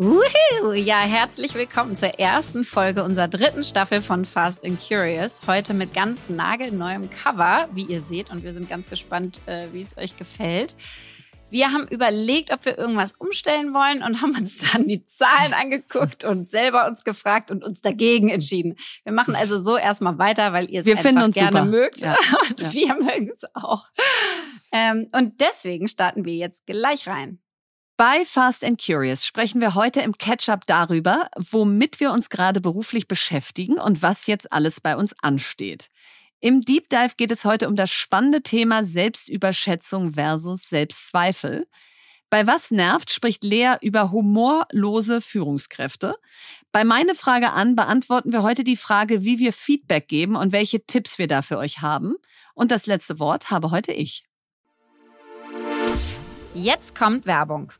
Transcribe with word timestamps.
Woohoo! 0.00 0.74
Ja, 0.74 1.00
herzlich 1.00 1.54
willkommen 1.54 1.96
zur 1.96 2.20
ersten 2.20 2.62
Folge 2.62 3.02
unserer 3.02 3.26
dritten 3.26 3.64
Staffel 3.64 4.00
von 4.00 4.24
Fast 4.24 4.64
and 4.64 4.80
Curious. 4.80 5.40
Heute 5.48 5.74
mit 5.74 5.92
ganz 5.92 6.28
nagelneuem 6.28 7.10
Cover, 7.10 7.68
wie 7.72 7.82
ihr 7.82 8.00
seht. 8.00 8.30
Und 8.30 8.44
wir 8.44 8.52
sind 8.52 8.68
ganz 8.70 8.88
gespannt, 8.88 9.40
äh, 9.46 9.66
wie 9.72 9.80
es 9.80 9.96
euch 9.98 10.16
gefällt. 10.16 10.76
Wir 11.50 11.72
haben 11.72 11.88
überlegt, 11.88 12.52
ob 12.52 12.64
wir 12.64 12.78
irgendwas 12.78 13.10
umstellen 13.18 13.74
wollen 13.74 14.04
und 14.04 14.22
haben 14.22 14.36
uns 14.36 14.58
dann 14.72 14.86
die 14.86 15.04
Zahlen 15.04 15.52
angeguckt 15.52 16.22
und 16.22 16.46
selber 16.46 16.86
uns 16.86 17.02
gefragt 17.02 17.50
und 17.50 17.64
uns 17.64 17.80
dagegen 17.80 18.28
entschieden. 18.28 18.76
Wir 19.02 19.12
machen 19.12 19.34
also 19.34 19.60
so 19.60 19.76
erstmal 19.76 20.16
weiter, 20.16 20.52
weil 20.52 20.70
ihr 20.70 20.82
es 20.82 20.86
wir 20.86 20.96
einfach 20.96 21.24
uns 21.24 21.34
gerne 21.34 21.58
super. 21.58 21.64
mögt. 21.64 21.98
Ja. 22.02 22.16
Und 22.48 22.60
Ja. 22.60 22.72
wir 22.72 22.94
mögen 23.02 23.30
es 23.32 23.42
auch. 23.52 23.86
Ähm, 24.70 25.08
und 25.12 25.40
deswegen 25.40 25.88
starten 25.88 26.24
wir 26.24 26.34
jetzt 26.34 26.66
gleich 26.66 27.08
rein. 27.08 27.40
Bei 27.98 28.24
Fast 28.24 28.64
and 28.64 28.80
Curious 28.80 29.26
sprechen 29.26 29.60
wir 29.60 29.74
heute 29.74 30.02
im 30.02 30.16
Catch-up 30.16 30.68
darüber, 30.68 31.28
womit 31.36 31.98
wir 31.98 32.12
uns 32.12 32.30
gerade 32.30 32.60
beruflich 32.60 33.08
beschäftigen 33.08 33.80
und 33.80 34.02
was 34.02 34.28
jetzt 34.28 34.52
alles 34.52 34.80
bei 34.80 34.94
uns 34.94 35.16
ansteht. 35.20 35.90
Im 36.38 36.60
Deep 36.60 36.88
Dive 36.90 37.16
geht 37.16 37.32
es 37.32 37.44
heute 37.44 37.66
um 37.66 37.74
das 37.74 37.90
spannende 37.90 38.44
Thema 38.44 38.84
Selbstüberschätzung 38.84 40.12
versus 40.12 40.68
Selbstzweifel. 40.68 41.66
Bei 42.30 42.46
Was 42.46 42.70
nervt 42.70 43.10
spricht 43.10 43.42
Lea 43.42 43.74
über 43.80 44.12
humorlose 44.12 45.20
Führungskräfte. 45.20 46.14
Bei 46.70 46.84
Meine 46.84 47.16
Frage 47.16 47.52
an 47.52 47.74
beantworten 47.74 48.30
wir 48.30 48.44
heute 48.44 48.62
die 48.62 48.76
Frage, 48.76 49.24
wie 49.24 49.40
wir 49.40 49.52
Feedback 49.52 50.06
geben 50.06 50.36
und 50.36 50.52
welche 50.52 50.86
Tipps 50.86 51.18
wir 51.18 51.26
da 51.26 51.42
für 51.42 51.58
euch 51.58 51.82
haben. 51.82 52.14
Und 52.54 52.70
das 52.70 52.86
letzte 52.86 53.18
Wort 53.18 53.50
habe 53.50 53.72
heute 53.72 53.90
ich. 53.90 54.24
Jetzt 56.54 56.94
kommt 56.94 57.26
Werbung. 57.26 57.72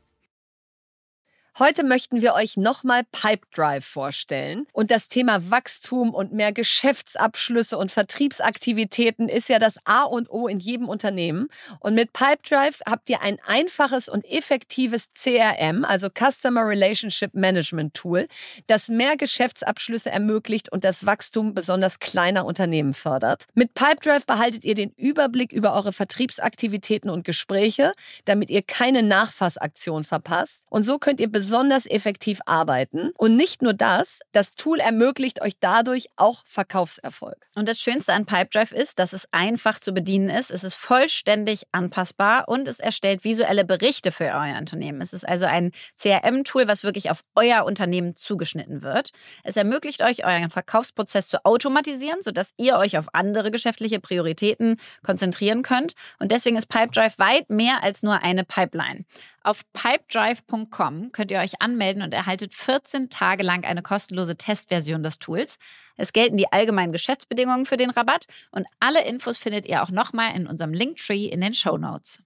Heute 1.59 1.83
möchten 1.83 2.21
wir 2.21 2.35
euch 2.35 2.55
nochmal 2.55 3.01
Pipedrive 3.11 3.81
vorstellen. 3.81 4.65
Und 4.71 4.91
das 4.91 5.09
Thema 5.09 5.51
Wachstum 5.51 6.13
und 6.13 6.31
mehr 6.31 6.53
Geschäftsabschlüsse 6.53 7.77
und 7.77 7.91
Vertriebsaktivitäten 7.91 9.27
ist 9.27 9.49
ja 9.49 9.59
das 9.59 9.77
A 9.83 10.03
und 10.03 10.29
O 10.31 10.47
in 10.47 10.59
jedem 10.59 10.87
Unternehmen. 10.87 11.49
Und 11.81 11.95
mit 11.95 12.13
Pipedrive 12.13 12.79
habt 12.85 13.09
ihr 13.09 13.21
ein 13.21 13.39
einfaches 13.45 14.07
und 14.07 14.25
effektives 14.25 15.09
CRM, 15.11 15.83
also 15.83 16.07
Customer 16.07 16.65
Relationship 16.65 17.33
Management 17.33 17.93
Tool, 17.93 18.29
das 18.67 18.87
mehr 18.87 19.17
Geschäftsabschlüsse 19.17 20.11
ermöglicht 20.11 20.71
und 20.71 20.85
das 20.85 21.05
Wachstum 21.05 21.53
besonders 21.53 21.99
kleiner 21.99 22.45
Unternehmen 22.45 22.93
fördert. 22.93 23.47
Mit 23.53 23.73
Pipedrive 23.73 24.25
behaltet 24.25 24.63
ihr 24.63 24.75
den 24.75 24.91
Überblick 24.91 25.51
über 25.51 25.73
eure 25.73 25.91
Vertriebsaktivitäten 25.91 27.09
und 27.09 27.25
Gespräche, 27.25 27.91
damit 28.23 28.49
ihr 28.49 28.61
keine 28.61 29.03
Nachfassaktion 29.03 30.05
verpasst. 30.05 30.65
Und 30.69 30.85
so 30.85 30.99
könnt 30.99 31.19
ihr 31.19 31.29
effektiv 31.51 32.39
arbeiten. 32.45 33.11
Und 33.17 33.35
nicht 33.35 33.61
nur 33.61 33.73
das, 33.73 34.21
das 34.31 34.55
Tool 34.55 34.79
ermöglicht 34.79 35.41
euch 35.41 35.53
dadurch 35.59 36.07
auch 36.15 36.43
Verkaufserfolg. 36.45 37.47
Und 37.55 37.67
das 37.67 37.79
Schönste 37.79 38.13
an 38.13 38.25
Pipedrive 38.25 38.73
ist, 38.73 38.99
dass 38.99 39.13
es 39.13 39.27
einfach 39.31 39.79
zu 39.79 39.93
bedienen 39.93 40.29
ist. 40.29 40.51
Es 40.51 40.63
ist 40.63 40.75
vollständig 40.75 41.63
anpassbar 41.71 42.47
und 42.47 42.67
es 42.67 42.79
erstellt 42.79 43.23
visuelle 43.23 43.65
Berichte 43.65 44.11
für 44.11 44.25
euer 44.25 44.57
Unternehmen. 44.57 45.01
Es 45.01 45.13
ist 45.13 45.27
also 45.27 45.45
ein 45.45 45.71
CRM-Tool, 45.97 46.67
was 46.67 46.83
wirklich 46.83 47.09
auf 47.09 47.23
euer 47.35 47.65
Unternehmen 47.65 48.15
zugeschnitten 48.15 48.81
wird. 48.81 49.11
Es 49.43 49.57
ermöglicht 49.57 50.01
euch, 50.01 50.25
euren 50.25 50.49
Verkaufsprozess 50.49 51.27
zu 51.27 51.45
automatisieren, 51.45 52.21
sodass 52.21 52.53
ihr 52.57 52.77
euch 52.77 52.97
auf 52.97 53.07
andere 53.13 53.51
geschäftliche 53.51 53.99
Prioritäten 53.99 54.77
konzentrieren 55.03 55.61
könnt. 55.61 55.93
Und 56.19 56.31
deswegen 56.31 56.57
ist 56.57 56.67
Pipedrive 56.67 57.17
weit 57.17 57.49
mehr 57.49 57.83
als 57.83 58.03
nur 58.03 58.21
eine 58.23 58.43
Pipeline. 58.43 59.05
Auf 59.49 59.63
pipedrive.com 59.73 61.11
könnt 61.11 61.31
ihr 61.31 61.39
euch 61.39 61.59
anmelden 61.59 62.03
und 62.03 62.13
erhaltet 62.13 62.53
14 62.53 63.09
Tage 63.09 63.41
lang 63.41 63.65
eine 63.65 63.81
kostenlose 63.81 64.37
Testversion 64.37 65.01
des 65.01 65.17
Tools. 65.17 65.57
Es 65.97 66.13
gelten 66.13 66.37
die 66.37 66.53
allgemeinen 66.53 66.91
Geschäftsbedingungen 66.91 67.65
für 67.65 67.75
den 67.75 67.89
Rabatt 67.89 68.27
und 68.51 68.67
alle 68.79 69.03
Infos 69.05 69.39
findet 69.39 69.65
ihr 69.65 69.81
auch 69.81 69.89
nochmal 69.89 70.35
in 70.35 70.45
unserem 70.45 70.71
Linktree 70.71 71.25
in 71.25 71.41
den 71.41 71.55
Show 71.55 71.79
Notes. 71.79 72.21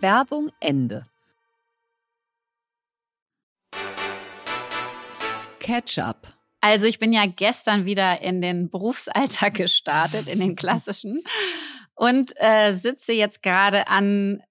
Werbung 0.00 0.50
Ende. 0.58 1.04
Catch-up. 5.58 6.32
Also 6.62 6.86
ich 6.86 6.98
bin 6.98 7.12
ja 7.12 7.26
gestern 7.26 7.84
wieder 7.84 8.22
in 8.22 8.40
den 8.40 8.70
Berufsalltag 8.70 9.52
gestartet, 9.58 10.28
in 10.28 10.40
den 10.40 10.56
klassischen, 10.56 11.24
und 12.00 12.32
äh, 12.36 12.72
sitze 12.72 13.12
jetzt 13.12 13.42
gerade 13.42 13.86
an 13.86 14.42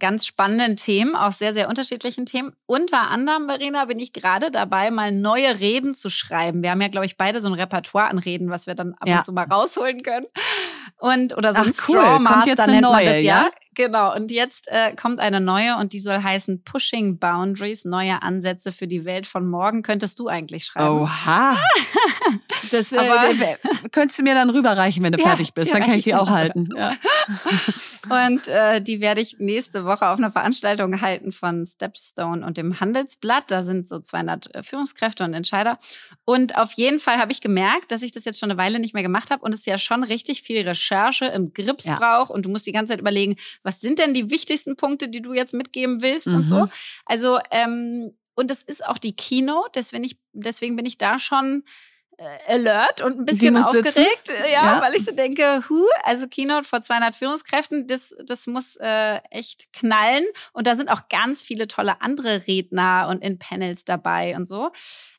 ganz 0.00 0.26
spannenden 0.26 0.74
Themen, 0.74 1.14
auch 1.14 1.30
sehr, 1.30 1.54
sehr 1.54 1.68
unterschiedlichen 1.68 2.26
Themen. 2.26 2.56
Unter 2.66 3.08
anderem, 3.08 3.46
Verena, 3.48 3.84
bin 3.84 4.00
ich 4.00 4.12
gerade 4.12 4.50
dabei, 4.50 4.90
mal 4.90 5.12
neue 5.12 5.60
Reden 5.60 5.94
zu 5.94 6.10
schreiben. 6.10 6.60
Wir 6.60 6.72
haben 6.72 6.80
ja, 6.80 6.88
glaube 6.88 7.06
ich, 7.06 7.16
beide 7.16 7.40
so 7.40 7.48
ein 7.48 7.54
Repertoire 7.54 8.08
an 8.08 8.18
Reden, 8.18 8.50
was 8.50 8.66
wir 8.66 8.74
dann 8.74 8.94
ab 8.94 9.06
Ja. 9.08 9.18
und 9.18 9.24
zu 9.24 9.32
mal 9.32 9.46
rausholen 9.46 10.02
können. 10.02 10.26
Und, 10.98 11.36
oder 11.36 11.54
so 11.54 11.60
Ach, 11.60 11.66
ein 11.66 11.74
cool. 11.88 12.00
Straw 12.00 12.24
Kommt 12.24 12.46
jetzt 12.46 12.60
eine 12.60 12.72
nennt 12.72 12.82
man 12.82 12.92
neue, 12.92 13.14
das, 13.14 13.22
ja? 13.22 13.42
ja? 13.44 13.50
Genau. 13.78 14.12
Und 14.14 14.30
jetzt 14.32 14.66
äh, 14.68 14.92
kommt 14.94 15.20
eine 15.20 15.40
neue 15.40 15.76
und 15.76 15.92
die 15.92 16.00
soll 16.00 16.20
heißen 16.22 16.64
Pushing 16.64 17.18
Boundaries, 17.18 17.84
neue 17.84 18.20
Ansätze 18.22 18.72
für 18.72 18.88
die 18.88 19.04
Welt 19.04 19.24
von 19.24 19.48
morgen. 19.48 19.82
Könntest 19.82 20.18
du 20.18 20.26
eigentlich 20.28 20.64
schreiben? 20.66 21.02
Oha. 21.02 21.56
Das 22.72 22.92
äh, 22.92 22.98
Aber- 22.98 23.30
äh, 23.30 23.56
könntest 23.92 24.18
du 24.18 24.22
mir 24.24 24.34
dann 24.34 24.50
rüberreichen, 24.50 25.02
wenn 25.02 25.12
du 25.12 25.18
Ja, 25.22 25.28
fertig 25.28 25.54
bist. 25.54 25.72
Dann 25.72 25.82
kann 25.84 25.94
ich 25.94 26.04
die 26.04 26.10
dir 26.10 26.20
auch 26.20 26.28
halten. 26.28 26.68
Ja. 26.76 26.94
Und 28.26 28.48
äh, 28.48 28.80
die 28.82 29.00
werde 29.00 29.20
ich 29.20 29.36
nächste 29.38 29.84
Woche 29.84 30.06
auf 30.08 30.18
einer 30.18 30.30
Veranstaltung 30.30 31.00
halten 31.00 31.30
von 31.32 31.64
Stepstone 31.66 32.44
und 32.44 32.56
dem 32.56 32.80
Handelsblatt. 32.80 33.44
Da 33.50 33.62
sind 33.62 33.86
so 33.86 34.00
200 34.00 34.64
Führungskräfte 34.64 35.24
und 35.24 35.34
Entscheider. 35.34 35.78
Und 36.24 36.56
auf 36.56 36.72
jeden 36.72 37.00
Fall 37.00 37.18
habe 37.18 37.32
ich 37.32 37.40
gemerkt, 37.42 37.92
dass 37.92 38.00
ich 38.02 38.12
das 38.12 38.24
jetzt 38.24 38.40
schon 38.40 38.50
eine 38.50 38.58
Weile 38.58 38.78
nicht 38.78 38.94
mehr 38.94 39.02
gemacht 39.02 39.30
habe 39.30 39.42
und 39.44 39.52
es 39.54 39.66
ja 39.66 39.76
schon 39.78 40.04
richtig 40.04 40.42
viel 40.42 40.66
Recherche 40.66 41.30
und 41.32 41.54
Grips 41.54 41.84
Ja. 41.84 41.96
braucht. 41.96 42.30
Und 42.30 42.46
du 42.46 42.50
musst 42.50 42.66
die 42.66 42.72
ganze 42.72 42.92
Zeit 42.92 43.00
überlegen, 43.00 43.36
was 43.68 43.80
sind 43.80 43.98
denn 43.98 44.14
die 44.14 44.30
wichtigsten 44.30 44.74
Punkte, 44.76 45.08
die 45.08 45.20
du 45.22 45.32
jetzt 45.34 45.52
mitgeben 45.54 46.00
willst 46.02 46.26
und 46.28 46.40
Mhm. 46.40 46.46
so. 46.46 46.68
Also, 47.04 47.38
ähm, 47.50 48.16
und 48.34 48.50
das 48.50 48.62
ist 48.62 48.84
auch 48.86 48.98
die 48.98 49.14
Keynote, 49.14 49.70
deswegen, 49.74 50.04
ich, 50.04 50.16
deswegen 50.32 50.74
bin 50.76 50.86
ich 50.86 50.96
da 50.96 51.18
schon 51.18 51.64
äh, 52.20 52.52
alert 52.52 53.00
und 53.00 53.18
ein 53.20 53.24
bisschen 53.24 53.56
aufgeregt, 53.56 54.32
ja, 54.52 54.64
Ja. 54.64 54.80
weil 54.82 54.94
ich 54.96 55.04
so 55.04 55.12
denke, 55.14 55.62
hu, 55.68 55.84
also 56.02 56.26
Keynote 56.26 56.64
vor 56.66 56.80
200 56.82 57.14
Führungskräften, 57.14 57.86
das, 57.86 58.12
das 58.24 58.48
muss 58.48 58.74
äh, 58.80 59.18
echt 59.30 59.72
knallen. 59.72 60.24
Und 60.52 60.66
da 60.66 60.74
sind 60.74 60.88
auch 60.88 61.08
ganz 61.10 61.42
viele 61.44 61.68
tolle 61.68 62.00
andere 62.00 62.46
Redner 62.48 63.06
und 63.08 63.22
in 63.22 63.38
Panels 63.38 63.84
dabei 63.84 64.34
und 64.34 64.46
so. 64.48 64.70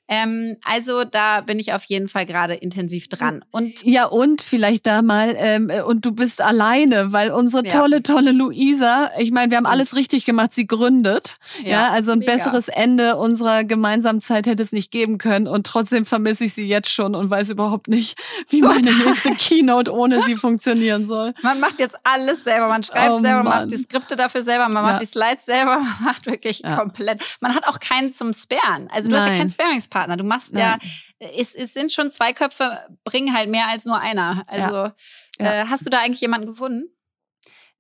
Ähm, 0.10 0.58
also 0.64 1.04
da 1.04 1.42
bin 1.42 1.60
ich 1.60 1.74
auf 1.74 1.84
jeden 1.84 2.08
Fall 2.08 2.26
gerade 2.26 2.56
intensiv 2.56 3.08
dran. 3.10 3.46
Und 3.52 3.84
Ja, 3.86 4.06
und 4.06 4.42
vielleicht 4.42 4.88
da 4.88 5.04
mal, 5.04 5.36
ähm, 5.38 5.70
äh, 5.70 5.82
und 5.84 6.04
du 6.04 6.12
bist 6.12 6.42
alleine, 6.42 7.14
weil 7.14 7.30
unsere 7.32 7.64
Ja. 7.64 7.80
tolle, 7.80 8.02
tolle 8.02 8.32
Luisa, 8.32 9.12
ich 9.20 9.30
meine, 9.32 9.52
wir 9.52 9.58
haben 9.58 9.68
alles 9.68 9.96
richtig 9.96 10.26
gemacht, 10.26 10.52
sie 10.54 10.66
gründet. 10.66 11.36
Ja, 11.64 11.92
also 11.92 12.12
ein 12.12 12.20
mega. 12.20 12.34
besseres 12.34 12.70
Ende 12.70 13.18
unserer 13.18 13.64
gemeinsamen 13.64 14.20
Zeit 14.20 14.48
hätte 14.48 14.64
es 14.64 14.72
nicht 14.72 14.90
geben 14.92 15.20
können. 15.20 15.48
Und 15.48 15.68
trotzdem 15.68 16.08
vermisse 16.08 16.46
ich 16.46 16.54
sie 16.54 16.68
jetzt 16.68 16.90
schon 16.90 17.14
und 17.14 17.30
weiß 17.30 17.52
überhaupt 17.52 17.88
nicht, 17.88 18.18
wie 18.50 18.62
meine 18.62 18.92
nächste 18.92 19.30
Keynote 19.32 19.94
ohne 19.94 20.24
sie 20.24 20.36
funktionieren 20.38 21.06
soll. 21.06 21.36
Man 21.44 21.60
macht 21.60 21.80
jetzt 21.80 21.96
alles 22.04 22.44
selber. 22.44 22.68
Man 22.68 22.82
schreibt 22.82 23.12
Oh 23.12 23.18
selber, 23.20 23.44
man 23.44 23.60
macht 23.60 23.72
die 23.72 23.78
Skripte 23.78 24.16
dafür 24.16 24.42
selber, 24.42 24.68
man 24.70 24.82
macht 24.82 24.94
Ja. 24.94 25.00
die 25.00 25.06
Slides 25.06 25.46
selber, 25.46 25.80
man 25.82 26.04
macht 26.04 26.26
wirklich 26.26 26.62
Ja. 26.64 26.76
komplett. 26.78 27.22
Man 27.42 27.54
hat 27.54 27.68
auch 27.68 27.80
keinen 27.80 28.12
zum 28.12 28.34
Sparen. 28.34 28.90
Also 28.92 29.08
du 29.10 29.16
hast 29.16 29.26
ja 29.26 29.30
Nein. 29.30 29.38
keinen 29.40 29.50
Sparingspartner. 29.52 29.99
Du 30.08 30.24
machst 30.24 30.54
ja, 30.56 30.78
es, 31.20 31.54
es 31.54 31.74
sind 31.74 31.92
schon 31.92 32.12
zwei 32.12 32.34
Köpfe, 32.34 32.80
bringen 33.04 33.34
halt 33.34 33.50
mehr 33.50 33.68
als 33.68 33.86
nur 33.86 34.00
einer. 34.00 34.44
Also 34.48 34.92
Ja. 35.40 35.62
Äh, 35.62 35.66
hast 35.68 35.86
du 35.86 35.90
da 35.90 36.00
eigentlich 36.00 36.22
jemanden 36.22 36.48
gefunden? 36.48 36.90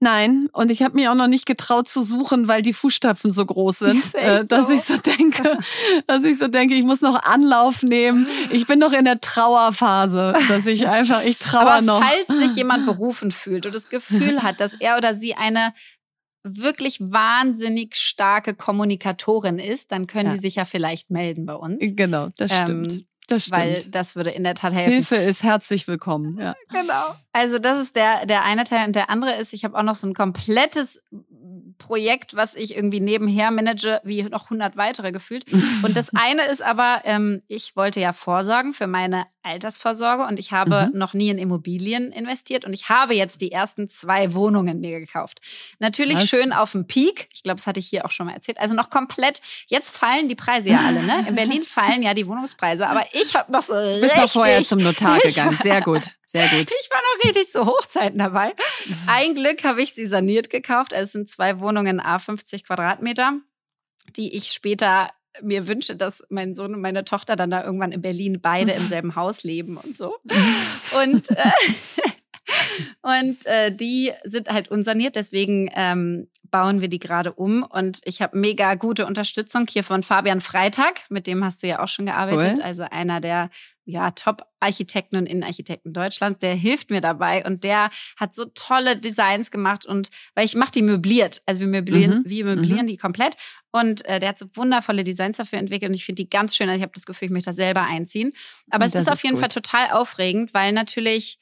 Nein, 0.02 0.48
und 0.54 0.72
ich 0.72 0.82
habe 0.82 0.96
mich 0.96 1.10
auch 1.10 1.16
noch 1.16 1.28
nicht 1.28 1.46
getraut 1.46 1.90
zu 1.90 2.02
suchen, 2.02 2.48
weil 2.48 2.62
die 2.62 2.72
Fußstapfen 2.72 3.34
so 3.34 3.46
groß 3.46 3.80
sind, 3.80 3.98
echt 3.98 4.16
äh, 4.16 4.46
dass 4.46 4.68
so. 4.68 4.74
ich 4.74 4.82
so 4.84 4.96
denke, 4.96 5.58
dass 6.08 6.24
ich 6.24 6.38
so 6.38 6.48
denke, 6.48 6.74
ich 6.76 6.84
muss 6.84 7.02
noch 7.02 7.22
Anlauf 7.24 7.84
nehmen. 7.84 8.26
Ich 8.50 8.66
bin 8.66 8.80
noch 8.80 8.94
in 8.94 9.04
der 9.04 9.20
Trauerphase, 9.20 10.36
dass 10.48 10.66
ich 10.68 10.88
einfach, 10.88 11.24
ich 11.24 11.38
trauer 11.38 11.72
Aber 11.72 11.82
noch. 11.82 12.02
falls 12.02 12.40
sich 12.40 12.56
jemand 12.56 12.86
berufen 12.86 13.32
fühlt 13.32 13.66
und 13.66 13.76
das 13.76 13.90
Gefühl 13.90 14.42
hat, 14.42 14.62
dass 14.62 14.74
er 14.76 14.98
oder 14.98 15.16
sie 15.16 15.36
eine 15.36 15.74
wirklich 16.44 17.00
wahnsinnig 17.02 17.96
starke 17.96 18.54
Kommunikatorin 18.56 19.60
ist, 19.60 19.92
dann 19.92 20.08
können 20.08 20.30
Ja. 20.30 20.36
die 20.36 20.40
sich 20.42 20.56
ja 20.56 20.66
vielleicht 20.66 21.10
melden 21.12 21.46
bei 21.46 21.56
uns. 21.56 21.82
Genau, 21.82 22.30
das 22.38 22.52
Ähm, 22.52 22.58
stimmt. 22.64 23.06
Das 23.28 23.44
stimmt. 23.46 23.58
Weil 23.60 23.84
das 23.90 24.16
würde 24.16 24.32
in 24.32 24.44
der 24.44 24.56
Tat 24.56 24.74
helfen. 24.74 24.92
Hilfe 24.94 25.16
ist 25.18 25.44
herzlich 25.44 25.88
willkommen. 25.88 26.40
Ja. 26.42 26.56
Genau. 26.70 27.14
Also 27.32 27.60
das 27.60 27.80
ist 27.80 27.96
der, 27.96 28.26
der 28.26 28.44
eine 28.44 28.64
Teil. 28.64 28.88
Und 28.88 28.96
der 28.96 29.12
andere 29.12 29.36
ist, 29.36 29.54
ich 29.54 29.64
habe 29.64 29.78
auch 29.78 29.84
noch 29.84 29.94
so 29.94 30.08
ein 30.08 30.16
komplettes 30.16 31.04
Projekt, 31.78 32.36
was 32.36 32.56
ich 32.56 32.76
irgendwie 32.76 33.00
nebenher 33.00 33.52
manage, 33.52 34.02
wie 34.04 34.24
noch 34.24 34.46
100 34.46 34.78
weitere 34.78 35.12
gefühlt. 35.12 35.46
Und 35.84 35.96
das 35.96 36.10
eine 36.16 36.46
ist 36.46 36.62
aber, 36.64 37.02
ähm, 37.06 37.42
ich 37.48 37.76
wollte 37.76 38.00
ja 38.00 38.14
vorsorgen 38.14 38.74
für 38.74 38.88
meine 38.88 39.26
Altersvorsorge 39.44 40.26
und 40.26 40.38
ich 40.40 40.52
habe 40.52 40.90
mhm. 40.92 40.98
noch 40.98 41.14
nie 41.14 41.30
in 41.30 41.38
Immobilien 41.38 42.12
investiert 42.12 42.66
und 42.66 42.74
ich 42.74 42.90
habe 42.90 43.16
jetzt 43.16 43.42
die 43.42 43.52
ersten 43.52 43.88
zwei 43.88 44.34
Wohnungen 44.34 44.80
mir 44.80 45.00
gekauft. 45.00 45.40
Natürlich 45.80 46.18
was? 46.18 46.28
schön 46.28 46.52
auf 46.52 46.74
dem 46.74 46.88
Peak. 46.88 47.30
Ich 47.34 47.44
glaube, 47.44 47.56
das 47.58 47.66
hatte 47.66 47.80
ich 47.80 47.88
hier 47.88 48.06
auch 48.06 48.12
schon 48.12 48.26
mal 48.26 48.34
erzählt. 48.34 48.60
Also 48.60 48.76
noch 48.76 48.90
komplett. 48.90 49.42
Jetzt 49.68 49.96
fallen 49.96 50.28
die 50.28 50.36
Preise 50.36 50.70
ja 50.72 50.80
alle, 50.86 51.04
ne? 51.04 51.26
In 51.28 51.36
Berlin 51.36 51.64
fallen 51.66 52.04
ja 52.04 52.14
die 52.14 52.28
Wohnungspreise, 52.28 52.88
aber 52.88 53.06
ich 53.14 53.36
habe 53.36 53.52
noch 53.52 53.62
so 53.62 53.74
du 53.74 54.02
bist 54.02 54.18
noch 54.18 54.30
vorher 54.30 54.64
zum 54.64 54.80
Notar 54.80 55.20
gegangen. 55.24 55.56
Sehr 55.56 55.82
gut, 55.82 56.18
sehr 56.26 56.48
gut. 56.48 56.70
Ich 56.82 56.90
war 56.92 57.02
noch 57.02 57.26
richtig 57.26 57.52
zu 57.52 57.66
Hochzeiten 57.66 58.18
dabei. 58.18 58.54
Ein 59.06 59.36
Glück 59.36 59.64
habe 59.64 59.82
ich 59.82 59.94
sie 59.94 60.06
saniert 60.06 60.50
gekauft. 60.50 60.92
Es 60.92 61.12
sind 61.12 61.30
zwei 61.30 61.60
Wohnungen 61.60 62.00
A 62.00 62.18
50 62.18 62.66
Quadratmeter, 62.66 63.34
die 64.16 64.36
ich 64.36 64.52
später 64.52 65.12
mir 65.42 65.68
wünsche, 65.68 65.96
dass 65.96 66.24
mein 66.30 66.56
Sohn 66.56 66.76
und 66.76 66.82
meine 66.82 67.04
Tochter 67.06 67.36
dann 67.36 67.52
da 67.52 67.64
irgendwann 67.64 67.92
in 67.92 68.02
Berlin 68.02 68.40
beide 68.42 68.72
im 68.72 68.88
selben 68.88 69.16
Haus 69.16 69.44
leben 69.44 69.78
und 69.78 69.96
so. 69.96 70.16
Und 71.04 71.30
äh, 71.32 71.52
und 73.02 73.46
äh, 73.46 73.76
die 73.76 74.12
sind 74.24 74.50
halt 74.50 74.70
unsaniert, 74.70 75.16
deswegen 75.16 75.70
ähm, 75.76 76.28
bauen 76.52 76.82
wir 76.82 76.88
die 76.88 77.00
gerade 77.00 77.34
um. 77.34 77.64
Und 77.64 78.02
ich 78.06 78.22
habe 78.22 78.38
mega 78.38 78.76
gute 78.76 79.06
Unterstützung 79.06 79.66
hier 79.70 79.84
von 79.84 80.04
Fabian 80.04 80.42
Freitag, 80.42 81.02
mit 81.10 81.28
dem 81.28 81.44
hast 81.44 81.64
du 81.64 81.68
ja 81.68 81.82
auch 81.82 81.88
schon 81.88 82.06
gearbeitet. 82.06 82.58
Cool. 82.58 82.64
Also 82.64 82.84
einer 82.84 83.22
der 83.22 83.50
ja, 83.86 84.12
Top-Architekten 84.12 85.16
und 85.16 85.26
Innenarchitekten 85.26 85.94
Deutschlands, 85.94 86.40
der 86.40 86.54
hilft 86.54 86.92
mir 86.92 87.02
dabei 87.02 87.44
und 87.44 87.64
der 87.64 87.90
hat 88.18 88.36
so 88.36 88.46
tolle 88.54 88.96
Designs 88.96 89.50
gemacht 89.50 89.86
und 89.86 90.12
weil 90.36 90.46
ich 90.46 90.56
mache 90.56 90.72
die 90.74 90.84
möbliert, 90.84 91.42
also 91.48 91.62
wir 91.62 91.68
möblieren, 91.68 92.20
mhm. 92.20 92.30
wir 92.30 92.46
möblieren 92.46 92.84
mhm. 92.84 92.88
die 92.88 92.98
komplett 92.98 93.36
und 93.72 94.06
äh, 94.06 94.20
der 94.20 94.30
hat 94.30 94.38
so 94.38 94.46
wundervolle 94.54 95.04
Designs 95.04 95.38
dafür 95.38 95.58
entwickelt 95.58 95.90
und 95.90 95.96
ich 95.96 96.06
finde 96.06 96.22
die 96.22 96.30
ganz 96.30 96.56
schön. 96.56 96.70
Also 96.70 96.78
ich 96.78 96.84
habe 96.84 96.94
das 96.94 97.08
Gefühl, 97.08 97.28
ich 97.28 97.32
möchte 97.32 97.50
da 97.50 97.54
selber 97.54 97.82
einziehen. 97.82 98.34
Aber 98.70 98.86
und 98.86 98.94
es 98.94 99.02
ist 99.02 99.12
auf 99.12 99.24
jeden 99.24 99.36
gut. 99.36 99.42
Fall 99.42 99.50
total 99.50 99.90
aufregend, 99.92 100.54
weil 100.54 100.72
natürlich 100.72 101.40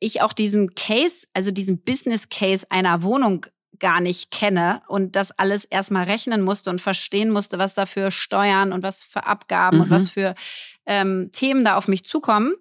ich 0.00 0.22
auch 0.22 0.32
diesen 0.32 0.74
Case, 0.74 1.26
also 1.34 1.50
diesen 1.50 1.82
Business 1.82 2.28
Case 2.28 2.66
einer 2.70 3.02
Wohnung 3.02 3.46
gar 3.78 4.00
nicht 4.00 4.30
kenne 4.30 4.82
und 4.88 5.14
das 5.16 5.30
alles 5.32 5.64
erstmal 5.64 6.04
rechnen 6.04 6.42
musste 6.42 6.70
und 6.70 6.80
verstehen 6.80 7.30
musste, 7.30 7.58
was 7.58 7.74
da 7.74 7.86
für 7.86 8.10
Steuern 8.10 8.72
und 8.72 8.82
was 8.82 9.02
für 9.02 9.26
Abgaben 9.26 9.78
mhm. 9.78 9.82
und 9.84 9.90
was 9.90 10.10
für 10.10 10.34
ähm, 10.86 11.30
Themen 11.32 11.64
da 11.64 11.76
auf 11.76 11.88
mich 11.88 12.04
zukommen. 12.04 12.54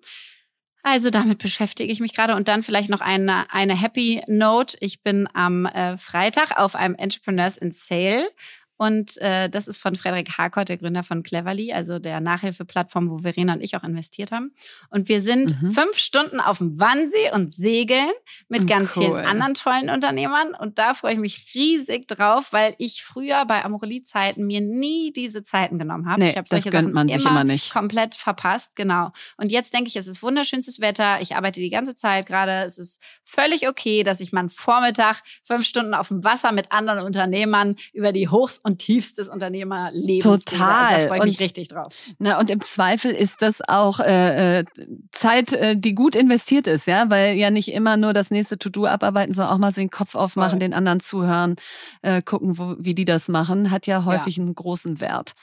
Also 0.83 1.09
damit 1.09 1.39
beschäftige 1.39 1.91
ich 1.91 1.99
mich 1.99 2.13
gerade 2.13 2.35
und 2.35 2.47
dann 2.47 2.63
vielleicht 2.63 2.89
noch 2.89 3.01
eine, 3.01 3.51
eine 3.51 3.75
Happy 3.75 4.21
Note. 4.27 4.77
Ich 4.79 5.03
bin 5.03 5.27
am 5.33 5.65
äh, 5.65 5.97
Freitag 5.97 6.57
auf 6.57 6.75
einem 6.75 6.95
Entrepreneurs 6.95 7.57
in 7.57 7.71
Sale 7.71 8.29
und 8.77 9.17
äh, 9.17 9.49
das 9.49 9.67
ist 9.67 9.77
von 9.77 9.95
Frederik 9.95 10.37
Harkott, 10.37 10.69
der 10.69 10.77
Gründer 10.77 11.03
von 11.03 11.23
Cleverly, 11.23 11.73
also 11.73 11.97
der 11.97 12.21
Nachhilfeplattform, 12.21 13.09
wo 13.09 13.17
Verena 13.19 13.53
und 13.53 13.61
ich 13.61 13.75
auch 13.75 13.83
investiert 13.83 14.31
haben. 14.31 14.53
Und 14.89 15.09
wir 15.09 15.19
sind 15.19 15.59
mhm. 15.61 15.71
fünf 15.71 15.97
Stunden 15.97 16.39
auf 16.39 16.59
dem 16.59 16.79
Wannsee 16.79 17.31
und 17.33 17.53
segeln 17.53 18.11
mit 18.47 18.61
hm, 18.61 18.67
ganz 18.67 18.95
cool. 18.95 19.05
vielen 19.05 19.25
anderen 19.25 19.55
tollen 19.55 19.89
Unternehmern. 19.89 20.53
Und 20.53 20.77
da 20.77 20.93
freue 20.93 21.13
ich 21.13 21.19
mich 21.19 21.51
riesig 21.55 22.07
drauf, 22.07 22.53
weil 22.53 22.75
ich 22.77 23.03
früher 23.03 23.45
bei 23.45 23.65
Amorelie-Zeiten 23.65 24.45
mir 24.45 24.61
nie 24.61 25.11
diese 25.11 25.41
Zeiten 25.41 25.79
genommen 25.79 26.07
habe. 26.07 26.21
Nee, 26.21 26.29
ich 26.29 26.37
habe 26.37 26.47
solche 26.47 26.69
das 26.69 26.73
gönnt 26.79 26.93
man 26.93 27.09
sich 27.09 27.25
immer 27.25 27.43
nicht. 27.43 27.73
komplett 27.73 28.13
verpasst, 28.13 28.75
genau. 28.75 29.11
Und 29.37 29.51
jetzt 29.51 29.73
denke 29.73 29.87
ich, 29.87 29.95
es 29.95 30.07
ist 30.07 30.21
wunderschönstes 30.21 30.79
Wetter. 30.79 31.19
Ich 31.21 31.35
arbeite 31.35 31.59
die 31.59 31.71
ganze 31.71 31.95
Zeit 31.95 32.27
gerade. 32.27 32.63
Es 32.63 32.77
ist 32.77 33.01
völlig 33.23 33.67
okay, 33.67 34.03
dass 34.03 34.19
ich 34.19 34.31
mal 34.31 34.41
einen 34.41 34.49
Vormittag 34.49 35.23
fünf 35.43 35.65
Stunden 35.65 35.95
auf 35.95 36.09
dem 36.09 36.23
Wasser 36.23 36.51
mit 36.51 36.71
anderen 36.71 36.99
Unternehmern 36.99 37.75
über 37.91 38.11
die 38.11 38.29
Hochs- 38.29 38.61
und 38.67 38.79
tiefstes 38.79 39.29
Unternehmerleben. 39.29 40.21
Total. 40.21 40.93
Also 40.93 41.07
da 41.07 41.07
freue 41.07 41.19
ich 41.19 41.33
mich 41.33 41.39
richtig 41.39 41.69
drauf. 41.69 41.93
Na, 42.19 42.39
und 42.39 42.49
im 42.49 42.61
Zweifel 42.61 43.11
ist 43.11 43.41
das 43.41 43.61
auch 43.67 43.99
äh, 43.99 44.59
äh, 44.59 44.65
Zeit, 45.11 45.53
äh, 45.53 45.75
die 45.75 45.95
gut 45.95 46.15
investiert 46.15 46.67
ist, 46.67 46.85
ja, 46.85 47.09
weil 47.09 47.35
ja 47.35 47.49
nicht 47.49 47.71
immer 47.73 47.97
nur 47.97 48.13
das 48.13 48.29
nächste 48.29 48.57
To-Do 48.59 48.85
abarbeiten, 48.85 49.33
sondern 49.33 49.55
auch 49.55 49.57
mal 49.57 49.71
so 49.71 49.81
den 49.81 49.89
Kopf 49.89 50.15
aufmachen, 50.15 50.51
Voll. 50.51 50.59
den 50.59 50.73
anderen 50.73 50.99
zuhören, 50.99 51.55
äh, 52.01 52.21
gucken, 52.21 52.57
wo, 52.59 52.75
wie 52.77 52.93
die 52.93 53.05
das 53.05 53.29
machen, 53.29 53.71
hat 53.71 53.87
ja 53.87 54.05
häufig 54.05 54.35
ja. 54.35 54.43
einen 54.43 54.53
großen 54.53 54.99
Wert. 54.99 55.33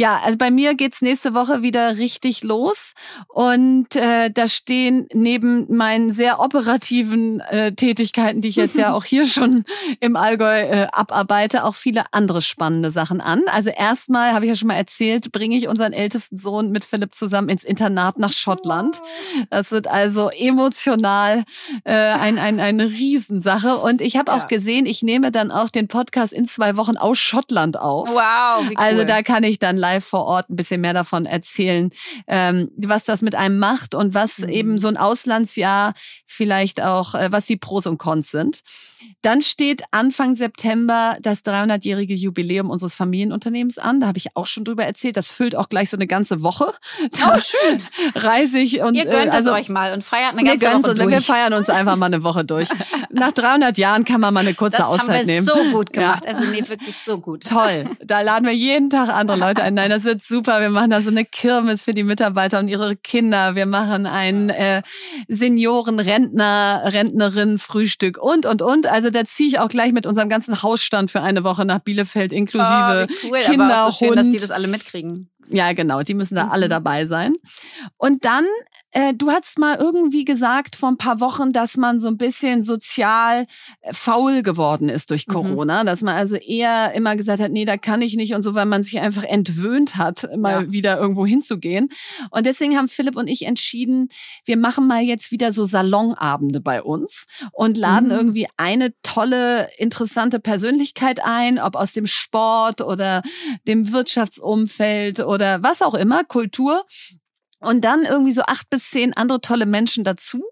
Ja, 0.00 0.20
also 0.24 0.38
bei 0.38 0.52
mir 0.52 0.76
geht's 0.76 1.02
nächste 1.02 1.34
Woche 1.34 1.62
wieder 1.62 1.98
richtig 1.98 2.44
los 2.44 2.92
und 3.26 3.96
äh, 3.96 4.30
da 4.30 4.46
stehen 4.46 5.08
neben 5.12 5.66
meinen 5.74 6.12
sehr 6.12 6.38
operativen 6.38 7.40
äh, 7.40 7.72
Tätigkeiten, 7.72 8.40
die 8.40 8.46
ich 8.46 8.54
jetzt 8.54 8.76
ja 8.76 8.92
auch 8.94 9.04
hier 9.04 9.26
schon 9.26 9.64
im 9.98 10.14
Allgäu 10.14 10.60
äh, 10.60 10.86
abarbeite, 10.92 11.64
auch 11.64 11.74
viele 11.74 12.04
andere 12.12 12.42
spannende 12.42 12.92
Sachen 12.92 13.20
an. 13.20 13.42
Also 13.52 13.70
erstmal 13.70 14.34
habe 14.34 14.44
ich 14.44 14.50
ja 14.50 14.54
schon 14.54 14.68
mal 14.68 14.76
erzählt, 14.76 15.32
bringe 15.32 15.56
ich 15.56 15.66
unseren 15.66 15.92
ältesten 15.92 16.36
Sohn 16.36 16.70
mit 16.70 16.84
Philipp 16.84 17.12
zusammen 17.12 17.48
ins 17.48 17.64
Internat 17.64 18.18
nach 18.18 18.32
Schottland. 18.32 19.02
Das 19.50 19.72
wird 19.72 19.88
also 19.88 20.28
emotional 20.28 21.42
äh, 21.82 21.92
ein, 21.92 22.38
ein, 22.38 22.60
eine 22.60 22.84
Riesensache 22.84 23.78
und 23.78 24.00
ich 24.00 24.16
habe 24.16 24.30
ja. 24.30 24.38
auch 24.38 24.46
gesehen, 24.46 24.86
ich 24.86 25.02
nehme 25.02 25.32
dann 25.32 25.50
auch 25.50 25.70
den 25.70 25.88
Podcast 25.88 26.32
in 26.32 26.46
zwei 26.46 26.76
Wochen 26.76 26.96
aus 26.96 27.18
Schottland 27.18 27.76
auf. 27.76 28.08
Wow, 28.08 28.14
wie 28.68 28.76
also 28.76 28.76
cool. 28.76 28.78
Also 28.78 29.04
da 29.04 29.22
kann 29.22 29.42
ich 29.42 29.58
dann 29.58 29.76
live 29.88 30.04
vor 30.04 30.24
Ort 30.24 30.50
ein 30.50 30.56
bisschen 30.56 30.80
mehr 30.80 30.94
davon 30.94 31.26
erzählen, 31.26 31.90
ähm, 32.26 32.70
was 32.76 33.04
das 33.04 33.22
mit 33.22 33.34
einem 33.34 33.58
macht 33.58 33.94
und 33.94 34.14
was 34.14 34.38
mhm. 34.38 34.48
eben 34.48 34.78
so 34.78 34.88
ein 34.88 34.96
Auslandsjahr 34.96 35.94
vielleicht 36.26 36.82
auch, 36.82 37.14
äh, 37.14 37.32
was 37.32 37.46
die 37.46 37.56
Pros 37.56 37.86
und 37.86 37.98
Cons 37.98 38.30
sind. 38.30 38.62
Dann 39.22 39.42
steht 39.42 39.82
Anfang 39.92 40.34
September 40.34 41.16
das 41.20 41.44
300-jährige 41.44 42.14
Jubiläum 42.14 42.68
unseres 42.68 42.94
Familienunternehmens 42.94 43.78
an. 43.78 44.00
Da 44.00 44.08
habe 44.08 44.18
ich 44.18 44.36
auch 44.36 44.46
schon 44.46 44.64
drüber 44.64 44.84
erzählt. 44.84 45.16
Das 45.16 45.28
füllt 45.28 45.54
auch 45.54 45.68
gleich 45.68 45.90
so 45.90 45.96
eine 45.96 46.06
ganze 46.06 46.42
Woche. 46.42 46.72
Da 47.12 47.36
oh, 47.36 47.40
schön. 47.40 47.82
Reise 48.14 48.58
ich 48.58 48.80
und 48.80 48.94
ihr 48.94 49.04
gönnt 49.04 49.32
äh, 49.32 49.36
also, 49.36 49.50
es 49.50 49.60
euch 49.60 49.68
mal 49.68 49.92
und 49.92 50.02
feiert 50.02 50.36
eine 50.36 50.56
ganze 50.56 50.88
Woche 50.88 50.94
durch. 50.96 51.10
Wir 51.10 51.20
feiern 51.20 51.52
uns 51.52 51.70
einfach 51.70 51.96
mal 51.96 52.06
eine 52.06 52.24
Woche 52.24 52.44
durch. 52.44 52.68
Nach 53.10 53.32
300 53.32 53.78
Jahren 53.78 54.04
kann 54.04 54.20
man 54.20 54.34
mal 54.34 54.40
eine 54.40 54.54
kurze 54.54 54.78
das 54.78 54.86
Auszeit 54.86 55.26
nehmen. 55.26 55.46
Das 55.46 55.54
haben 55.54 55.64
wir 55.64 55.70
so 55.70 55.76
gut 55.76 55.92
gemacht. 55.92 56.24
Ja. 56.24 56.34
Also 56.34 56.50
nee, 56.50 56.68
wirklich 56.68 56.96
so 57.04 57.18
gut. 57.18 57.44
Toll. 57.44 57.88
Da 58.04 58.20
laden 58.20 58.46
wir 58.46 58.54
jeden 58.54 58.90
Tag 58.90 59.08
andere 59.10 59.36
Leute 59.38 59.62
ein. 59.62 59.74
Nein, 59.78 59.90
das 59.90 60.02
wird 60.02 60.22
super. 60.22 60.60
Wir 60.60 60.70
machen 60.70 60.90
da 60.90 61.00
so 61.00 61.08
eine 61.08 61.24
Kirmes 61.24 61.84
für 61.84 61.94
die 61.94 62.02
Mitarbeiter 62.02 62.58
und 62.58 62.66
ihre 62.66 62.96
Kinder. 62.96 63.54
Wir 63.54 63.64
machen 63.64 64.06
ein 64.06 64.50
äh, 64.50 64.82
Senioren, 65.28 66.00
Rentner, 66.00 66.82
Rentnerin 66.86 67.60
Frühstück 67.60 68.18
und 68.18 68.44
und 68.44 68.60
und. 68.60 68.88
Also 68.88 69.10
da 69.10 69.24
ziehe 69.24 69.48
ich 69.48 69.60
auch 69.60 69.68
gleich 69.68 69.92
mit 69.92 70.04
unserem 70.04 70.28
ganzen 70.28 70.64
Hausstand 70.64 71.12
für 71.12 71.22
eine 71.22 71.44
Woche 71.44 71.64
nach 71.64 71.78
Bielefeld, 71.78 72.32
inklusive 72.32 73.06
oh, 73.08 73.14
cool. 73.28 73.38
Kinder, 73.38 73.66
Aber 73.66 73.84
auch 73.86 73.92
so 73.92 73.98
schön, 73.98 74.08
Hund. 74.08 74.18
dass 74.18 74.30
die 74.30 74.38
das 74.38 74.50
alle 74.50 74.66
mitkriegen. 74.66 75.30
Ja, 75.48 75.72
genau, 75.74 76.02
die 76.02 76.14
müssen 76.14 76.34
da 76.34 76.46
mhm. 76.46 76.50
alle 76.50 76.68
dabei 76.68 77.04
sein. 77.04 77.36
Und 77.96 78.24
dann, 78.24 78.46
äh, 78.98 79.14
du 79.14 79.30
hast 79.30 79.58
mal 79.58 79.76
irgendwie 79.76 80.24
gesagt 80.24 80.76
vor 80.76 80.90
ein 80.90 80.98
paar 80.98 81.20
Wochen, 81.20 81.52
dass 81.52 81.76
man 81.76 81.98
so 81.98 82.08
ein 82.08 82.16
bisschen 82.16 82.62
sozial 82.62 83.46
äh, 83.80 83.92
faul 83.92 84.42
geworden 84.42 84.88
ist 84.88 85.10
durch 85.10 85.26
mhm. 85.26 85.32
Corona, 85.32 85.82
mhm. 85.82 85.86
dass 85.86 86.02
man 86.02 86.16
also 86.16 86.36
eher 86.36 86.92
immer 86.92 87.16
gesagt 87.16 87.40
hat, 87.40 87.50
nee, 87.50 87.64
da 87.64 87.76
kann 87.76 88.02
ich 88.02 88.14
nicht 88.16 88.34
und 88.34 88.42
so, 88.42 88.54
weil 88.54 88.66
man 88.66 88.82
sich 88.82 89.00
einfach 89.00 89.24
entwöhnt 89.24 89.96
hat, 89.96 90.28
mal 90.36 90.64
ja. 90.64 90.72
wieder 90.72 90.98
irgendwo 90.98 91.26
hinzugehen. 91.26 91.88
Und 92.30 92.46
deswegen 92.46 92.76
haben 92.76 92.88
Philipp 92.88 93.16
und 93.16 93.28
ich 93.28 93.46
entschieden, 93.46 94.08
wir 94.44 94.56
machen 94.56 94.86
mal 94.86 95.02
jetzt 95.02 95.32
wieder 95.32 95.50
so 95.50 95.64
Salonabende 95.64 96.60
bei 96.60 96.82
uns 96.82 97.26
und 97.52 97.76
laden 97.76 98.10
mhm. 98.10 98.14
irgendwie 98.14 98.46
eine 98.58 98.92
tolle, 99.02 99.68
interessante 99.78 100.40
Persönlichkeit 100.40 101.20
ein, 101.24 101.58
ob 101.58 101.74
aus 101.74 101.92
dem 101.92 102.06
Sport 102.06 102.80
oder 102.80 103.22
dem 103.66 103.92
Wirtschaftsumfeld 103.92 105.20
oder 105.20 105.38
oder 105.38 105.62
was 105.62 105.82
auch 105.82 105.94
immer, 105.94 106.24
Kultur. 106.24 106.84
Und 107.60 107.84
dann 107.84 108.02
irgendwie 108.02 108.32
so 108.32 108.42
acht 108.42 108.70
bis 108.70 108.90
zehn 108.90 109.16
andere 109.16 109.40
tolle 109.40 109.66
Menschen 109.66 110.04
dazu. 110.04 110.44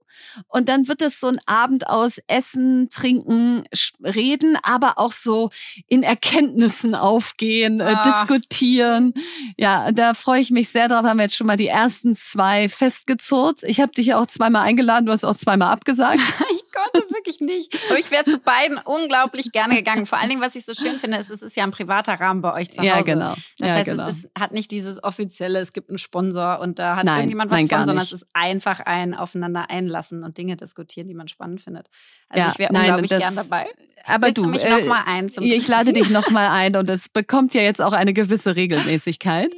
Und 0.49 0.69
dann 0.69 0.89
wird 0.89 1.03
es 1.03 1.21
so 1.21 1.29
ein 1.29 1.39
Abend 1.47 1.89
aus 1.89 2.19
Essen, 2.27 2.89
Trinken, 2.91 3.65
Reden, 4.03 4.57
aber 4.63 4.99
auch 4.99 5.13
so 5.13 5.51
in 5.89 6.03
Erkenntnissen 6.03 6.95
aufgehen, 6.95 7.81
äh, 7.81 7.95
ah. 7.97 8.03
diskutieren. 8.03 9.15
Ja, 9.57 9.93
da 9.93 10.15
freue 10.15 10.41
ich 10.41 10.51
mich 10.51 10.69
sehr 10.69 10.89
drauf. 10.89 11.05
Haben 11.05 11.19
wir 11.19 11.25
jetzt 11.25 11.37
schon 11.37 11.47
mal 11.47 11.57
die 11.57 11.69
ersten 11.69 12.15
zwei 12.15 12.69
festgezurrt. 12.69 13.63
Ich 13.65 13.81
habe 13.81 13.93
dich 13.93 14.07
ja 14.07 14.19
auch 14.19 14.27
zweimal 14.27 14.63
eingeladen, 14.63 15.07
du 15.07 15.13
hast 15.13 15.25
auch 15.25 15.37
zweimal 15.37 15.69
abgesagt. 15.73 16.21
konnte 16.93 17.15
wirklich 17.15 17.41
nicht. 17.41 17.77
Aber 17.89 17.99
ich 17.99 18.11
wäre 18.11 18.25
zu 18.25 18.39
beiden 18.39 18.79
unglaublich 18.79 19.53
gerne 19.53 19.77
gegangen. 19.77 20.07
Vor 20.07 20.19
allen 20.19 20.29
Dingen, 20.29 20.41
was 20.41 20.55
ich 20.55 20.65
so 20.65 20.75
schön 20.75 20.99
finde, 20.99 21.19
ist, 21.19 21.31
es 21.31 21.43
ist 21.43 21.57
ja 21.57 21.65
ein 21.65 21.71
privater 21.71 22.15
Rahmen 22.15 22.43
bei 22.43 22.53
euch 22.55 22.71
zu 22.71 22.79
Hause. 22.79 22.89
Ja, 22.89 23.01
genau. 23.03 23.35
Das 23.59 23.69
ja, 23.69 23.75
heißt, 23.75 23.91
genau. 23.91 24.07
es 24.07 24.19
ist, 24.19 24.31
hat 24.39 24.53
nicht 24.53 24.71
dieses 24.71 25.03
offizielle, 25.03 25.61
es 25.61 25.73
gibt 25.73 25.89
einen 25.89 25.99
Sponsor 25.99 26.61
und 26.61 26.79
da 26.79 26.97
hat 26.97 27.05
nein, 27.05 27.19
irgendjemand 27.19 27.51
was 27.51 27.61
nein, 27.61 27.69
von, 27.69 27.87
sondern 27.87 28.05
es 28.05 28.13
ist 28.13 28.27
einfach 28.33 28.81
ein 28.81 29.15
Aufeinander 29.15 29.71
einlassen 29.71 30.23
und 30.23 30.39
Dinge 30.39 30.57
diskutieren, 30.57 31.09
die 31.09 31.15
man 31.15 31.29
spannend 31.29 31.63
findet. 31.63 31.89
Also 32.29 32.47
ja, 32.47 32.53
ich 32.53 32.59
wäre 32.59 32.73
unglaublich 32.73 33.11
das, 33.11 33.21
gern 33.21 33.37
dabei. 33.37 33.67
Aber 34.09 34.29
Willst 34.29 34.45
du, 34.45 34.49
mich 34.49 34.63
äh, 34.63 34.71
noch 34.71 34.85
mal 34.87 35.03
ein 35.05 35.29
zum 35.29 35.43
ich 35.45 35.67
lade 35.67 35.93
dich 35.93 36.11
noch 36.11 36.31
mal 36.31 36.49
ein 36.53 36.77
und 36.77 36.89
es 36.89 37.09
bekommt 37.09 37.55
ja 37.55 37.63
jetzt 37.63 37.83
auch 37.83 37.93
eine 37.93 38.13
gewisse 38.13 38.55
Regelmäßigkeit. 38.55 39.53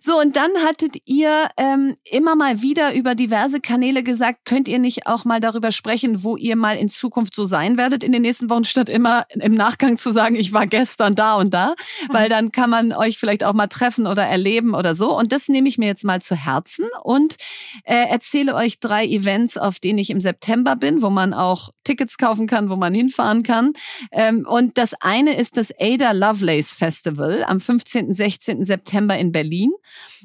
So 0.00 0.20
und 0.20 0.36
dann 0.36 0.50
hattet 0.64 0.96
ihr 1.04 1.48
ähm, 1.56 1.96
immer 2.04 2.36
mal 2.36 2.62
wieder 2.62 2.94
über 2.94 3.14
diverse 3.16 3.60
Kanäle 3.60 4.04
gesagt, 4.04 4.44
könnt 4.44 4.68
ihr 4.68 4.78
nicht 4.78 5.06
auch 5.06 5.24
mal 5.24 5.40
darüber 5.40 5.72
sprechen, 5.72 6.22
wo 6.22 6.36
ihr 6.36 6.54
mal 6.54 6.67
in 6.76 6.88
Zukunft 6.88 7.34
so 7.34 7.44
sein 7.44 7.76
werdet 7.76 8.04
in 8.04 8.12
den 8.12 8.22
nächsten 8.22 8.50
Wochen, 8.50 8.64
statt 8.64 8.88
immer 8.88 9.26
im 9.30 9.54
Nachgang 9.54 9.96
zu 9.96 10.10
sagen, 10.10 10.34
ich 10.34 10.52
war 10.52 10.66
gestern 10.66 11.14
da 11.14 11.36
und 11.36 11.54
da, 11.54 11.74
weil 12.10 12.28
dann 12.28 12.52
kann 12.52 12.70
man 12.70 12.92
euch 12.92 13.18
vielleicht 13.18 13.44
auch 13.44 13.54
mal 13.54 13.68
treffen 13.68 14.06
oder 14.06 14.24
erleben 14.24 14.74
oder 14.74 14.94
so. 14.94 15.16
Und 15.16 15.32
das 15.32 15.48
nehme 15.48 15.68
ich 15.68 15.78
mir 15.78 15.86
jetzt 15.86 16.04
mal 16.04 16.20
zu 16.20 16.34
Herzen 16.34 16.86
und 17.02 17.36
äh, 17.84 18.08
erzähle 18.08 18.54
euch 18.54 18.80
drei 18.80 19.06
Events, 19.06 19.56
auf 19.56 19.78
denen 19.78 19.98
ich 19.98 20.10
im 20.10 20.20
September 20.20 20.76
bin, 20.76 21.02
wo 21.02 21.10
man 21.10 21.34
auch 21.34 21.70
Tickets 21.84 22.18
kaufen 22.18 22.46
kann, 22.46 22.68
wo 22.68 22.76
man 22.76 22.92
hinfahren 22.94 23.42
kann. 23.42 23.72
Ähm, 24.12 24.46
und 24.48 24.76
das 24.76 24.94
eine 25.00 25.36
ist 25.36 25.56
das 25.56 25.72
Ada 25.78 26.12
Lovelace 26.12 26.72
Festival 26.72 27.44
am 27.44 27.60
15. 27.60 28.12
16. 28.12 28.64
September 28.64 29.16
in 29.16 29.32
Berlin. 29.32 29.70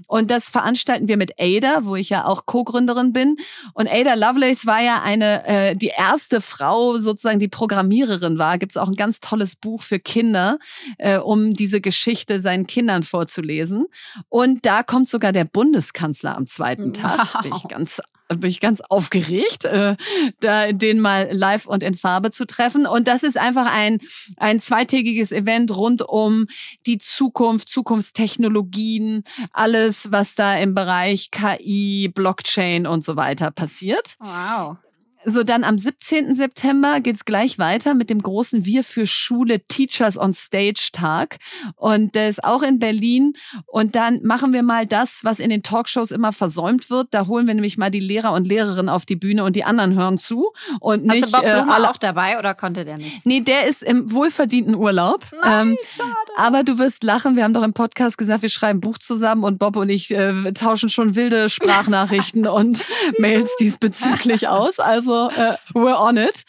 Und 0.07 0.31
das 0.31 0.49
veranstalten 0.49 1.07
wir 1.07 1.17
mit 1.17 1.39
Ada, 1.39 1.85
wo 1.85 1.95
ich 1.95 2.09
ja 2.09 2.25
auch 2.25 2.45
Co-Gründerin 2.45 3.13
bin. 3.13 3.37
Und 3.73 3.87
Ada 3.87 4.15
Lovelace 4.15 4.65
war 4.65 4.81
ja 4.81 5.01
eine, 5.01 5.45
äh, 5.45 5.75
die 5.75 5.91
erste 5.95 6.32
Frau 6.41 6.97
sozusagen, 6.97 7.39
die 7.39 7.47
Programmiererin 7.47 8.37
war. 8.37 8.57
Gibt 8.57 8.73
es 8.73 8.77
auch 8.77 8.87
ein 8.87 8.95
ganz 8.95 9.19
tolles 9.19 9.55
Buch 9.55 9.81
für 9.83 9.99
Kinder, 9.99 10.57
äh, 10.97 11.17
um 11.17 11.53
diese 11.53 11.81
Geschichte 11.81 12.39
seinen 12.39 12.67
Kindern 12.67 13.03
vorzulesen. 13.03 13.85
Und 14.29 14.65
da 14.65 14.83
kommt 14.83 15.09
sogar 15.09 15.31
der 15.31 15.45
Bundeskanzler 15.45 16.35
am 16.35 16.47
zweiten 16.47 16.93
Tag. 16.93 17.33
Wow. 17.33 17.41
Bin 17.43 17.53
ich 17.55 17.67
ganz 17.67 18.01
bin 18.39 18.49
ich 18.49 18.59
ganz 18.59 18.81
aufgeregt, 18.81 19.65
äh, 19.65 19.95
da 20.39 20.71
den 20.71 20.99
mal 20.99 21.29
live 21.31 21.65
und 21.65 21.83
in 21.83 21.95
Farbe 21.95 22.31
zu 22.31 22.45
treffen. 22.45 22.85
Und 22.85 23.07
das 23.07 23.23
ist 23.23 23.37
einfach 23.37 23.67
ein, 23.71 23.99
ein 24.37 24.59
zweitägiges 24.59 25.31
Event 25.31 25.75
rund 25.75 26.01
um 26.01 26.47
die 26.85 26.97
Zukunft, 26.97 27.69
Zukunftstechnologien, 27.69 29.23
alles, 29.51 30.11
was 30.11 30.35
da 30.35 30.57
im 30.57 30.73
Bereich 30.73 31.31
KI, 31.31 32.11
Blockchain 32.13 32.87
und 32.87 33.03
so 33.03 33.15
weiter 33.15 33.51
passiert. 33.51 34.15
Wow. 34.19 34.77
So, 35.25 35.43
dann 35.43 35.63
am 35.63 35.77
17. 35.77 36.35
September 36.35 36.99
geht's 36.99 37.25
gleich 37.25 37.57
weiter 37.57 37.93
mit 37.93 38.09
dem 38.09 38.21
großen 38.21 38.65
Wir 38.65 38.83
für 38.83 39.07
Schule 39.07 39.65
Teachers 39.67 40.17
on 40.17 40.33
Stage 40.33 40.89
Tag. 40.91 41.37
Und 41.75 42.15
der 42.15 42.27
ist 42.27 42.43
auch 42.43 42.61
in 42.61 42.79
Berlin. 42.79 43.33
Und 43.65 43.95
dann 43.95 44.21
machen 44.23 44.53
wir 44.53 44.63
mal 44.63 44.85
das, 44.85 45.23
was 45.23 45.39
in 45.39 45.49
den 45.49 45.63
Talkshows 45.63 46.11
immer 46.11 46.33
versäumt 46.33 46.89
wird. 46.89 47.07
Da 47.11 47.27
holen 47.27 47.47
wir 47.47 47.53
nämlich 47.53 47.77
mal 47.77 47.89
die 47.89 47.99
Lehrer 47.99 48.33
und 48.33 48.47
Lehrerinnen 48.47 48.89
auf 48.89 49.05
die 49.05 49.15
Bühne 49.15 49.43
und 49.43 49.55
die 49.55 49.63
anderen 49.63 49.95
hören 49.95 50.17
zu. 50.17 50.51
Und 50.79 51.09
Hast 51.09 51.15
nicht, 51.15 51.27
du 51.27 51.31
Bob 51.31 51.45
äh, 51.45 51.53
Blume 51.53 51.89
auch 51.89 51.97
dabei 51.97 52.37
oder 52.37 52.53
konnte 52.53 52.83
der 52.83 52.97
nicht? 52.97 53.25
Nee, 53.25 53.39
der 53.39 53.67
ist 53.67 53.83
im 53.83 54.11
wohlverdienten 54.11 54.75
Urlaub. 54.75 55.25
Nein, 55.41 55.69
ähm, 55.69 55.77
schade. 55.89 56.09
Aber 56.35 56.63
du 56.63 56.77
wirst 56.79 57.03
lachen. 57.03 57.35
Wir 57.35 57.43
haben 57.43 57.53
doch 57.53 57.63
im 57.63 57.73
Podcast 57.73 58.17
gesagt, 58.17 58.41
wir 58.41 58.49
schreiben 58.49 58.73
ein 58.73 58.81
Buch 58.81 58.97
zusammen 58.97 59.43
und 59.43 59.59
Bob 59.59 59.75
und 59.75 59.89
ich 59.89 60.11
äh, 60.11 60.51
tauschen 60.53 60.89
schon 60.89 61.15
wilde 61.15 61.49
Sprachnachrichten 61.49 62.47
und 62.47 62.85
Mails 63.19 63.55
diesbezüglich 63.59 64.47
aus. 64.47 64.79
Also 64.79 65.12
also 65.13 65.41
äh, 65.41 65.55
we're 65.73 65.99
on 65.99 66.17
it. 66.17 66.43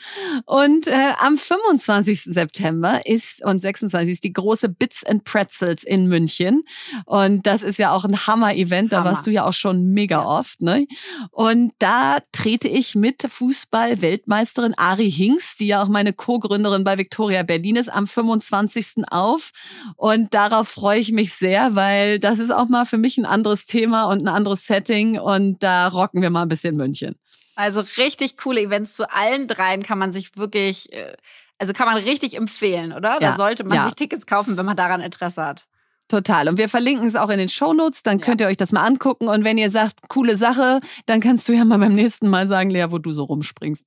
Und 0.46 0.86
äh, 0.86 1.12
am 1.18 1.36
25. 1.36 2.22
September 2.22 3.06
ist 3.06 3.44
und 3.44 3.60
26 3.60 4.12
ist 4.12 4.24
die 4.24 4.32
große 4.32 4.68
Bits 4.68 5.04
and 5.04 5.24
Pretzels 5.24 5.84
in 5.84 6.08
München. 6.08 6.64
Und 7.06 7.46
das 7.46 7.62
ist 7.62 7.78
ja 7.78 7.92
auch 7.92 8.04
ein 8.04 8.26
Hammer-Event. 8.26 8.92
Da 8.92 8.98
Hammer. 8.98 9.10
warst 9.10 9.26
du 9.26 9.30
ja 9.30 9.44
auch 9.44 9.52
schon 9.52 9.90
mega 9.90 10.24
oft. 10.24 10.62
Ne? 10.62 10.86
Und 11.30 11.72
da 11.78 12.18
trete 12.32 12.68
ich 12.68 12.94
mit 12.94 13.22
Fußball-Weltmeisterin 13.22 14.74
Ari 14.76 15.10
Hinks, 15.10 15.56
die 15.56 15.68
ja 15.68 15.82
auch 15.82 15.88
meine 15.88 16.12
Co-Gründerin 16.12 16.84
bei 16.84 16.98
Victoria 16.98 17.42
Berlin 17.42 17.76
ist, 17.76 17.88
am 17.88 18.06
25. 18.06 19.04
auf. 19.10 19.50
Und 19.96 20.34
darauf 20.34 20.68
freue 20.68 21.00
ich 21.00 21.12
mich 21.12 21.34
sehr, 21.34 21.74
weil 21.74 22.18
das 22.18 22.38
ist 22.38 22.50
auch 22.50 22.68
mal 22.68 22.86
für 22.86 22.98
mich 22.98 23.18
ein 23.18 23.26
anderes 23.26 23.66
Thema 23.66 24.04
und 24.04 24.22
ein 24.22 24.28
anderes 24.28 24.66
Setting. 24.66 25.18
Und 25.18 25.62
da 25.62 25.88
rocken 25.88 26.22
wir 26.22 26.30
mal 26.30 26.42
ein 26.42 26.48
bisschen 26.48 26.76
München. 26.76 27.16
Also 27.56 27.80
richtig 27.98 28.36
coole 28.36 28.60
Events 28.60 28.94
zu 28.94 29.10
allen 29.12 29.46
dreien 29.48 29.82
kann 29.82 29.98
man 29.98 30.12
sich 30.12 30.36
wirklich, 30.36 30.92
äh, 30.92 31.16
also 31.58 31.72
kann 31.72 31.86
man 31.86 31.96
richtig 31.96 32.36
empfehlen, 32.36 32.92
oder? 32.92 33.18
Da 33.20 33.36
sollte 33.36 33.64
man 33.64 33.76
ja. 33.76 33.84
sich 33.84 33.94
Tickets 33.94 34.26
kaufen, 34.26 34.56
wenn 34.56 34.66
man 34.66 34.76
daran 34.76 35.00
Interesse 35.00 35.44
hat. 35.44 35.66
Total. 36.08 36.48
Und 36.48 36.58
wir 36.58 36.68
verlinken 36.68 37.06
es 37.06 37.16
auch 37.16 37.30
in 37.30 37.38
den 37.38 37.48
Shownotes, 37.48 38.02
dann 38.02 38.20
könnt 38.20 38.40
ihr 38.40 38.46
euch 38.46 38.58
das 38.58 38.72
mal 38.72 38.84
angucken. 38.84 39.28
Und 39.28 39.44
wenn 39.44 39.56
ihr 39.56 39.70
sagt, 39.70 40.08
coole 40.08 40.36
Sache, 40.36 40.80
dann 41.06 41.20
kannst 41.20 41.48
du 41.48 41.52
ja 41.52 41.64
mal 41.64 41.78
beim 41.78 41.94
nächsten 41.94 42.28
Mal 42.28 42.46
sagen, 42.46 42.70
Lea, 42.70 42.86
wo 42.90 42.98
du 42.98 43.12
so 43.12 43.24
rumspringst. 43.24 43.86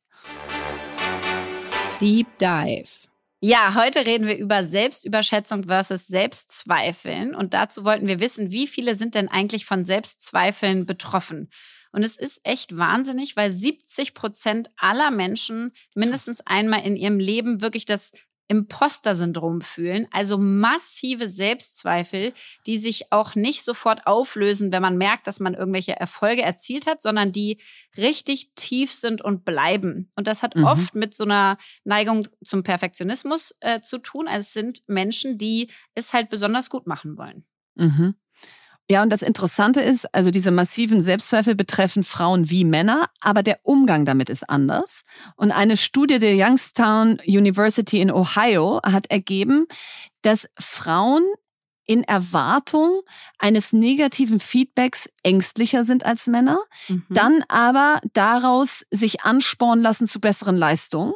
Deep 2.02 2.28
Dive. 2.40 3.08
Ja, 3.40 3.76
heute 3.76 4.08
reden 4.08 4.26
wir 4.26 4.36
über 4.36 4.64
Selbstüberschätzung 4.64 5.66
versus 5.66 6.08
Selbstzweifeln. 6.08 7.36
Und 7.36 7.54
dazu 7.54 7.86
wollten 7.86 8.08
wir 8.08 8.20
wissen, 8.20 8.52
wie 8.52 8.66
viele 8.66 8.96
sind 8.96 9.14
denn 9.14 9.30
eigentlich 9.30 9.66
von 9.66 9.86
Selbstzweifeln 9.86 10.88
betroffen? 10.88 11.50
Und 11.92 12.04
es 12.04 12.16
ist 12.16 12.42
echt 12.44 12.78
wahnsinnig, 12.78 13.36
weil 13.36 13.52
70 13.52 14.14
Prozent 14.14 14.70
aller 14.78 15.12
Menschen 15.12 15.72
mindestens 15.96 16.42
einmal 16.46 16.86
in 16.86 16.96
ihrem 16.96 17.20
Leben 17.20 17.62
wirklich 17.62 17.86
das 17.86 18.12
Imposter-Syndrom 18.50 19.62
fühlen, 19.62 20.08
also 20.12 20.38
massive 20.38 21.28
Selbstzweifel, 21.28 22.34
die 22.66 22.78
sich 22.78 23.12
auch 23.12 23.36
nicht 23.36 23.64
sofort 23.64 24.08
auflösen, 24.08 24.72
wenn 24.72 24.82
man 24.82 24.98
merkt, 24.98 25.28
dass 25.28 25.40
man 25.40 25.54
irgendwelche 25.54 26.00
Erfolge 26.00 26.44
erzielt 26.44 26.88
hat, 26.88 27.02
sondern 27.02 27.32
die 27.32 27.60
richtig 27.98 28.52
tief 28.56 28.92
sind 28.92 29.22
und 29.22 29.44
bleiben. 29.44 30.12
Und 30.16 30.28
das 30.28 30.44
hat 30.44 30.56
mhm. 30.56 30.64
oft 30.64 30.96
mit 30.96 31.14
so 31.14 31.26
einer 31.26 31.58
Neigung 31.84 32.28
zum 32.44 32.64
Perfektionismus 32.64 33.54
äh, 33.60 33.82
zu 33.82 33.98
tun. 33.98 34.28
Also 34.28 34.40
es 34.40 34.54
sind 34.54 34.82
Menschen, 34.88 35.38
die 35.38 35.70
es 35.94 36.14
halt 36.14 36.30
besonders 36.30 36.70
gut 36.70 36.88
machen 36.88 37.18
wollen. 37.18 37.46
Mhm. 37.76 38.16
Ja, 38.90 39.04
und 39.04 39.10
das 39.10 39.22
Interessante 39.22 39.82
ist, 39.82 40.14
also 40.14 40.32
diese 40.32 40.52
massiven 40.52 41.02
Selbstzweifel 41.02 41.56
betreffen 41.56 42.06
Frauen 42.06 42.50
wie 42.50 42.64
Männer, 42.64 43.10
aber 43.20 43.44
der 43.44 43.60
Umgang 43.64 44.06
damit 44.06 44.30
ist 44.30 44.50
anders. 44.50 45.04
Und 45.36 45.52
eine 45.52 45.76
Studie 45.76 46.20
der 46.20 46.36
Youngstown 46.36 47.18
University 47.26 48.00
in 48.00 48.12
Ohio 48.12 48.80
hat 48.84 49.12
ergeben, 49.12 49.66
dass 50.22 50.48
Frauen 50.58 51.24
in 51.86 52.04
Erwartung 52.04 53.02
eines 53.40 53.74
negativen 53.74 54.40
Feedbacks 54.40 55.10
ängstlicher 55.24 55.84
sind 55.84 56.06
als 56.06 56.28
Männer, 56.28 56.60
mhm. 56.88 57.04
dann 57.10 57.44
aber 57.48 58.00
daraus 58.14 58.86
sich 58.92 59.24
anspornen 59.24 59.82
lassen 59.82 60.08
zu 60.08 60.22
besseren 60.22 60.58
Leistungen, 60.58 61.14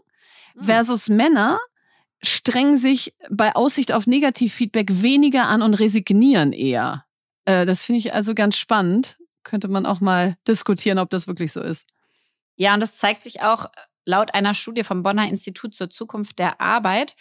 mhm. 0.55 0.63
versus 0.63 1.07
Männer 1.07 1.57
strengen 2.23 2.77
sich 2.77 3.13
bei 3.29 3.55
Aussicht 3.55 3.91
auf 3.91 4.07
Negativfeedback 4.07 5.01
weniger 5.01 5.47
an 5.47 5.61
und 5.61 5.73
resignieren 5.73 6.53
eher. 6.53 7.05
Äh, 7.51 7.65
das 7.65 7.85
finde 7.85 7.99
ich 7.99 8.13
also 8.13 8.33
ganz 8.33 8.57
spannend. 8.57 9.17
Könnte 9.43 9.67
man 9.67 9.85
auch 9.85 9.99
mal 9.99 10.37
diskutieren, 10.47 10.99
ob 10.99 11.09
das 11.09 11.27
wirklich 11.27 11.51
so 11.51 11.61
ist. 11.61 11.87
Ja, 12.55 12.73
und 12.73 12.79
das 12.79 12.97
zeigt 12.97 13.23
sich 13.23 13.41
auch 13.41 13.65
laut 14.05 14.33
einer 14.33 14.53
Studie 14.53 14.83
vom 14.83 15.03
Bonner 15.03 15.27
Institut 15.27 15.73
zur 15.73 15.89
Zukunft 15.89 16.39
der 16.39 16.61
Arbeit. 16.61 17.15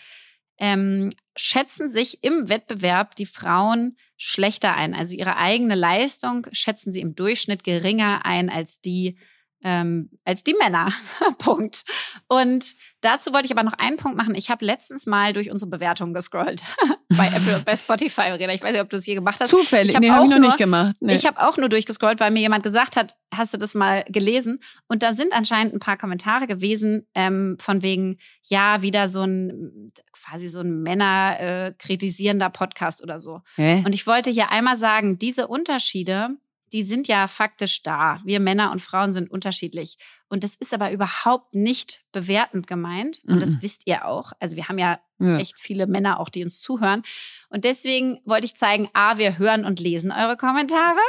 Ähm, 0.59 1.11
schätzen 1.37 1.89
sich 1.89 2.23
im 2.23 2.51
Wettbewerb 2.51 3.15
die 3.17 3.27
Frauen 3.27 3.97
schlechter 4.19 4.77
ein. 4.77 4.95
Also 4.95 5.15
ihre 5.15 5.37
eigene 5.37 5.75
Leistung 5.75 6.47
schätzen 6.53 6.93
sie 6.93 7.01
im 7.01 7.15
Durchschnitt 7.15 7.65
geringer 7.65 8.27
ein 8.27 8.51
als 8.51 8.83
die 8.83 9.17
ähm, 9.63 10.11
als 10.25 10.43
die 10.43 10.55
Männer. 10.55 10.91
Punkt. 11.39 11.85
Und 12.29 12.75
dazu 13.01 13.33
wollte 13.33 13.47
ich 13.47 13.53
aber 13.53 13.63
noch 13.63 13.75
einen 13.75 13.97
Punkt 13.97 14.17
machen. 14.17 14.35
Ich 14.35 14.51
habe 14.51 14.65
letztens 14.65 15.07
mal 15.07 15.33
durch 15.33 15.51
unsere 15.51 15.71
Bewertungen 15.71 16.15
gescrollt 16.15 16.63
bei 17.17 17.27
Apple 17.27 17.57
und 17.57 17.65
bei 17.65 17.77
Spotify. 17.77 18.23
Verena. 18.23 18.53
Ich 18.53 18.63
weiß 18.63 18.73
nicht, 18.73 18.81
ob 18.81 18.91
du 18.91 18.97
es 18.97 19.07
je 19.07 19.15
gemacht 19.15 19.41
hast. 19.41 19.51
Zufällig, 19.51 19.95
ich 19.95 20.01
nee, 20.01 20.11
habe 20.11 20.25
ich 20.25 20.31
noch 20.31 20.39
nur, 20.39 20.49
nicht 20.49 20.59
gemacht. 20.59 20.97
Nee. 21.01 21.15
Ich 21.15 21.27
habe 21.27 21.41
auch 21.47 21.57
nur 21.57 21.69
durchgescrollt, 21.69 22.21
weil 22.21 22.31
mir 22.31 22.41
jemand 22.41 22.63
gesagt 22.63 22.97
hat, 22.97 23.17
hast 23.35 23.53
du 23.53 23.59
das 23.59 23.75
mal 23.75 24.05
gelesen? 24.09 24.61
Und 24.89 25.03
da 25.03 25.13
sind 25.13 25.33
anscheinend 25.33 25.75
ein 25.75 25.81
paar 25.81 25.99
Kommentare 25.99 26.47
gewesen 26.47 27.07
ähm, 27.15 27.57
von 27.61 27.83
wegen, 27.83 28.19
ja, 28.43 28.83
wieder 28.83 29.09
so 29.09 29.23
ein 29.23 29.93
quasi 30.13 30.49
so 30.49 30.61
ein 30.61 30.83
Männer 30.83 31.37
äh, 31.41 31.75
kritisierender 31.79 32.51
Podcast 32.51 33.03
oder 33.03 33.21
so. 33.21 33.41
Hä? 33.57 33.83
Und 33.85 33.95
ich 33.95 34.07
wollte 34.07 34.31
hier 34.31 34.51
einmal 34.51 34.77
sagen, 34.77 35.19
diese 35.19 35.49
Unterschiede 35.49 36.31
die 36.73 36.83
sind 36.83 37.09
ja 37.09 37.27
faktisch 37.27 37.83
da. 37.83 38.21
Wir 38.25 38.41
Männer 38.41 38.71
und 38.71 38.81
Frauen 38.81 39.13
sind 39.13 39.31
unterschiedlich. 39.31 39.99
Und 40.29 40.45
das 40.45 40.55
ist 40.55 40.73
aber 40.73 40.93
überhaupt 40.93 41.55
nicht 41.55 42.03
bewertend 42.13 42.67
gemeint. 42.67 43.21
Und 43.27 43.43
das 43.43 43.63
wisst 43.63 43.83
ihr 43.87 44.05
auch. 44.07 44.33
Also 44.41 44.57
wir 44.57 44.69
haben 44.69 44.79
ja, 44.79 45.01
ja, 45.21 45.39
echt 45.39 45.59
viele 45.59 45.87
Männer 45.87 46.21
auch, 46.21 46.29
die 46.29 46.43
uns 46.43 46.61
zuhören. 46.61 47.03
Und 47.49 47.65
deswegen 47.65 48.21
wollte 48.25 48.47
ich 48.47 48.55
zeigen, 48.55 48.89
A, 48.95 49.19
wir 49.19 49.39
hören 49.39 49.65
und 49.65 49.81
lesen 49.81 50.13
eure 50.13 50.37
Kommentare. 50.37 51.01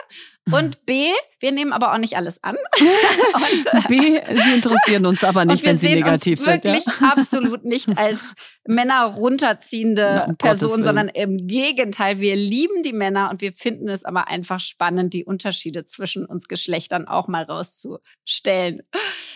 Und 0.52 0.86
B, 0.86 1.10
wir 1.40 1.52
nehmen 1.52 1.72
aber 1.72 1.94
auch 1.94 1.98
nicht 1.98 2.18
alles 2.18 2.44
an. 2.44 2.58
und, 2.78 3.68
äh, 3.68 3.88
B, 3.88 4.20
sie 4.36 4.54
interessieren 4.54 5.06
uns 5.06 5.24
aber 5.24 5.46
nicht, 5.46 5.64
wenn 5.64 5.78
sie 5.78 5.96
negativ 5.96 6.40
uns 6.40 6.46
sind. 6.46 6.64
Wirklich 6.64 6.86
ja? 6.86 7.12
absolut 7.12 7.64
nicht 7.64 7.96
als 7.98 8.34
Männer 8.66 9.06
runterziehende 9.06 10.02
ja, 10.02 10.34
Person, 10.34 10.84
sondern 10.84 11.10
im 11.10 11.38
Gegenteil. 11.48 12.20
Wir 12.20 12.36
lieben 12.36 12.82
die 12.84 12.94
Männer 12.94 13.30
und 13.30 13.42
wir 13.42 13.54
finden 13.54 13.88
es 13.88 14.04
aber 14.04 14.28
einfach 14.28 14.60
spannend, 14.60 15.14
die 15.14 15.24
Unterschiede 15.24 15.86
zwischen 15.86 16.26
uns 16.26 16.48
Geschlechtern 16.48 17.08
auch 17.08 17.28
mal 17.28 17.44
rauszustellen. 17.44 18.82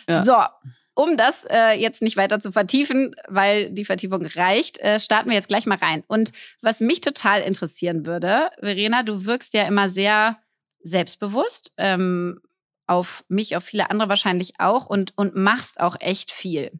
Ja. 0.09 0.23
So, 0.23 0.35
um 0.95 1.17
das 1.17 1.45
äh, 1.49 1.73
jetzt 1.73 2.01
nicht 2.01 2.17
weiter 2.17 2.39
zu 2.39 2.51
vertiefen, 2.51 3.15
weil 3.27 3.69
die 3.69 3.85
Vertiefung 3.85 4.25
reicht, 4.25 4.79
äh, 4.79 4.99
starten 4.99 5.29
wir 5.29 5.35
jetzt 5.35 5.49
gleich 5.49 5.65
mal 5.65 5.77
rein. 5.77 6.03
Und 6.07 6.31
was 6.61 6.79
mich 6.79 7.01
total 7.01 7.41
interessieren 7.41 8.05
würde, 8.05 8.49
Verena, 8.59 9.03
du 9.03 9.25
wirkst 9.25 9.53
ja 9.53 9.63
immer 9.67 9.89
sehr 9.89 10.39
selbstbewusst, 10.79 11.73
ähm, 11.77 12.39
auf 12.87 13.25
mich, 13.27 13.57
auf 13.57 13.65
viele 13.65 13.89
andere 13.89 14.09
wahrscheinlich 14.09 14.53
auch 14.59 14.85
und, 14.85 15.13
und 15.17 15.35
machst 15.35 15.79
auch 15.79 15.95
echt 15.99 16.31
viel. 16.31 16.71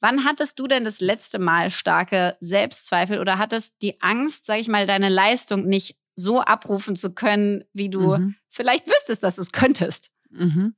Wann 0.00 0.24
hattest 0.24 0.58
du 0.58 0.66
denn 0.66 0.84
das 0.84 1.00
letzte 1.00 1.38
Mal 1.38 1.70
starke 1.70 2.36
Selbstzweifel 2.40 3.20
oder 3.20 3.38
hattest 3.38 3.74
die 3.80 4.00
Angst, 4.02 4.44
sag 4.44 4.58
ich 4.58 4.68
mal, 4.68 4.86
deine 4.86 5.08
Leistung 5.08 5.66
nicht 5.66 5.96
so 6.14 6.40
abrufen 6.40 6.96
zu 6.96 7.14
können, 7.14 7.64
wie 7.72 7.88
du 7.88 8.16
mhm. 8.16 8.34
vielleicht 8.50 8.86
wüsstest, 8.86 9.22
dass 9.22 9.36
du 9.36 9.42
es 9.42 9.52
könntest? 9.52 10.10
Mhm. 10.30 10.74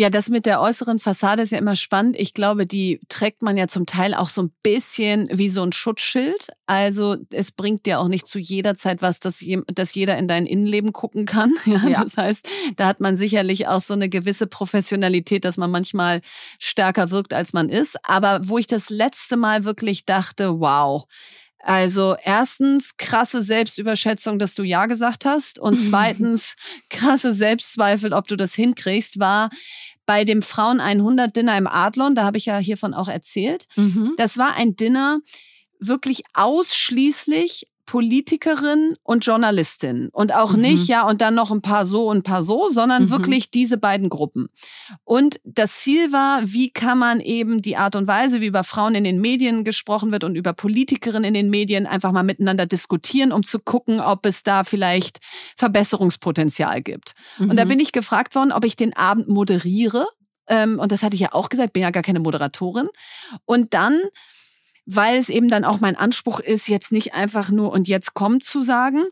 Ja, 0.00 0.10
das 0.10 0.28
mit 0.28 0.46
der 0.46 0.60
äußeren 0.60 1.00
Fassade 1.00 1.42
ist 1.42 1.50
ja 1.50 1.58
immer 1.58 1.74
spannend. 1.74 2.14
Ich 2.16 2.32
glaube, 2.32 2.66
die 2.66 3.00
trägt 3.08 3.42
man 3.42 3.56
ja 3.56 3.66
zum 3.66 3.84
Teil 3.84 4.14
auch 4.14 4.28
so 4.28 4.42
ein 4.42 4.52
bisschen 4.62 5.26
wie 5.28 5.48
so 5.48 5.60
ein 5.64 5.72
Schutzschild. 5.72 6.50
Also 6.66 7.16
es 7.32 7.50
bringt 7.50 7.84
dir 7.84 7.98
auch 7.98 8.06
nicht 8.06 8.28
zu 8.28 8.38
jeder 8.38 8.76
Zeit 8.76 9.02
was, 9.02 9.18
dass, 9.18 9.44
dass 9.66 9.94
jeder 9.94 10.16
in 10.16 10.28
dein 10.28 10.46
Innenleben 10.46 10.92
gucken 10.92 11.26
kann. 11.26 11.52
Ja, 11.66 11.88
ja. 11.88 12.02
Das 12.02 12.16
heißt, 12.16 12.48
da 12.76 12.86
hat 12.86 13.00
man 13.00 13.16
sicherlich 13.16 13.66
auch 13.66 13.80
so 13.80 13.92
eine 13.92 14.08
gewisse 14.08 14.46
Professionalität, 14.46 15.44
dass 15.44 15.56
man 15.56 15.70
manchmal 15.70 16.20
stärker 16.60 17.10
wirkt, 17.10 17.34
als 17.34 17.52
man 17.52 17.68
ist. 17.68 17.98
Aber 18.04 18.40
wo 18.44 18.56
ich 18.56 18.68
das 18.68 18.90
letzte 18.90 19.36
Mal 19.36 19.64
wirklich 19.64 20.06
dachte, 20.06 20.60
wow, 20.60 21.06
also 21.60 22.16
erstens 22.22 22.96
krasse 22.96 23.42
Selbstüberschätzung, 23.42 24.38
dass 24.38 24.54
du 24.54 24.62
Ja 24.62 24.86
gesagt 24.86 25.24
hast 25.24 25.58
und 25.58 25.76
zweitens 25.90 26.54
krasse 26.88 27.32
Selbstzweifel, 27.32 28.12
ob 28.12 28.28
du 28.28 28.36
das 28.36 28.54
hinkriegst, 28.54 29.18
war 29.18 29.50
bei 30.06 30.24
dem 30.24 30.40
Frauen 30.40 30.80
100 30.80 31.36
Dinner 31.36 31.58
im 31.58 31.66
Adlon, 31.66 32.14
da 32.14 32.24
habe 32.24 32.38
ich 32.38 32.46
ja 32.46 32.56
hiervon 32.56 32.94
auch 32.94 33.08
erzählt. 33.08 33.66
Mhm. 33.76 34.14
Das 34.16 34.38
war 34.38 34.54
ein 34.54 34.74
Dinner 34.74 35.18
wirklich 35.80 36.22
ausschließlich 36.32 37.66
Politikerin 37.88 38.96
und 39.02 39.24
Journalistin 39.24 40.10
und 40.12 40.34
auch 40.34 40.52
mhm. 40.52 40.60
nicht, 40.60 40.88
ja, 40.88 41.08
und 41.08 41.22
dann 41.22 41.34
noch 41.34 41.50
ein 41.50 41.62
paar 41.62 41.86
so 41.86 42.10
und 42.10 42.18
ein 42.18 42.22
paar 42.22 42.42
so, 42.42 42.68
sondern 42.68 43.04
mhm. 43.04 43.10
wirklich 43.10 43.50
diese 43.50 43.78
beiden 43.78 44.10
Gruppen. 44.10 44.48
Und 45.04 45.40
das 45.44 45.80
Ziel 45.80 46.12
war, 46.12 46.42
wie 46.44 46.70
kann 46.70 46.98
man 46.98 47.20
eben 47.20 47.62
die 47.62 47.78
Art 47.78 47.96
und 47.96 48.06
Weise, 48.06 48.42
wie 48.42 48.46
über 48.46 48.62
Frauen 48.62 48.94
in 48.94 49.04
den 49.04 49.22
Medien 49.22 49.64
gesprochen 49.64 50.12
wird 50.12 50.22
und 50.22 50.34
über 50.36 50.52
Politikerinnen 50.52 51.24
in 51.24 51.32
den 51.32 51.48
Medien 51.48 51.86
einfach 51.86 52.12
mal 52.12 52.24
miteinander 52.24 52.66
diskutieren, 52.66 53.32
um 53.32 53.42
zu 53.42 53.58
gucken, 53.58 54.00
ob 54.00 54.26
es 54.26 54.42
da 54.42 54.64
vielleicht 54.64 55.20
Verbesserungspotenzial 55.56 56.82
gibt. 56.82 57.14
Mhm. 57.38 57.48
Und 57.48 57.56
da 57.56 57.64
mhm. 57.64 57.68
bin 57.68 57.80
ich 57.80 57.92
gefragt 57.92 58.34
worden, 58.34 58.52
ob 58.52 58.66
ich 58.66 58.76
den 58.76 58.94
Abend 58.94 59.28
moderiere. 59.28 60.06
Ähm, 60.46 60.78
und 60.78 60.92
das 60.92 61.02
hatte 61.02 61.14
ich 61.14 61.22
ja 61.22 61.32
auch 61.32 61.48
gesagt, 61.48 61.72
bin 61.72 61.84
ja 61.84 61.90
gar 61.90 62.02
keine 62.02 62.20
Moderatorin. 62.20 62.90
Und 63.46 63.72
dann 63.72 63.98
weil 64.90 65.18
es 65.18 65.28
eben 65.28 65.50
dann 65.50 65.64
auch 65.64 65.80
mein 65.80 65.96
Anspruch 65.96 66.40
ist, 66.40 66.66
jetzt 66.66 66.92
nicht 66.92 67.12
einfach 67.12 67.50
nur 67.50 67.72
und 67.72 67.88
jetzt 67.88 68.14
kommt 68.14 68.42
zu 68.42 68.62
sagen, 68.62 69.04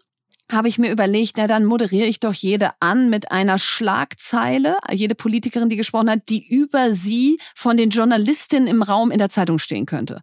habe 0.50 0.68
ich 0.68 0.78
mir 0.78 0.90
überlegt, 0.90 1.34
na 1.36 1.46
dann 1.46 1.66
moderiere 1.66 2.06
ich 2.06 2.18
doch 2.18 2.32
jede 2.32 2.70
an 2.80 3.10
mit 3.10 3.30
einer 3.30 3.58
Schlagzeile, 3.58 4.78
jede 4.90 5.14
Politikerin, 5.14 5.68
die 5.68 5.76
gesprochen 5.76 6.08
hat, 6.08 6.28
die 6.30 6.46
über 6.48 6.92
sie 6.92 7.38
von 7.54 7.76
den 7.76 7.90
Journalistinnen 7.90 8.68
im 8.68 8.82
Raum 8.82 9.10
in 9.10 9.18
der 9.18 9.28
Zeitung 9.28 9.58
stehen 9.58 9.84
könnte. 9.84 10.22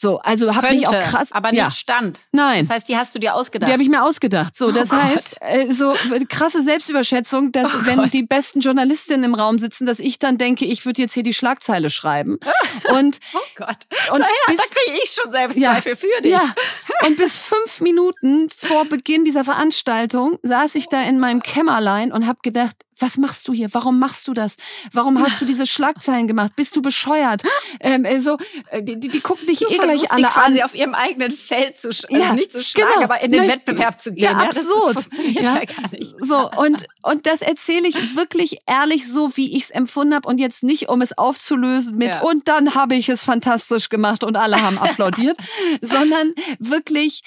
So, 0.00 0.18
also 0.20 0.56
habe 0.56 0.74
ich 0.74 0.88
auch 0.88 0.98
krass, 0.98 1.30
aber 1.30 1.50
nicht 1.50 1.58
ja. 1.58 1.70
stand. 1.70 2.22
Nein. 2.32 2.66
Das 2.66 2.74
heißt, 2.74 2.88
die 2.88 2.96
hast 2.96 3.14
du 3.14 3.18
dir 3.18 3.34
ausgedacht. 3.34 3.68
Die 3.68 3.72
habe 3.74 3.82
ich 3.82 3.90
mir 3.90 4.02
ausgedacht. 4.02 4.56
So, 4.56 4.70
das 4.70 4.92
oh 4.92 4.96
heißt, 4.96 5.36
äh, 5.42 5.70
so 5.70 5.94
krasse 6.26 6.62
Selbstüberschätzung, 6.62 7.52
dass 7.52 7.74
oh 7.74 7.84
wenn 7.84 7.98
Gott. 7.98 8.12
die 8.14 8.22
besten 8.22 8.60
Journalistinnen 8.60 9.24
im 9.24 9.34
Raum 9.34 9.58
sitzen, 9.58 9.84
dass 9.84 10.00
ich 10.00 10.18
dann 10.18 10.38
denke, 10.38 10.64
ich 10.64 10.86
würde 10.86 11.02
jetzt 11.02 11.12
hier 11.12 11.22
die 11.22 11.34
Schlagzeile 11.34 11.90
schreiben. 11.90 12.38
Und 12.98 13.18
oh 13.34 13.38
Gott. 13.56 13.76
Und 14.10 14.20
naja, 14.20 14.30
bis, 14.46 14.56
da 14.56 14.64
kriege 14.64 15.00
ich 15.04 15.10
schon 15.10 15.30
Selbstzweifel 15.30 15.92
ja, 15.92 15.96
für 15.96 16.22
dich. 16.22 16.32
Ja. 16.32 16.54
Und 17.06 17.18
bis 17.18 17.36
fünf 17.36 17.82
Minuten 17.82 18.48
vor 18.48 18.86
Beginn 18.86 19.26
dieser 19.26 19.44
Veranstaltung 19.44 20.38
saß 20.42 20.76
ich 20.76 20.88
da 20.88 21.02
in 21.02 21.20
meinem 21.20 21.42
Kämmerlein 21.42 22.10
und 22.10 22.26
habe 22.26 22.38
gedacht, 22.42 22.74
was 23.00 23.16
machst 23.16 23.48
du 23.48 23.52
hier? 23.52 23.68
Warum 23.72 23.98
machst 23.98 24.28
du 24.28 24.34
das? 24.34 24.56
Warum 24.92 25.20
hast 25.20 25.40
du 25.40 25.44
diese 25.44 25.66
Schlagzeilen 25.66 26.26
gemacht? 26.26 26.54
Bist 26.56 26.76
du 26.76 26.82
bescheuert? 26.82 27.42
Ähm, 27.80 28.04
also, 28.06 28.36
die, 28.80 28.98
die, 28.98 29.08
die 29.08 29.20
gucken 29.20 29.46
dich 29.46 29.60
du 29.60 29.68
eh 29.68 29.78
gleich 29.78 30.10
alle 30.10 30.26
quasi 30.26 30.60
an. 30.60 30.64
auf 30.64 30.74
ihrem 30.74 30.94
eigenen 30.94 31.30
Feld 31.30 31.78
zu, 31.78 31.88
also 31.88 32.06
ja, 32.10 32.32
nicht 32.34 32.52
zu 32.52 32.62
schlagen, 32.62 32.90
genau. 32.94 33.04
aber 33.04 33.20
in 33.22 33.32
den 33.32 33.42
Nein, 33.42 33.50
Wettbewerb 33.50 34.00
zu 34.00 34.12
gehen. 34.12 34.24
Ja, 34.24 34.32
absurd. 34.32 34.96
das 34.96 35.04
funktioniert 35.04 35.42
ja. 35.42 35.54
ja 35.54 35.64
gar 35.64 35.90
nicht. 35.90 36.14
So, 36.20 36.50
und, 36.50 36.86
und 37.02 37.26
das 37.26 37.42
erzähle 37.42 37.88
ich 37.88 38.16
wirklich 38.16 38.58
ehrlich 38.66 39.10
so, 39.10 39.36
wie 39.36 39.56
ich 39.56 39.64
es 39.64 39.70
empfunden 39.70 40.14
habe 40.14 40.28
und 40.28 40.38
jetzt 40.38 40.62
nicht, 40.62 40.88
um 40.88 41.00
es 41.00 41.16
aufzulösen 41.16 41.96
mit 41.96 42.14
ja. 42.14 42.20
und 42.22 42.48
dann 42.48 42.74
habe 42.74 42.94
ich 42.94 43.08
es 43.08 43.24
fantastisch 43.24 43.88
gemacht 43.88 44.24
und 44.24 44.36
alle 44.36 44.60
haben 44.60 44.78
applaudiert, 44.78 45.36
sondern 45.80 46.34
wirklich 46.58 47.22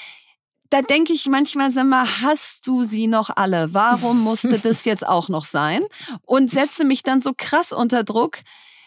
da 0.74 0.82
denke 0.82 1.14
ich 1.14 1.28
manchmal, 1.28 1.70
sag 1.70 1.86
mal, 1.86 2.08
hast 2.22 2.66
du 2.66 2.82
sie 2.82 3.06
noch 3.06 3.30
alle? 3.36 3.76
Warum 3.76 4.20
musste 4.22 4.58
das 4.58 4.86
jetzt 4.86 5.08
auch 5.08 5.30
noch 5.30 5.46
sein? 5.46 5.84
Und 6.24 6.50
setze 6.50 6.84
mich 6.84 7.04
dann 7.04 7.22
so 7.22 7.34
krass 7.38 7.72
unter 7.72 8.04
Druck. 8.04 8.40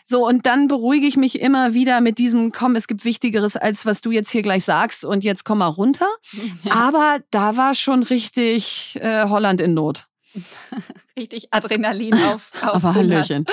So, 0.03 0.27
und 0.27 0.47
dann 0.47 0.67
beruhige 0.67 1.07
ich 1.07 1.17
mich 1.17 1.41
immer 1.41 1.75
wieder 1.75 2.01
mit 2.01 2.19
diesem, 2.19 2.51
komm, 2.51 2.75
es 2.75 2.89
gibt 2.89 3.05
Wichtigeres, 3.05 3.57
als 3.57 3.87
was 3.87 4.01
du 4.01 4.11
jetzt 4.11 4.31
hier 4.31 4.43
gleich 4.43 4.65
sagst 4.65 5.05
und 5.05 5.23
jetzt 5.23 5.45
komm 5.45 5.59
mal 5.59 5.69
runter. 5.69 6.09
Aber 6.71 7.21
da 7.31 7.57
war 7.57 7.77
schon 7.77 8.03
richtig 8.03 8.99
äh, 9.01 9.29
Holland 9.29 9.61
in 9.61 9.75
Not. 9.75 10.07
Richtig 11.17 11.49
Adrenalin 11.51 12.13
auf, 12.13 12.51
auf 12.61 12.85
Aber 12.85 12.95
Hallöchen. 12.95 13.47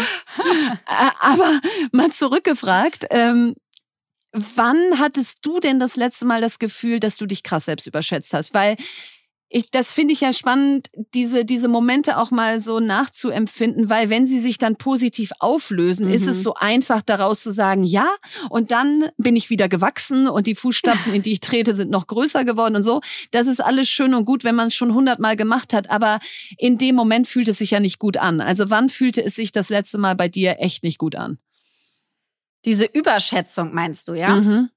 Äh, 0.85 1.11
aber 1.21 1.61
mal 1.93 2.11
zurückgefragt, 2.11 3.05
ähm, 3.09 3.55
Wann 4.33 4.97
hattest 4.97 5.39
du 5.43 5.59
denn 5.59 5.79
das 5.79 5.95
letzte 5.95 6.25
Mal 6.25 6.41
das 6.41 6.57
Gefühl, 6.57 6.99
dass 6.99 7.17
du 7.17 7.27
dich 7.27 7.43
krass 7.43 7.65
selbst 7.65 7.85
überschätzt 7.85 8.33
hast? 8.33 8.53
Weil 8.53 8.77
ich, 9.53 9.69
das 9.69 9.91
finde 9.91 10.13
ich 10.13 10.21
ja 10.21 10.33
spannend, 10.33 10.87
diese, 11.13 11.45
diese 11.45 11.67
Momente 11.67 12.17
auch 12.17 12.31
mal 12.31 12.59
so 12.59 12.79
nachzuempfinden, 12.79 13.87
weil 13.89 14.09
wenn 14.09 14.25
sie 14.25 14.39
sich 14.39 14.57
dann 14.57 14.77
positiv 14.77 15.31
auflösen, 15.37 16.07
mhm. 16.07 16.13
ist 16.13 16.27
es 16.27 16.37
mhm. 16.39 16.41
so 16.41 16.53
einfach 16.55 17.03
daraus 17.03 17.41
zu 17.41 17.51
sagen, 17.51 17.83
ja, 17.83 18.07
und 18.49 18.71
dann 18.71 19.09
bin 19.17 19.35
ich 19.35 19.51
wieder 19.51 19.69
gewachsen 19.69 20.27
und 20.27 20.47
die 20.47 20.55
Fußstapfen, 20.55 21.13
in 21.13 21.21
die 21.21 21.33
ich 21.33 21.39
trete, 21.39 21.75
sind 21.75 21.91
noch 21.91 22.07
größer 22.07 22.43
geworden 22.45 22.77
und 22.77 22.83
so. 22.83 23.01
Das 23.29 23.45
ist 23.45 23.63
alles 23.63 23.87
schön 23.87 24.15
und 24.15 24.25
gut, 24.25 24.43
wenn 24.43 24.55
man 24.55 24.69
es 24.69 24.75
schon 24.75 24.95
hundertmal 24.95 25.35
gemacht 25.35 25.71
hat, 25.73 25.91
aber 25.91 26.19
in 26.57 26.79
dem 26.79 26.95
Moment 26.95 27.27
fühlt 27.27 27.47
es 27.47 27.59
sich 27.59 27.71
ja 27.71 27.79
nicht 27.79 27.99
gut 27.99 28.17
an. 28.17 28.41
Also 28.41 28.71
wann 28.71 28.89
fühlte 28.89 29.23
es 29.23 29.35
sich 29.35 29.51
das 29.51 29.69
letzte 29.69 29.99
Mal 29.99 30.15
bei 30.15 30.27
dir 30.27 30.55
echt 30.59 30.83
nicht 30.83 30.97
gut 30.97 31.15
an? 31.15 31.37
Diese 32.65 32.85
Überschätzung 32.85 33.73
meinst 33.73 34.07
du, 34.07 34.13
ja? 34.13 34.35
Mhm. 34.35 34.69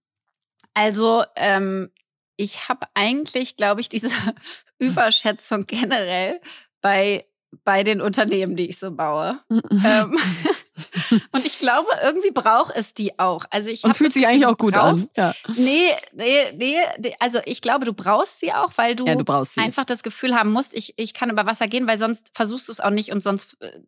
Also, 0.74 1.24
ähm, 1.36 1.90
ich 2.36 2.68
habe 2.68 2.86
eigentlich, 2.94 3.56
glaube 3.56 3.80
ich, 3.80 3.88
diese 3.88 4.10
Überschätzung 4.78 5.66
generell 5.66 6.40
bei 6.80 7.24
bei 7.64 7.82
den 7.82 8.00
Unternehmen, 8.00 8.56
die 8.56 8.68
ich 8.68 8.78
so 8.78 8.90
baue. 8.90 9.40
Mhm. 9.48 9.62
ähm, 9.84 10.18
und 11.32 11.46
ich 11.46 11.58
glaube, 11.58 11.88
irgendwie 12.02 12.30
braucht 12.30 12.74
es 12.74 12.94
die 12.94 13.18
auch. 13.18 13.44
Also 13.50 13.70
ich 13.70 13.84
und 13.84 13.96
fühlt 13.96 14.12
sich 14.12 14.26
eigentlich 14.26 14.46
auch 14.46 14.58
gut 14.58 14.74
brauchst, 14.74 15.18
an. 15.18 15.34
Ja. 15.46 15.52
Nee, 15.56 15.90
nee, 16.12 16.52
nee, 16.56 17.14
also 17.18 17.38
ich 17.44 17.60
glaube, 17.60 17.84
du 17.84 17.92
brauchst 17.92 18.40
sie 18.40 18.52
auch, 18.52 18.72
weil 18.76 18.94
du, 18.94 19.06
ja, 19.06 19.14
du 19.14 19.44
einfach 19.56 19.84
das 19.84 20.02
Gefühl 20.02 20.34
haben 20.34 20.52
musst, 20.52 20.74
ich, 20.74 20.94
ich 20.96 21.14
kann 21.14 21.30
über 21.30 21.46
Wasser 21.46 21.66
gehen, 21.66 21.86
weil 21.88 21.98
sonst 21.98 22.30
versuchst 22.34 22.68
du 22.68 22.72
es 22.72 22.80
auch 22.80 22.90
nicht 22.90 23.10
und 23.12 23.20
sonst 23.20 23.56
äh, 23.60 23.80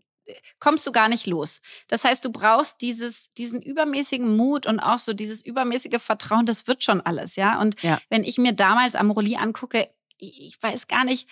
kommst 0.59 0.87
du 0.87 0.93
gar 0.93 1.09
nicht 1.09 1.27
los. 1.27 1.61
Das 1.89 2.05
heißt, 2.05 2.25
du 2.25 2.31
brauchst 2.31 2.81
dieses, 2.81 3.31
diesen 3.31 3.63
übermäßigen 3.63 4.37
Mut 4.37 4.67
und 4.67 4.81
auch 4.81 4.99
so 4.99 5.13
dieses 5.13 5.45
übermäßige 5.45 6.01
Vertrauen, 6.01 6.47
das 6.47 6.67
wird 6.67 6.85
schon 6.85 7.01
alles, 7.01 7.37
ja. 7.37 7.61
Und 7.61 7.83
ja. 7.83 7.99
wenn 8.11 8.25
ich 8.25 8.39
mir 8.39 8.53
damals 8.53 8.95
Amorelie 8.95 9.39
angucke, 9.39 9.89
ich, 10.19 10.43
ich 10.47 10.63
weiß 10.63 10.89
gar 10.89 11.05
nicht, 11.05 11.29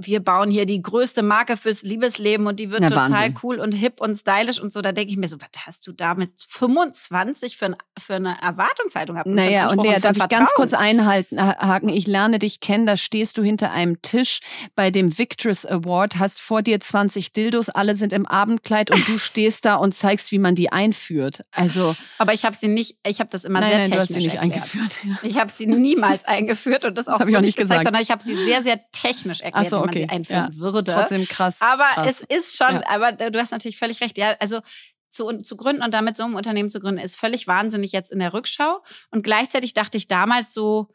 wir 0.00 0.20
bauen 0.20 0.50
hier 0.50 0.66
die 0.66 0.82
größte 0.82 1.22
Marke 1.22 1.56
fürs 1.56 1.82
Liebesleben 1.82 2.46
und 2.46 2.58
die 2.58 2.70
wird 2.70 2.82
ja, 2.82 2.88
total 2.88 3.10
Wahnsinn. 3.10 3.38
cool 3.42 3.60
und 3.60 3.72
hip 3.72 4.00
und 4.00 4.16
stylisch 4.16 4.60
und 4.60 4.72
so. 4.72 4.82
Da 4.82 4.90
denke 4.90 5.12
ich 5.12 5.16
mir 5.16 5.28
so, 5.28 5.36
was 5.40 5.48
hast 5.64 5.86
du 5.86 5.92
da 5.92 6.14
mit 6.14 6.30
25 6.48 7.56
für, 7.56 7.66
ein, 7.66 7.76
für 7.96 8.14
eine 8.14 8.40
Erwartungshaltung 8.42 9.14
gehabt? 9.14 9.28
Naja, 9.28 9.70
und 9.70 9.82
Lea, 9.82 9.98
darf 10.00 10.16
ich 10.16 10.28
ganz 10.28 10.50
kurz 10.54 10.74
einhaken? 10.74 11.88
Ich 11.88 12.06
lerne 12.06 12.38
dich 12.40 12.60
kennen, 12.60 12.86
da 12.86 12.96
stehst 12.96 13.38
du 13.38 13.42
hinter 13.42 13.70
einem 13.70 14.02
Tisch 14.02 14.40
bei 14.74 14.90
dem 14.90 15.16
Victress 15.16 15.64
Award, 15.64 16.18
hast 16.18 16.40
vor 16.40 16.62
dir 16.62 16.80
20 16.80 17.32
Dildos, 17.32 17.68
alle 17.68 17.94
sind 17.94 18.12
im 18.12 18.26
Abendkleid 18.26 18.90
und 18.90 19.06
du 19.06 19.18
stehst 19.18 19.64
da 19.64 19.76
und 19.76 19.94
zeigst, 19.94 20.32
wie 20.32 20.38
man 20.38 20.56
die 20.56 20.72
einführt. 20.72 21.44
Also. 21.52 21.94
Aber 22.18 22.34
ich 22.34 22.44
habe 22.44 22.56
sie 22.56 22.68
nicht, 22.68 22.98
ich 23.06 23.20
habe 23.20 23.30
das 23.30 23.44
immer 23.44 23.60
nein, 23.60 23.68
sehr 23.68 23.78
nein, 23.78 23.90
technisch 23.90 24.08
du 24.08 24.14
hast 24.14 24.20
sie 24.20 24.26
nicht 24.26 24.34
erklärt. 24.34 24.54
eingeführt. 24.54 24.98
Ja. 25.04 25.28
Ich 25.28 25.38
habe 25.38 25.52
sie 25.54 25.66
niemals 25.66 26.24
eingeführt 26.26 26.84
und 26.84 26.98
das, 26.98 27.06
das 27.06 27.14
auch 27.14 27.22
so 27.22 27.28
ich 27.28 27.36
auch 27.36 27.40
nicht 27.40 27.56
gezeigt, 27.56 27.82
gesagt, 27.82 27.84
sondern 27.84 28.02
ich 28.02 28.10
habe 28.10 28.22
sie 28.22 28.34
sehr, 28.34 28.64
sehr 28.64 28.76
technisch 28.90 29.42
erklärt 29.42 29.75
so, 29.75 29.75
okay. 29.80 29.86
man 29.86 29.92
sie 29.92 30.08
einführen 30.08 30.52
ja. 30.52 30.58
würde. 30.58 30.92
Trotzdem 30.92 31.26
krass. 31.26 31.60
Aber 31.60 31.86
krass. 31.94 32.06
es 32.06 32.20
ist 32.20 32.56
schon, 32.56 32.74
ja. 32.74 32.82
aber 32.88 33.12
du 33.12 33.38
hast 33.38 33.50
natürlich 33.50 33.78
völlig 33.78 34.00
recht. 34.00 34.18
Ja, 34.18 34.36
also 34.40 34.60
zu, 35.10 35.38
zu 35.38 35.56
gründen 35.56 35.82
und 35.82 35.94
damit 35.94 36.16
so 36.16 36.24
ein 36.24 36.34
Unternehmen 36.34 36.70
zu 36.70 36.80
gründen, 36.80 37.00
ist 37.00 37.16
völlig 37.16 37.46
wahnsinnig 37.46 37.92
jetzt 37.92 38.10
in 38.10 38.18
der 38.18 38.32
Rückschau. 38.32 38.82
Und 39.10 39.22
gleichzeitig 39.22 39.74
dachte 39.74 39.96
ich 39.96 40.08
damals 40.08 40.52
so, 40.52 40.88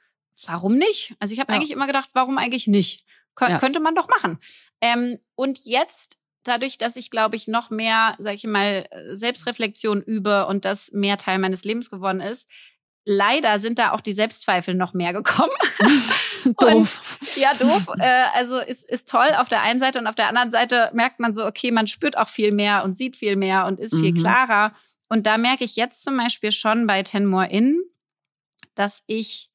warum 0.45 0.77
nicht? 0.77 1.15
Also 1.19 1.33
ich 1.33 1.39
habe 1.39 1.51
ja. 1.51 1.57
eigentlich 1.57 1.71
immer 1.71 1.87
gedacht, 1.87 2.09
warum 2.13 2.37
eigentlich 2.37 2.67
nicht? 2.67 3.05
Kön. 3.35 3.57
Könnte 3.59 3.79
man 3.79 3.95
doch 3.95 4.09
machen. 4.09 4.39
Ähm, 4.81 5.17
und 5.35 5.59
jetzt 5.63 6.19
dadurch, 6.43 6.77
dass 6.77 6.95
ich, 6.95 7.09
glaube 7.09 7.35
ich, 7.35 7.47
noch 7.47 7.69
mehr, 7.69 8.15
sag 8.17 8.33
ich 8.33 8.43
mal, 8.45 8.87
Selbstreflexion 9.13 10.01
übe 10.01 10.47
und 10.47 10.65
das 10.65 10.91
mehr 10.91 11.17
Teil 11.17 11.39
meines 11.39 11.63
Lebens 11.63 11.89
geworden 11.89 12.19
ist, 12.19 12.49
leider 13.05 13.59
sind 13.59 13.79
da 13.79 13.91
auch 13.91 14.01
die 14.01 14.13
Selbstzweifel 14.13 14.75
noch 14.75 14.93
mehr 14.93 15.13
gekommen. 15.13 15.51
doof. 16.59 17.19
Und, 17.21 17.35
ja, 17.35 17.53
doof. 17.53 17.87
Äh, 17.97 18.25
also 18.33 18.59
ist, 18.59 18.89
ist 18.89 19.07
toll 19.09 19.29
auf 19.37 19.49
der 19.49 19.61
einen 19.61 19.79
Seite 19.79 19.99
und 19.99 20.07
auf 20.07 20.15
der 20.15 20.27
anderen 20.27 20.51
Seite 20.51 20.91
merkt 20.93 21.19
man 21.19 21.33
so, 21.33 21.45
okay, 21.45 21.71
man 21.71 21.87
spürt 21.87 22.17
auch 22.17 22.27
viel 22.27 22.51
mehr 22.51 22.83
und 22.83 22.95
sieht 22.95 23.15
viel 23.15 23.35
mehr 23.35 23.65
und 23.65 23.79
ist 23.79 23.95
viel 23.95 24.13
mhm. 24.13 24.19
klarer. 24.19 24.73
Und 25.09 25.25
da 25.25 25.37
merke 25.37 25.63
ich 25.63 25.75
jetzt 25.75 26.03
zum 26.03 26.17
Beispiel 26.17 26.51
schon 26.51 26.87
bei 26.87 27.03
Ten 27.03 27.25
More 27.25 27.49
In, 27.49 27.81
dass 28.75 29.03
ich, 29.07 29.51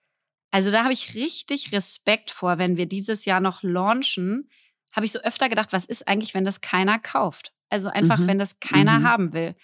also 0.51 0.71
da 0.71 0.85
habe 0.85 0.93
ich 0.93 1.15
richtig 1.15 1.73
Respekt 1.73 2.31
vor, 2.31 2.59
wenn 2.59 2.77
wir 2.77 2.87
dieses 2.87 3.25
Jahr 3.25 3.41
noch 3.41 3.63
launchen, 3.63 4.51
habe 4.93 5.07
ich 5.07 5.13
so 5.13 5.19
öfter 5.21 5.49
gedacht, 5.49 5.73
was 5.73 5.85
ist 5.85 6.09
eigentlich, 6.09 6.35
wenn 6.35 6.45
das 6.45 6.61
keiner 6.61 6.99
kauft? 6.99 7.53
Also 7.69 7.89
einfach, 7.89 8.19
mhm. 8.19 8.27
wenn 8.29 8.39
das 8.39 8.61
keiner 8.61 9.01
mhm. 9.01 9.09
haben 9.09 9.33
will. 9.33 9.55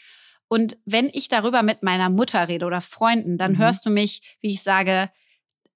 Und 0.52 0.76
wenn 0.84 1.08
ich 1.10 1.28
darüber 1.28 1.62
mit 1.62 1.82
meiner 1.82 2.10
Mutter 2.10 2.46
rede 2.46 2.66
oder 2.66 2.82
Freunden, 2.82 3.38
dann 3.38 3.52
mhm. 3.52 3.58
hörst 3.58 3.86
du 3.86 3.90
mich, 3.90 4.36
wie 4.42 4.52
ich 4.52 4.62
sage, 4.62 5.10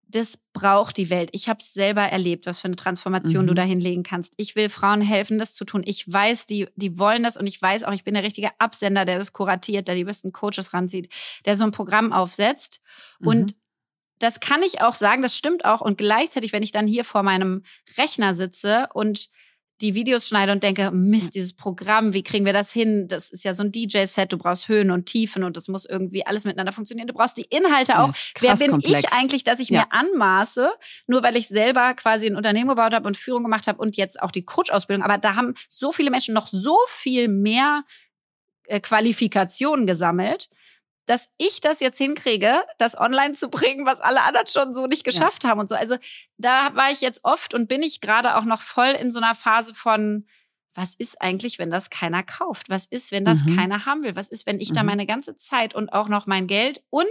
das 0.06 0.36
braucht 0.52 0.98
die 0.98 1.08
Welt. 1.08 1.30
Ich 1.32 1.48
habe 1.48 1.60
es 1.62 1.72
selber 1.72 2.02
erlebt, 2.02 2.44
was 2.44 2.60
für 2.60 2.66
eine 2.66 2.76
Transformation 2.76 3.44
mhm. 3.44 3.46
du 3.46 3.54
da 3.54 3.62
hinlegen 3.62 4.02
kannst. 4.02 4.34
Ich 4.36 4.54
will 4.54 4.68
Frauen 4.68 5.00
helfen, 5.00 5.38
das 5.38 5.54
zu 5.54 5.64
tun. 5.64 5.80
Ich 5.82 6.12
weiß, 6.12 6.44
die, 6.44 6.68
die 6.76 6.98
wollen 6.98 7.22
das 7.22 7.38
und 7.38 7.46
ich 7.46 7.62
weiß 7.62 7.84
auch, 7.84 7.92
ich 7.94 8.04
bin 8.04 8.12
der 8.12 8.22
richtige 8.22 8.50
Absender, 8.60 9.06
der 9.06 9.16
das 9.16 9.32
kuratiert, 9.32 9.88
der 9.88 9.94
die 9.94 10.04
besten 10.04 10.32
Coaches 10.32 10.74
ranzieht, 10.74 11.08
der 11.46 11.56
so 11.56 11.64
ein 11.64 11.70
Programm 11.70 12.12
aufsetzt. 12.12 12.82
Mhm. 13.20 13.28
Und 13.28 13.54
das 14.18 14.40
kann 14.40 14.62
ich 14.62 14.82
auch 14.82 14.94
sagen, 14.94 15.22
das 15.22 15.34
stimmt 15.34 15.64
auch. 15.64 15.80
Und 15.80 15.96
gleichzeitig, 15.96 16.52
wenn 16.52 16.62
ich 16.62 16.72
dann 16.72 16.86
hier 16.86 17.06
vor 17.06 17.22
meinem 17.22 17.62
Rechner 17.96 18.34
sitze 18.34 18.88
und 18.92 19.30
die 19.80 19.94
Videos 19.94 20.26
schneide 20.26 20.52
und 20.52 20.62
denke, 20.62 20.90
Mist, 20.90 21.34
dieses 21.34 21.54
Programm, 21.54 22.14
wie 22.14 22.22
kriegen 22.22 22.46
wir 22.46 22.52
das 22.52 22.72
hin? 22.72 23.08
Das 23.08 23.28
ist 23.28 23.44
ja 23.44 23.52
so 23.52 23.62
ein 23.62 23.72
DJ-Set, 23.72 24.32
du 24.32 24.38
brauchst 24.38 24.68
Höhen 24.68 24.90
und 24.90 25.06
Tiefen 25.06 25.44
und 25.44 25.56
das 25.56 25.68
muss 25.68 25.84
irgendwie 25.84 26.26
alles 26.26 26.44
miteinander 26.44 26.72
funktionieren. 26.72 27.08
Du 27.08 27.14
brauchst 27.14 27.36
die 27.36 27.46
Inhalte 27.50 27.98
auch. 27.98 28.12
Wer 28.40 28.56
bin 28.56 28.70
komplex. 28.70 29.00
ich 29.00 29.12
eigentlich, 29.12 29.44
dass 29.44 29.60
ich 29.60 29.68
ja. 29.68 29.80
mir 29.80 29.86
anmaße, 29.92 30.70
nur 31.06 31.22
weil 31.22 31.36
ich 31.36 31.48
selber 31.48 31.92
quasi 31.94 32.26
ein 32.26 32.36
Unternehmen 32.36 32.68
gebaut 32.68 32.94
habe 32.94 33.06
und 33.06 33.16
Führung 33.16 33.42
gemacht 33.42 33.66
habe 33.66 33.78
und 33.78 33.96
jetzt 33.96 34.20
auch 34.22 34.30
die 34.30 34.44
Coach-Ausbildung, 34.44 35.04
aber 35.04 35.18
da 35.18 35.34
haben 35.34 35.54
so 35.68 35.92
viele 35.92 36.10
Menschen 36.10 36.34
noch 36.34 36.46
so 36.46 36.78
viel 36.88 37.28
mehr 37.28 37.84
äh, 38.64 38.80
Qualifikationen 38.80 39.86
gesammelt 39.86 40.48
dass 41.07 41.29
ich 41.38 41.61
das 41.61 41.81
jetzt 41.81 41.99
hinkriege, 41.99 42.62
das 42.79 42.99
online 42.99 43.33
zu 43.33 43.49
bringen, 43.49 43.87
was 43.87 44.01
alle 44.01 44.23
anderen 44.23 44.47
schon 44.47 44.75
so 44.75 44.87
nicht 44.87 45.05
geschafft 45.05 45.45
ja. 45.45 45.51
haben 45.51 45.61
und 45.61 45.69
so. 45.69 45.75
Also 45.75 45.97
da 46.37 46.75
war 46.75 46.90
ich 46.90 47.01
jetzt 47.01 47.21
oft 47.23 47.55
und 47.55 47.69
bin 47.69 47.83
ich 47.83 48.01
gerade 48.01 48.37
auch 48.37 48.45
noch 48.45 48.61
voll 48.61 48.88
in 48.88 49.11
so 49.11 49.19
einer 49.19 49.35
Phase 49.35 49.73
von, 49.73 50.27
was 50.77 50.95
ist 50.95 51.23
eigentlich, 51.23 51.59
wenn 51.59 51.71
das 51.71 51.90
keiner 51.90 52.23
kauft? 52.23 52.69
Was 52.69 52.85
ist, 52.87 53.11
wenn 53.11 53.25
das 53.25 53.45
mhm. 53.45 53.57
keiner 53.57 53.87
haben 53.87 54.03
will? 54.03 54.14
Was 54.14 54.29
ist, 54.29 54.47
wenn 54.47 54.61
ich 54.61 54.71
mhm. 54.71 54.75
da 54.75 54.83
meine 54.83 55.07
ganze 55.07 55.37
Zeit 55.37 55.75
und 55.75 55.92
auch 55.92 56.09
noch 56.09 56.27
mein 56.27 56.47
Geld 56.47 56.83
und 56.90 57.07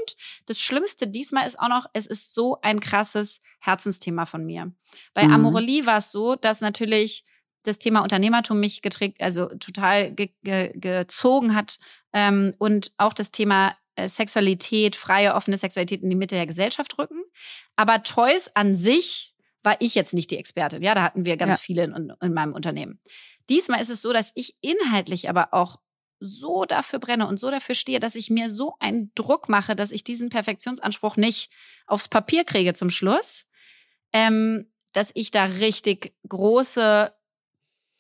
das 0.46 0.60
Schlimmste 0.60 1.08
diesmal 1.08 1.48
ist 1.48 1.60
auch 1.60 1.70
noch, 1.70 1.88
es 1.94 2.06
ist 2.06 2.34
so 2.34 2.60
ein 2.62 2.80
krasses 2.80 3.40
Herzensthema 3.60 4.26
von 4.26 4.46
mir. 4.46 4.72
Bei 5.14 5.26
mhm. 5.26 5.34
Amorelie 5.34 5.86
war 5.86 5.98
es 5.98 6.12
so, 6.12 6.36
dass 6.36 6.62
natürlich 6.62 7.26
das 7.64 7.80
Thema 7.80 8.02
Unternehmertum 8.02 8.60
mich 8.60 8.84
geträgt, 8.84 9.22
also 9.22 9.48
total 9.48 10.12
ge 10.12 10.30
ge 10.44 10.72
gezogen 10.76 11.56
hat 11.56 11.80
ähm, 12.14 12.54
und 12.60 12.92
auch 12.98 13.14
das 13.14 13.32
Thema 13.32 13.76
Sexualität, 13.98 14.96
freie, 14.96 15.36
offene 15.36 15.58
Sexualität 15.58 16.04
in 16.04 16.10
die 16.10 16.16
Mitte 16.16 16.36
der 16.36 16.48
Gesellschaft 16.48 16.98
rücken. 16.98 17.24
Aber 17.76 18.04
Toys 18.04 18.50
an 18.54 18.76
sich 18.76 19.36
war 19.64 19.78
ich 19.80 19.96
jetzt 19.96 20.14
nicht 20.14 20.32
die 20.32 20.38
Expertin. 20.38 20.84
Ja, 20.84 20.94
da 20.96 21.04
hatten 21.04 21.26
wir 21.26 21.38
ganz 21.38 21.54
ja. 21.54 21.58
viele 21.58 21.84
in, 21.84 22.14
in 22.22 22.34
meinem 22.34 22.54
Unternehmen. 22.54 23.00
Diesmal 23.50 23.82
ist 23.82 23.90
es 23.90 24.02
so, 24.02 24.14
dass 24.14 24.32
ich 24.36 24.56
inhaltlich 24.62 25.30
aber 25.30 25.54
auch 25.54 25.78
so 26.20 26.66
dafür 26.66 27.00
brenne 27.00 27.28
und 27.28 27.40
so 27.40 27.52
dafür 27.52 27.76
stehe, 27.76 28.00
dass 28.00 28.16
ich 28.16 28.30
mir 28.30 28.50
so 28.50 28.76
einen 28.80 29.12
Druck 29.16 29.50
mache, 29.50 29.76
dass 29.76 29.92
ich 29.92 30.04
diesen 30.04 30.30
Perfektionsanspruch 30.30 31.18
nicht 31.18 31.52
aufs 31.88 32.08
Papier 32.08 32.46
kriege 32.46 32.74
zum 32.74 32.90
Schluss, 32.90 33.46
ähm, 34.14 34.72
dass 34.94 35.12
ich 35.14 35.32
da 35.32 35.46
richtig 35.46 36.16
große 36.28 37.14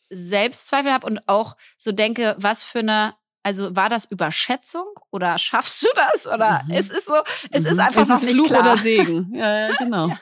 Selbstzweifel 0.09 0.93
habe 0.93 1.07
und 1.07 1.27
auch 1.27 1.57
so 1.77 1.91
denke, 1.91 2.35
was 2.39 2.63
für 2.63 2.79
eine 2.79 3.15
also 3.45 3.75
war 3.75 3.89
das 3.89 4.05
Überschätzung 4.05 4.87
oder 5.11 5.37
schaffst 5.37 5.83
du 5.83 5.87
das? 5.93 6.25
Oder 6.25 6.63
mhm. 6.63 6.71
es 6.71 6.89
ist 6.89 7.05
so, 7.05 7.13
es 7.51 7.61
mhm. 7.61 7.69
ist 7.69 7.79
einfach 7.79 8.01
es 8.01 8.07
noch 8.07 8.15
ist 8.17 8.23
nicht 8.23 8.35
Fluch 8.35 8.47
klar. 8.47 8.61
oder 8.61 8.77
Segen. 8.77 9.31
Ja, 9.35 9.69
ja 9.69 9.75
genau. 9.75 10.07
Ja. 10.07 10.19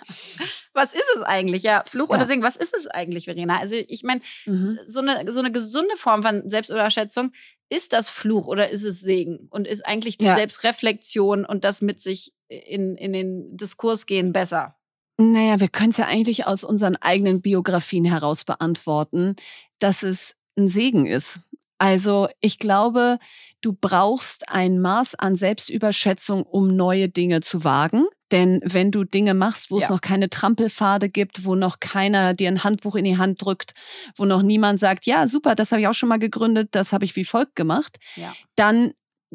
Was 0.74 0.94
ist 0.94 1.10
es 1.16 1.22
eigentlich? 1.22 1.64
Ja, 1.64 1.86
Fluch 1.88 2.10
ja. 2.10 2.18
oder 2.18 2.28
Segen, 2.28 2.44
was 2.44 2.58
ist 2.58 2.76
es 2.76 2.86
eigentlich, 2.88 3.24
Verena? 3.26 3.60
Also 3.60 3.76
ich 3.88 4.04
meine, 4.04 4.20
mhm. 4.46 4.78
so, 4.88 5.00
eine, 5.00 5.32
so 5.32 5.40
eine 5.40 5.54
gesunde 5.54 5.96
Form 5.96 6.22
von 6.22 6.50
Selbstüberschätzung, 6.50 7.32
ist 7.70 7.94
das 7.94 8.10
Fluch 8.10 8.48
oder 8.48 8.70
ist 8.70 8.84
es 8.84 9.00
Segen? 9.00 9.48
Und 9.52 9.68
ist 9.68 9.86
eigentlich 9.86 10.18
die. 10.18 10.26
Selbstreflexion 10.26 11.46
und 11.46 11.64
das 11.64 11.82
mit 11.82 12.02
sich 12.02 12.34
in, 12.50 12.98
in 12.98 13.14
den 13.14 13.56
Diskurs 13.56 14.06
gehen 14.06 14.34
besser? 14.34 14.76
Naja, 15.18 15.62
wir 15.62 15.70
können 15.70 15.92
es 15.92 15.98
ja 15.98 16.08
eigentlich 16.08 16.46
aus 16.46 16.66
unseren 16.66 16.98
eigenen 16.98 17.42
Biografien 17.42 18.04
heraus 18.04 18.44
beantworten, 18.44 19.38
dass 19.80 20.04
es 20.04 20.36
ein 20.58 20.68
Segen 20.68 21.06
ist. 21.06 21.40
Also 21.84 22.30
ich 22.40 22.60
glaube, 22.60 23.18
du 23.60 23.74
brauchst 23.74 24.48
ein 24.48 24.80
Maß 24.80 25.16
an 25.16 25.36
Selbstüberschätzung, 25.36 26.44
um 26.44 26.78
neue 26.78 27.10
Dinge 27.10 27.42
zu 27.42 27.66
wagen. 27.66 28.06
Denn 28.32 28.62
wenn 28.64 28.90
du 28.90 29.04
Dinge 29.04 29.34
machst, 29.34 29.70
wo 29.70 29.80
ja. 29.80 29.84
es 29.84 29.90
noch 29.90 30.00
keine 30.00 30.30
Trampelpfade 30.30 31.10
gibt, 31.10 31.44
wo 31.44 31.56
noch 31.56 31.82
keiner 31.82 32.34
dir 32.34 32.48
ein 32.48 32.64
Handbuch 32.64 32.96
in 32.96 33.04
die 33.04 33.18
Hand 33.18 33.44
drückt, 33.44 33.74
wo 34.16 34.24
noch 34.24 34.44
niemand 34.44 34.80
sagt, 34.80 35.06
ja, 35.06 35.28
super, 35.28 35.56
das 35.56 35.74
habe 35.74 35.82
ich 35.82 35.88
auch 35.90 35.94
schon 35.94 36.08
mal 36.08 36.20
gegründet, 36.20 36.70
das 36.72 36.94
habe 36.94 37.04
ich 37.04 37.18
wie 37.18 37.26
folgt 37.26 37.58
gemacht, 37.58 37.98
ja. 38.16 38.34
dann 38.56 38.94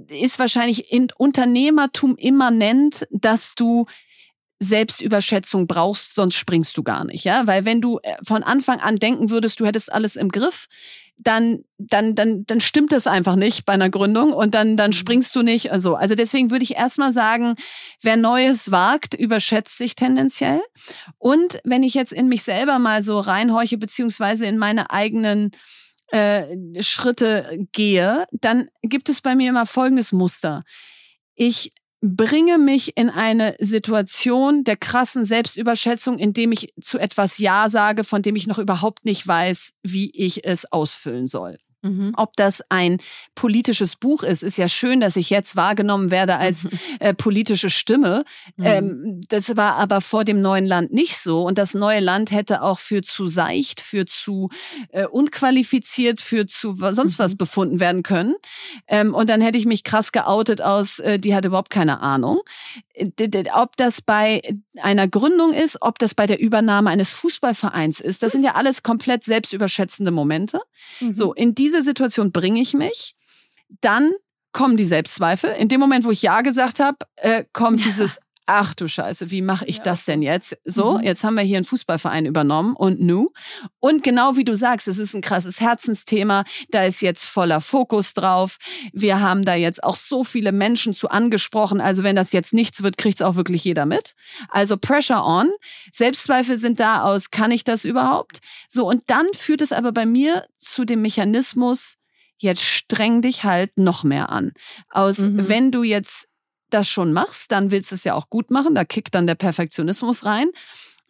ist 0.09 0.39
wahrscheinlich 0.39 0.91
in 0.91 1.09
Unternehmertum 1.19 2.17
immanent, 2.17 3.07
dass 3.11 3.55
du 3.57 3.85
Selbstüberschätzung 4.61 5.67
brauchst, 5.67 6.15
sonst 6.15 6.35
springst 6.35 6.77
du 6.77 6.83
gar 6.83 7.05
nicht, 7.05 7.25
ja? 7.25 7.47
Weil 7.47 7.65
wenn 7.65 7.81
du 7.81 8.01
äh, 8.03 8.17
von 8.25 8.43
Anfang 8.43 8.81
an 8.81 8.97
denken 8.97 9.31
würdest, 9.31 9.61
du 9.61 9.67
hättest 9.67 9.93
alles 9.93 10.17
im 10.17 10.31
Griff, 10.31 10.67
dann, 11.19 11.65
dann, 11.79 12.15
dann, 12.15 12.45
dann 12.47 12.61
stimmt 12.61 12.93
das 12.93 13.07
einfach 13.07 13.37
nicht 13.37 13.65
bei 13.65 13.73
einer 13.73 13.91
Gründung 13.91 14.33
und 14.33 14.55
dann, 14.55 14.77
dann 14.77 14.91
mhm. 14.91 14.95
springst 14.95 15.35
du 15.35 15.43
nicht. 15.43 15.73
Also, 15.73 15.95
also 15.97 16.15
deswegen 16.15 16.51
würde 16.51 16.63
ich 16.63 16.77
erstmal 16.77 17.13
sagen, 17.13 17.55
wer 18.03 18.17
Neues 18.17 18.71
wagt, 18.71 19.15
überschätzt 19.15 19.79
sich 19.79 19.97
tendenziell. 19.97 20.61
Und 21.19 21.61
wenn 21.65 21.83
ich 21.83 21.95
jetzt 21.95 22.13
in 22.13 22.29
mich 22.29 22.43
selber 22.43 22.79
mal 22.79 23.03
so 23.03 23.19
reinhorche, 23.19 23.79
beziehungsweise 23.79 24.47
in 24.47 24.59
meine 24.59 24.91
eigenen 24.91 25.51
äh, 26.09 26.47
Schritte 26.81 27.67
gehe, 27.73 28.27
dann 28.33 28.69
gibt 28.83 29.09
es 29.09 29.21
bei 29.21 29.35
mir 29.35 29.51
immer 29.51 29.67
folgendes 29.67 30.13
Muster. 30.13 30.65
Ich 31.35 31.73
bringe 32.01 32.59
mich 32.59 32.97
in 32.97 33.11
eine 33.11 33.57
Situation 33.59 34.65
der 34.65 34.77
krassen 34.77 35.25
Selbstüberschätzung, 35.25 36.19
indem 36.19 36.53
ich 36.53 36.73
zu 36.81 36.99
etwas 36.99 37.39
Ja 37.39 37.69
sage, 37.69 38.05
von 38.05 38.23
dem 38.23 38.37
ich 38.37 38.47
noch 38.47 38.59
überhaupt 38.59 39.05
nicht 39.05 39.27
weiß, 39.27 39.73
wie 39.83 40.11
ich 40.15 40.45
es 40.45 40.71
ausfüllen 40.71 41.29
soll. 41.29 41.59
Mhm. 41.83 42.13
Ob 42.17 42.37
das 42.37 42.63
ein 42.71 42.99
politisches 43.35 43.97
Buch 43.97 44.23
ist, 44.23 44.43
ist 44.43 44.59
ja 44.59 44.67
schön, 44.69 45.01
dass 45.01 45.17
ich 45.17 45.31
jetzt 45.31 45.55
wahrgenommen 45.55 46.11
werde 46.11 46.37
als 46.37 46.65
mhm. 46.65 46.71
äh, 47.01 47.15
politische 47.15 47.71
Stimme. 47.71 48.25
Mhm. 48.57 48.65
Ähm, 48.65 49.21
das 49.29 49.57
war 49.57 49.77
aber 49.77 50.01
vor 50.01 50.25
dem 50.25 50.43
neuen 50.43 50.67
Land 50.67 50.93
nicht 50.93 51.19
so. 51.19 51.47
Und 51.47 51.59
das 51.59 51.75
neue 51.75 52.01
Land 52.01 52.33
hätte 52.33 52.63
auch 52.63 52.79
für 52.79 53.03
zu 53.03 53.29
seicht, 53.29 53.81
für 53.81 54.07
zu 54.07 54.49
äh, 54.91 55.07
unqualifiziert, 55.07 56.21
für 56.21 56.47
zu 56.47 56.77
sonst 56.91 57.19
was 57.19 57.33
mhm. 57.33 57.39
befunden 57.39 57.81
werden 57.81 58.03
können. 58.03 58.35
Ähm, 58.89 59.15
und 59.15 59.31
dann 59.31 59.41
hätte 59.41 59.59
ich 59.59 59.67
mich 59.67 59.85
krass 59.85 60.13
geoutet 60.13 60.61
aus, 60.61 60.99
äh, 60.99 61.19
die 61.19 61.35
hat 61.35 61.45
überhaupt 61.45 61.71
keine 61.71 62.01
Ahnung. 62.01 62.41
Ob 63.53 63.77
das 63.77 64.01
bei 64.03 64.43
einer 64.83 65.07
Gründung 65.07 65.53
ist, 65.53 65.79
ob 65.81 65.99
das 65.99 66.15
bei 66.15 66.27
der 66.27 66.41
Übernahme 66.41 66.91
eines 66.91 67.11
Fußballvereins 67.11 68.01
ist, 68.01 68.23
das 68.23 68.33
sind 68.33 68.43
ja 68.43 68.55
alles 68.55 68.83
komplett 68.83 69.25
selbstüberschätzende 69.25 70.11
Momente. 70.11 70.61
Mhm. 71.01 71.15
So, 71.15 71.33
in 71.35 71.55
diese 71.55 71.78
Situation 71.83 72.33
bringe 72.33 72.61
ich 72.61 72.75
mich. 72.75 73.15
Dann 73.81 74.13
kommen 74.53 74.77
die 74.77 74.85
Selbstzweifel. 74.85 75.51
In 75.51 75.69
dem 75.69 75.81
Moment, 75.81 76.05
wo 76.05 76.11
ich 76.11 76.23
Ja 76.23 76.41
gesagt 76.41 76.81
habe, 76.81 76.99
äh, 77.17 77.45
kommt 77.53 77.81
ja. 77.81 77.87
dieses 77.87 78.19
ach 78.49 78.75
du 78.75 78.89
Scheiße, 78.89 79.31
wie 79.31 79.43
mache 79.43 79.67
ich 79.67 79.77
ja, 79.77 79.83
das 79.85 80.07
denn 80.07 80.23
jetzt? 80.23 80.57
So, 80.65 80.99
mhm. 80.99 81.05
jetzt 81.05 81.23
haben 81.23 81.35
wir 81.35 81.43
hier 81.43 81.59
einen 81.59 81.67
Fußballverein 81.67 82.25
übernommen 82.25 82.75
und 82.75 82.99
nu. 83.01 83.31
Und 83.79 84.03
genau 84.03 84.37
wie 84.37 84.45
du 84.45 84.57
sagst, 84.57 84.89
es 84.89 84.99
ist 84.99 85.15
ein 85.15 85.21
krasses 85.21 85.61
Herzensthema, 85.61 86.45
da 86.71 86.85
ist 86.85 87.03
jetzt 87.03 87.27
voller 87.27 87.61
Fokus 87.61 88.15
drauf. 88.15 88.57
Wir 88.93 89.21
haben 89.21 89.45
da 89.45 89.55
jetzt 89.55 89.85
auch 89.85 89.97
so 89.97 90.25
viele 90.25 90.53
Menschen 90.53 90.95
zu 90.95 91.11
angesprochen. 91.11 91.81
Also 91.81 92.03
wenn 92.03 92.17
das 92.17 92.33
jetzt 92.33 92.55
nichts 92.55 92.83
wird, 92.83 92.97
kriegt 92.97 93.21
es 93.21 93.23
auch 93.23 93.37
wirklich 93.37 93.65
jeder 93.65 93.85
mit. 93.85 94.15
Also 94.49 94.79
Pressure 94.79 95.25
on. 95.25 95.51
Selbstzweifel 95.93 96.57
sind 96.57 96.81
da 96.81 97.03
aus, 97.03 97.31
kann 97.31 97.51
ich 97.51 97.65
das 97.65 97.85
überhaupt? 97.85 98.39
So, 98.67 98.89
und 98.89 99.03
dann 99.09 99.27
führt 99.35 99.61
es 99.61 99.73
aber 99.73 99.93
bei 99.93 100.07
mir 100.07 100.47
zu 100.57 100.87
dem 100.87 101.03
Mechanismus, 101.03 101.97
jetzt 102.39 102.63
streng 102.63 103.21
dich 103.21 103.45
halt 103.45 103.77
noch 103.77 104.05
mehr 104.05 104.31
an. 104.31 104.53
Aus, 104.89 105.19
mhm. 105.19 105.49
wenn 105.49 105.71
du 105.71 105.83
jetzt 105.83 106.29
das 106.71 106.89
schon 106.89 107.13
machst, 107.13 107.53
dann 107.53 107.71
willst 107.71 107.91
du 107.91 107.95
es 107.97 108.05
ja 108.05 108.15
auch 108.15 108.31
gut 108.31 108.51
machen, 108.51 108.75
da 108.75 108.85
kickt 108.85 109.15
dann 109.15 109.27
der 109.27 109.35
Perfektionismus 109.35 110.25
rein. 110.25 110.51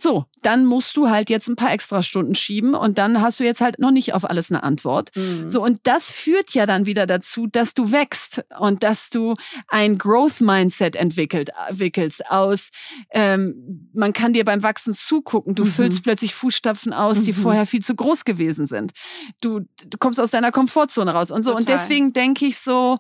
So, 0.01 0.27
dann 0.43 0.65
musst 0.65 0.97
du 0.97 1.09
halt 1.09 1.29
jetzt 1.29 1.49
ein 1.49 1.57
paar 1.57 1.73
extra 1.73 2.05
Stunden 2.05 2.37
schieben 2.37 2.75
und 2.75 2.99
dann 2.99 3.21
hast 3.21 3.41
du 3.41 3.45
jetzt 3.45 3.61
halt 3.61 3.81
noch 3.81 3.91
nicht 3.91 4.15
auf 4.15 4.31
alles 4.31 4.49
eine 4.49 4.63
Antwort. 4.63 5.11
Mhm. 5.17 5.49
So, 5.49 5.61
und 5.61 5.81
das 5.83 6.13
führt 6.13 6.51
ja 6.51 6.67
dann 6.67 6.87
wieder 6.87 7.05
dazu, 7.05 7.49
dass 7.49 7.75
du 7.75 7.91
wächst 7.91 8.45
und 8.61 8.85
dass 8.85 9.11
du 9.11 9.35
ein 9.67 9.99
Growth-Mindset 9.99 10.95
entwickelt, 10.95 11.51
entwickelst 11.69 12.31
aus, 12.31 12.71
ähm, 13.11 13.91
man 13.93 14.13
kann 14.13 14.33
dir 14.33 14.45
beim 14.45 14.63
Wachsen 14.63 14.95
zugucken, 14.95 15.57
du 15.57 15.65
mhm. 15.65 15.71
füllst 15.71 16.05
plötzlich 16.05 16.33
Fußstapfen 16.33 16.93
aus, 16.93 17.23
die 17.23 17.33
mhm. 17.33 17.43
vorher 17.43 17.67
viel 17.67 17.83
zu 17.83 17.97
groß 17.97 18.25
gewesen 18.25 18.67
sind. 18.67 18.93
Du, 19.41 19.63
du 19.85 19.99
kommst 19.99 20.21
aus 20.21 20.31
deiner 20.31 20.53
Komfortzone 20.53 21.13
raus 21.13 21.33
und 21.33 21.43
so. 21.43 21.51
Total. 21.51 21.61
Und 21.61 21.69
deswegen 21.69 22.13
denke 22.13 22.47
ich 22.47 22.61
so, 22.61 22.99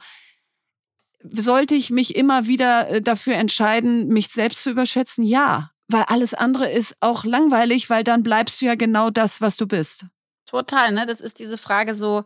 sollte 1.32 1.74
ich 1.74 1.90
mich 1.90 2.16
immer 2.16 2.46
wieder 2.46 2.88
äh, 2.88 3.00
dafür 3.00 3.34
entscheiden, 3.34 4.08
mich 4.08 4.28
selbst 4.28 4.62
zu 4.62 4.70
überschätzen? 4.70 5.24
Ja, 5.24 5.70
weil 5.88 6.04
alles 6.08 6.34
andere 6.34 6.70
ist 6.70 6.94
auch 7.00 7.24
langweilig, 7.24 7.88
weil 7.90 8.04
dann 8.04 8.22
bleibst 8.22 8.60
du 8.60 8.66
ja 8.66 8.74
genau 8.74 9.10
das, 9.10 9.40
was 9.40 9.56
du 9.56 9.66
bist. 9.66 10.04
Total, 10.44 10.92
ne? 10.92 11.06
Das 11.06 11.20
ist 11.20 11.40
diese 11.40 11.58
Frage 11.58 11.94
so, 11.94 12.24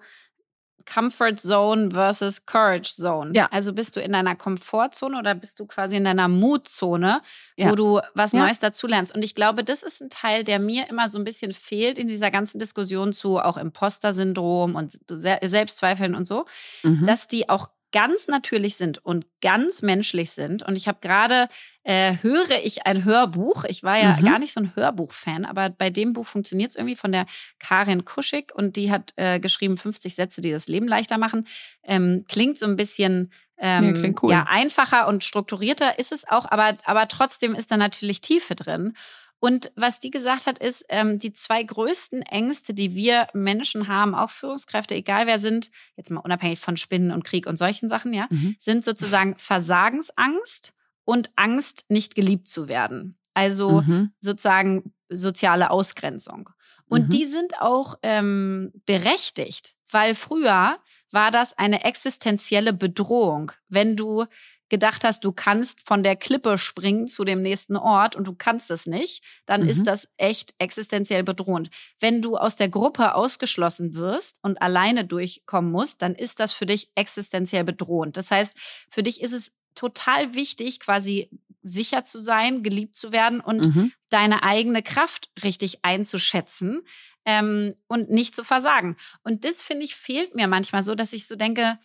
Comfort 0.85 1.37
Zone 1.37 1.91
versus 1.91 2.45
Courage 2.45 2.95
Zone. 2.95 3.33
Ja. 3.35 3.49
Also 3.51 3.73
bist 3.73 3.97
du 3.97 4.01
in 4.01 4.13
deiner 4.13 4.35
Komfortzone 4.35 5.19
oder 5.19 5.35
bist 5.35 5.61
du 5.61 5.67
quasi 5.67 5.97
in 5.97 6.05
deiner 6.05 6.29
Mutzone, 6.29 7.23
ja. 7.57 7.71
wo 7.71 7.75
du 7.75 8.01
was 8.15 8.33
ja. 8.33 8.45
Neues 8.45 8.59
dazulernst? 8.59 9.15
Und 9.15 9.23
ich 9.23 9.35
glaube, 9.35 9.65
das 9.65 9.83
ist 9.83 10.03
ein 10.03 10.11
Teil, 10.11 10.45
der 10.45 10.59
mir 10.59 10.89
immer 10.89 11.09
so 11.09 11.19
ein 11.19 11.25
bisschen 11.25 11.53
fehlt 11.53 11.99
in 11.99 12.07
dieser 12.07 12.31
ganzen 12.31 12.59
Diskussion 12.59 13.13
zu 13.13 13.39
auch 13.39 13.57
Imposter-Syndrom 13.57 14.75
und 14.75 14.99
Selbstzweifeln 15.09 16.15
und 16.15 16.27
so, 16.27 16.45
mhm. 16.83 17.05
dass 17.05 17.29
die 17.29 17.49
auch 17.49 17.69
ganz 17.93 18.27
natürlich 18.27 18.77
sind 18.77 19.05
und 19.05 19.27
ganz 19.41 19.83
menschlich 19.83 20.31
sind. 20.33 20.63
Und 20.63 20.77
ich 20.77 20.89
habe 20.89 20.99
gerade, 21.01 21.49
äh, 21.85 22.17
höre 22.23 22.65
ich 22.65 22.87
ein 22.87 23.05
Hörbuch. 23.05 23.65
Ich 23.65 23.83
war 23.83 23.99
ja 23.99 24.17
mhm. 24.17 24.25
gar 24.25 24.39
nicht 24.39 24.53
so 24.53 24.61
ein 24.61 24.75
Hörbuch-Fan, 24.75 25.45
aber 25.45 25.71
bei 25.71 25.91
dem 25.91 26.13
Buch 26.13 26.27
funktioniert 26.27 26.71
es 26.71 26.77
irgendwie 26.77 26.97
von 26.97 27.13
der 27.13 27.27
Karin 27.59 28.05
Kuschig 28.05 28.53
und 28.55 28.77
die 28.77 28.91
hat 28.91 29.13
äh, 29.17 29.39
geschrieben 29.39 29.77
50 29.77 30.15
Sätze, 30.15 30.41
die 30.41 30.51
das 30.51 30.69
Leben 30.69 30.89
leichter 30.89 31.19
machen. 31.19 31.47
Ähm, 31.85 32.25
klingt 32.29 32.59
so 32.59 32.67
ein 32.67 32.77
bisschen 32.77 33.33
ähm, 33.59 33.95
ja, 33.95 34.11
cool. 34.23 34.31
ja, 34.33 34.47
einfacher 34.49 35.07
und 35.07 35.23
strukturierter 35.23 35.99
ist 35.99 36.11
es 36.11 36.27
auch, 36.27 36.51
aber, 36.51 36.75
aber 36.85 37.07
trotzdem 37.07 37.55
ist 37.55 37.71
da 37.71 37.77
natürlich 37.77 38.21
Tiefe 38.21 38.57
drin. 38.57 38.97
Und 39.43 39.73
was 39.75 39.99
die 39.99 40.13
gesagt 40.13 40.47
hat, 40.47 40.61
ist, 40.61 40.85
ähm, 40.89 41.19
die 41.19 41.33
zwei 41.33 41.65
größten 41.65 42.23
Ängste, 42.23 42.75
die 42.75 42.95
wir 42.95 43.27
Menschen 43.35 43.89
haben, 43.89 44.15
auch 44.15 44.31
Führungskräfte, 44.31 44.95
egal 44.95 45.27
wer 45.27 45.41
sind, 45.41 45.73
jetzt 45.97 46.13
mal 46.13 46.21
unabhängig 46.21 46.61
von 46.61 46.77
Spinnen 46.77 47.11
und 47.11 47.25
Krieg 47.25 47.49
und 47.49 47.57
solchen 47.57 47.89
Sachen, 47.89 48.15
ja, 48.15 48.29
mhm. 48.31 48.55
sind 48.61 48.85
sozusagen 48.85 49.35
Versagensangst 49.39 50.75
und 51.05 51.33
Angst, 51.35 51.87
nicht 51.89 52.15
geliebt 52.15 52.47
zu 52.47 52.69
werden. 52.69 53.19
Also 53.35 53.81
mhm. 53.81 54.13
sozusagen 54.21 54.95
soziale 55.09 55.73
Ausgrenzung. 55.73 56.51
Und 56.87 57.07
mhm. 57.07 57.09
die 57.09 57.25
sind 57.25 57.61
auch 57.61 57.97
ähm, 58.05 58.71
berechtigt, 58.87 59.75
weil 59.91 60.15
früher 60.15 60.79
war 61.11 61.33
das 61.33 61.59
eine 61.59 61.83
existenzielle 61.83 62.73
Bedrohung, 62.73 63.51
wenn 63.69 63.97
du 63.97 64.25
gedacht 64.73 65.05
hast, 65.05 65.23
du 65.23 65.33
kannst 65.33 65.87
von 65.87 66.03
der 66.03 66.17
Klippe 66.17 66.57
springen 66.57 67.07
zu 67.07 67.25
dem 67.25 67.43
nächsten 67.43 67.77
Ort 67.77 68.17
und 68.17 68.27
du 68.27 68.35
kannst 68.35 68.71
es 68.71 68.87
nicht, 68.87 69.23
dann 69.45 69.65
mhm. 69.65 69.69
ist 69.69 69.87
das 69.87 70.09
echt 70.17 70.55
existenziell 70.59 71.23
bedrohend. 71.23 71.69
Wenn 72.01 72.23
du 72.23 72.39
aus 72.39 72.57
der 72.57 72.71
Gruppe 72.71 73.15
ausgeschlossen 73.15 73.95
wirst 73.95 74.39
und 74.43 74.63
alleine 74.63 75.05
durchkommen 75.05 75.71
musst, 75.71 76.01
dann 76.01 76.15
ist 76.15 76.41
das 76.41 76.55
für 76.55 76.65
dich 76.65 76.91
existenziell 76.95 77.65
bedrohend. 77.65 78.17
Das 78.17 78.31
heißt, 78.31 78.57
für 78.89 79.03
dich 79.03 79.21
ist 79.21 79.35
es 79.35 79.53
total 79.75 80.35
wichtig, 80.35 80.81
quasi 80.81 81.29
sicher 81.63 82.05
zu 82.05 82.19
sein, 82.19 82.63
geliebt 82.63 82.97
zu 82.97 83.13
werden 83.13 83.41
und 83.41 83.75
mhm. 83.75 83.93
deine 84.09 84.43
eigene 84.43 84.83
Kraft 84.83 85.31
richtig 85.45 85.85
einzuschätzen 85.85 86.81
ähm, 87.27 87.75
und 87.89 88.09
nicht 88.09 88.35
zu 88.35 88.43
versagen. 88.43 88.97
Und 89.23 89.45
das 89.45 89.63
finde 89.63 89.85
ich 89.85 89.97
fehlt 89.97 90.35
mir 90.35 90.49
manchmal 90.49 90.83
so, 90.83 90.95
dass 90.95 91.13
ich 91.13 91.27
so 91.27 91.37
denke, 91.37 91.79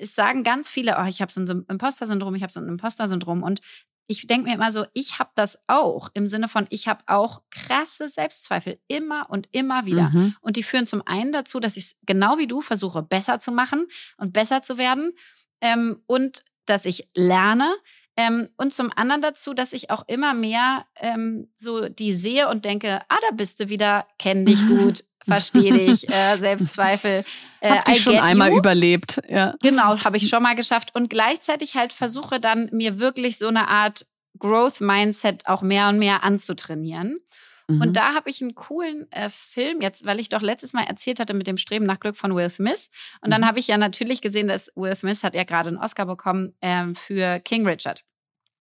es 0.00 0.14
sagen 0.14 0.44
ganz 0.44 0.68
viele, 0.68 0.96
oh, 0.98 1.04
ich 1.04 1.20
habe 1.20 1.32
so 1.32 1.40
ein 1.40 1.64
Imposter-Syndrom, 1.68 2.34
ich 2.34 2.42
habe 2.42 2.52
so 2.52 2.60
ein 2.60 2.68
Imposter-Syndrom. 2.68 3.42
Und 3.42 3.60
ich 4.06 4.26
denke 4.26 4.48
mir 4.48 4.54
immer 4.54 4.70
so, 4.70 4.84
ich 4.92 5.18
habe 5.18 5.30
das 5.34 5.58
auch 5.66 6.10
im 6.14 6.26
Sinne 6.26 6.48
von, 6.48 6.66
ich 6.70 6.88
habe 6.88 7.02
auch 7.06 7.42
krasse 7.50 8.08
Selbstzweifel 8.08 8.78
immer 8.88 9.28
und 9.30 9.48
immer 9.52 9.86
wieder. 9.86 10.10
Mhm. 10.10 10.36
Und 10.40 10.56
die 10.56 10.62
führen 10.62 10.86
zum 10.86 11.02
einen 11.06 11.32
dazu, 11.32 11.60
dass 11.60 11.76
ich 11.76 11.96
genau 12.04 12.38
wie 12.38 12.46
du 12.46 12.60
versuche, 12.60 13.02
besser 13.02 13.38
zu 13.40 13.52
machen 13.52 13.86
und 14.16 14.32
besser 14.32 14.62
zu 14.62 14.78
werden. 14.78 15.12
Ähm, 15.60 16.02
und 16.06 16.44
dass 16.66 16.84
ich 16.84 17.08
lerne, 17.14 17.72
ähm, 18.16 18.48
und 18.56 18.72
zum 18.72 18.90
anderen 18.96 19.20
dazu, 19.20 19.52
dass 19.52 19.74
ich 19.74 19.90
auch 19.90 20.04
immer 20.08 20.32
mehr 20.32 20.86
ähm, 20.96 21.48
so 21.56 21.88
die 21.88 22.14
sehe 22.14 22.48
und 22.48 22.64
denke, 22.64 23.02
ah, 23.08 23.18
da 23.28 23.34
bist 23.34 23.60
du 23.60 23.68
wieder, 23.68 24.06
kenn 24.18 24.46
dich 24.46 24.58
gut, 24.68 25.04
verstehe 25.26 25.72
dich, 25.86 26.08
äh, 26.08 26.36
Selbstzweifel. 26.36 27.24
Äh, 27.60 27.70
Hab 27.70 27.84
dich 27.84 28.02
schon 28.02 28.16
einmal 28.16 28.50
you. 28.50 28.58
überlebt. 28.58 29.20
Ja. 29.28 29.54
Genau, 29.62 30.02
habe 30.02 30.16
ich 30.16 30.28
schon 30.28 30.42
mal 30.42 30.54
geschafft. 30.54 30.94
Und 30.94 31.10
gleichzeitig 31.10 31.76
halt 31.76 31.92
versuche 31.92 32.40
dann 32.40 32.68
mir 32.72 32.98
wirklich 32.98 33.38
so 33.38 33.48
eine 33.48 33.68
Art 33.68 34.06
Growth 34.38 34.80
Mindset 34.80 35.46
auch 35.46 35.62
mehr 35.62 35.88
und 35.88 35.98
mehr 35.98 36.22
anzutrainieren. 36.22 37.18
Mhm. 37.68 37.80
Und 37.80 37.96
da 37.96 38.14
habe 38.14 38.30
ich 38.30 38.40
einen 38.42 38.54
coolen 38.54 39.10
äh, 39.10 39.28
Film 39.28 39.80
jetzt, 39.80 40.06
weil 40.06 40.20
ich 40.20 40.28
doch 40.28 40.42
letztes 40.42 40.72
Mal 40.72 40.84
erzählt 40.84 41.18
hatte 41.18 41.34
mit 41.34 41.46
dem 41.46 41.56
Streben 41.56 41.86
nach 41.86 42.00
Glück 42.00 42.16
von 42.16 42.34
Will 42.34 42.50
Smith. 42.50 42.90
Und 43.20 43.30
dann 43.30 43.40
mhm. 43.40 43.46
habe 43.46 43.58
ich 43.58 43.66
ja 43.66 43.76
natürlich 43.76 44.20
gesehen, 44.20 44.48
dass 44.48 44.70
Will 44.76 44.94
Smith 44.94 45.24
hat 45.24 45.34
ja 45.34 45.44
gerade 45.44 45.68
einen 45.68 45.78
Oscar 45.78 46.06
bekommen 46.06 46.54
ähm, 46.62 46.94
für 46.94 47.40
King 47.40 47.66
Richard. 47.66 48.04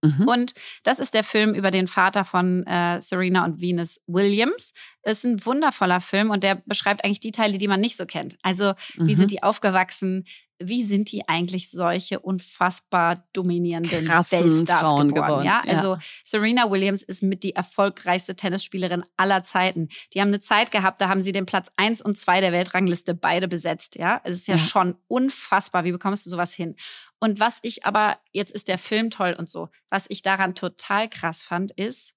Mhm. 0.05 0.27
Und 0.27 0.53
das 0.83 0.99
ist 0.99 1.13
der 1.13 1.23
Film 1.23 1.53
über 1.53 1.71
den 1.71 1.87
Vater 1.87 2.23
von 2.23 2.65
äh, 2.65 3.01
Serena 3.01 3.45
und 3.45 3.61
Venus 3.61 4.01
Williams. 4.07 4.73
Ist 5.03 5.23
ein 5.23 5.45
wundervoller 5.45 5.99
Film 5.99 6.31
und 6.31 6.43
der 6.43 6.61
beschreibt 6.65 7.03
eigentlich 7.03 7.19
die 7.19 7.31
Teile, 7.31 7.57
die 7.57 7.67
man 7.67 7.79
nicht 7.79 7.97
so 7.97 8.05
kennt. 8.05 8.37
Also, 8.41 8.73
wie 8.95 9.13
mhm. 9.13 9.17
sind 9.17 9.31
die 9.31 9.43
aufgewachsen? 9.43 10.25
Wie 10.59 10.83
sind 10.83 11.11
die 11.11 11.27
eigentlich 11.27 11.69
solche 11.69 12.19
unfassbar 12.19 13.27
dominierenden 13.33 14.05
Krassen 14.05 14.51
Weltstars 14.51 14.81
Frauen 14.81 15.09
geworden? 15.09 15.25
geworden. 15.25 15.45
Ja? 15.45 15.63
Also 15.67 15.97
Serena 16.23 16.71
Williams 16.71 17.03
ist 17.03 17.23
mit 17.23 17.43
die 17.43 17.55
erfolgreichste 17.55 18.35
Tennisspielerin 18.35 19.03
aller 19.17 19.43
Zeiten. 19.43 19.89
Die 20.13 20.21
haben 20.21 20.29
eine 20.29 20.39
Zeit 20.39 20.71
gehabt, 20.71 21.01
da 21.01 21.09
haben 21.09 21.21
sie 21.21 21.33
den 21.33 21.45
Platz 21.45 21.69
eins 21.75 22.01
und 22.01 22.17
zwei 22.17 22.39
der 22.41 22.53
Weltrangliste 22.53 23.13
beide 23.13 23.47
besetzt. 23.47 23.95
Ja, 23.95 24.21
es 24.23 24.35
ist 24.35 24.47
ja, 24.47 24.55
ja, 24.55 24.61
schon 24.61 24.95
unfassbar. 25.07 25.83
Wie 25.83 25.91
bekommst 25.91 26.25
du 26.25 26.29
sowas 26.29 26.53
hin? 26.53 26.75
Und 27.19 27.39
was 27.39 27.59
ich 27.61 27.85
aber 27.85 28.17
jetzt 28.31 28.51
ist 28.51 28.67
der 28.67 28.77
Film 28.77 29.09
toll 29.09 29.35
und 29.37 29.49
so. 29.49 29.69
Was 29.89 30.05
ich 30.09 30.21
daran 30.21 30.55
total 30.55 31.09
krass 31.09 31.41
fand, 31.41 31.71
ist, 31.71 32.15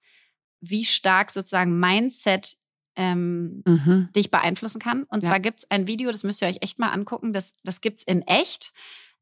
wie 0.60 0.84
stark 0.84 1.30
sozusagen 1.30 1.78
Mindset 1.78 2.56
ähm, 2.98 3.62
mhm. 3.64 4.08
dich 4.14 4.30
beeinflussen 4.30 4.80
kann. 4.80 5.04
Und 5.04 5.22
ja. 5.22 5.30
zwar 5.30 5.40
gibt 5.40 5.60
es 5.60 5.70
ein 5.70 5.86
Video, 5.86 6.10
das 6.10 6.24
müsst 6.24 6.42
ihr 6.42 6.48
euch 6.48 6.58
echt 6.60 6.78
mal 6.78 6.90
angucken, 6.90 7.32
das, 7.32 7.54
das 7.64 7.80
gibt 7.80 7.98
es 7.98 8.02
in 8.02 8.22
echt. 8.22 8.72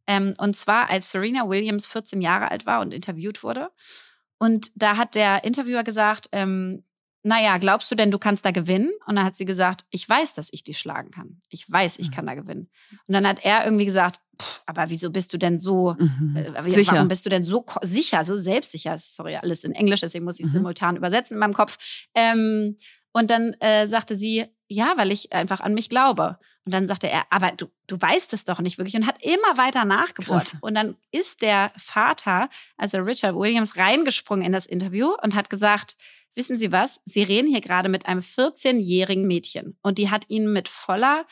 Ähm, 0.08 0.34
und 0.38 0.56
zwar, 0.56 0.88
als 0.88 1.10
Serena 1.10 1.48
Williams 1.48 1.86
14 1.86 2.20
Jahre 2.20 2.50
alt 2.50 2.66
war 2.66 2.80
und 2.80 2.92
interviewt 2.92 3.42
wurde. 3.42 3.70
Und 4.38 4.72
da 4.74 4.96
hat 4.96 5.14
der 5.14 5.44
Interviewer 5.44 5.84
gesagt, 5.84 6.28
ähm, 6.32 6.84
naja, 7.22 7.58
glaubst 7.58 7.90
du 7.90 7.96
denn, 7.96 8.12
du 8.12 8.18
kannst 8.18 8.44
da 8.44 8.52
gewinnen? 8.52 8.92
Und 9.04 9.16
dann 9.16 9.24
hat 9.24 9.34
sie 9.34 9.44
gesagt, 9.44 9.84
ich 9.90 10.08
weiß, 10.08 10.34
dass 10.34 10.48
ich 10.52 10.62
dich 10.62 10.78
schlagen 10.78 11.10
kann. 11.10 11.40
Ich 11.50 11.68
weiß, 11.70 11.98
ich 11.98 12.10
mhm. 12.10 12.14
kann 12.14 12.26
da 12.26 12.34
gewinnen. 12.34 12.70
Und 13.08 13.14
dann 13.14 13.26
hat 13.26 13.44
er 13.44 13.64
irgendwie 13.64 13.84
gesagt, 13.84 14.20
aber 14.64 14.90
wieso 14.90 15.10
bist 15.10 15.32
du 15.32 15.38
denn 15.38 15.58
so, 15.58 15.96
mhm. 15.98 16.36
äh, 16.36 16.70
sicher. 16.70 16.92
warum 16.92 17.08
bist 17.08 17.26
du 17.26 17.30
denn 17.30 17.42
so 17.42 17.66
sicher, 17.82 18.24
so 18.24 18.36
selbstsicher? 18.36 18.96
Sorry, 18.96 19.34
alles 19.34 19.64
in 19.64 19.72
Englisch, 19.72 20.00
deswegen 20.00 20.24
muss 20.24 20.38
ich 20.38 20.46
mhm. 20.46 20.50
simultan 20.50 20.96
übersetzen 20.96 21.34
in 21.34 21.40
meinem 21.40 21.54
Kopf. 21.54 22.06
Ähm, 22.14 22.76
und 23.16 23.30
dann 23.30 23.54
äh, 23.60 23.86
sagte 23.86 24.14
sie, 24.14 24.44
ja, 24.68 24.92
weil 24.96 25.10
ich 25.10 25.32
einfach 25.32 25.60
an 25.62 25.72
mich 25.72 25.88
glaube. 25.88 26.38
Und 26.66 26.74
dann 26.74 26.86
sagte 26.86 27.08
er, 27.08 27.24
aber 27.30 27.50
du, 27.52 27.64
du 27.86 27.98
weißt 27.98 28.34
es 28.34 28.44
doch 28.44 28.60
nicht 28.60 28.76
wirklich 28.76 28.94
und 28.94 29.06
hat 29.06 29.24
immer 29.24 29.56
weiter 29.56 29.86
nachgebohrt. 29.86 30.52
Und 30.60 30.74
dann 30.74 30.96
ist 31.12 31.40
der 31.40 31.72
Vater, 31.78 32.50
also 32.76 32.98
Richard 32.98 33.34
Williams, 33.34 33.78
reingesprungen 33.78 34.44
in 34.44 34.52
das 34.52 34.66
Interview 34.66 35.14
und 35.22 35.34
hat 35.34 35.48
gesagt, 35.48 35.96
wissen 36.34 36.58
Sie 36.58 36.72
was? 36.72 37.00
Sie 37.06 37.22
reden 37.22 37.48
hier 37.48 37.62
gerade 37.62 37.88
mit 37.88 38.04
einem 38.04 38.20
14-jährigen 38.20 39.26
Mädchen 39.26 39.78
und 39.80 39.96
die 39.96 40.10
hat 40.10 40.28
ihn 40.28 40.52
mit 40.52 40.68
voller 40.68 41.24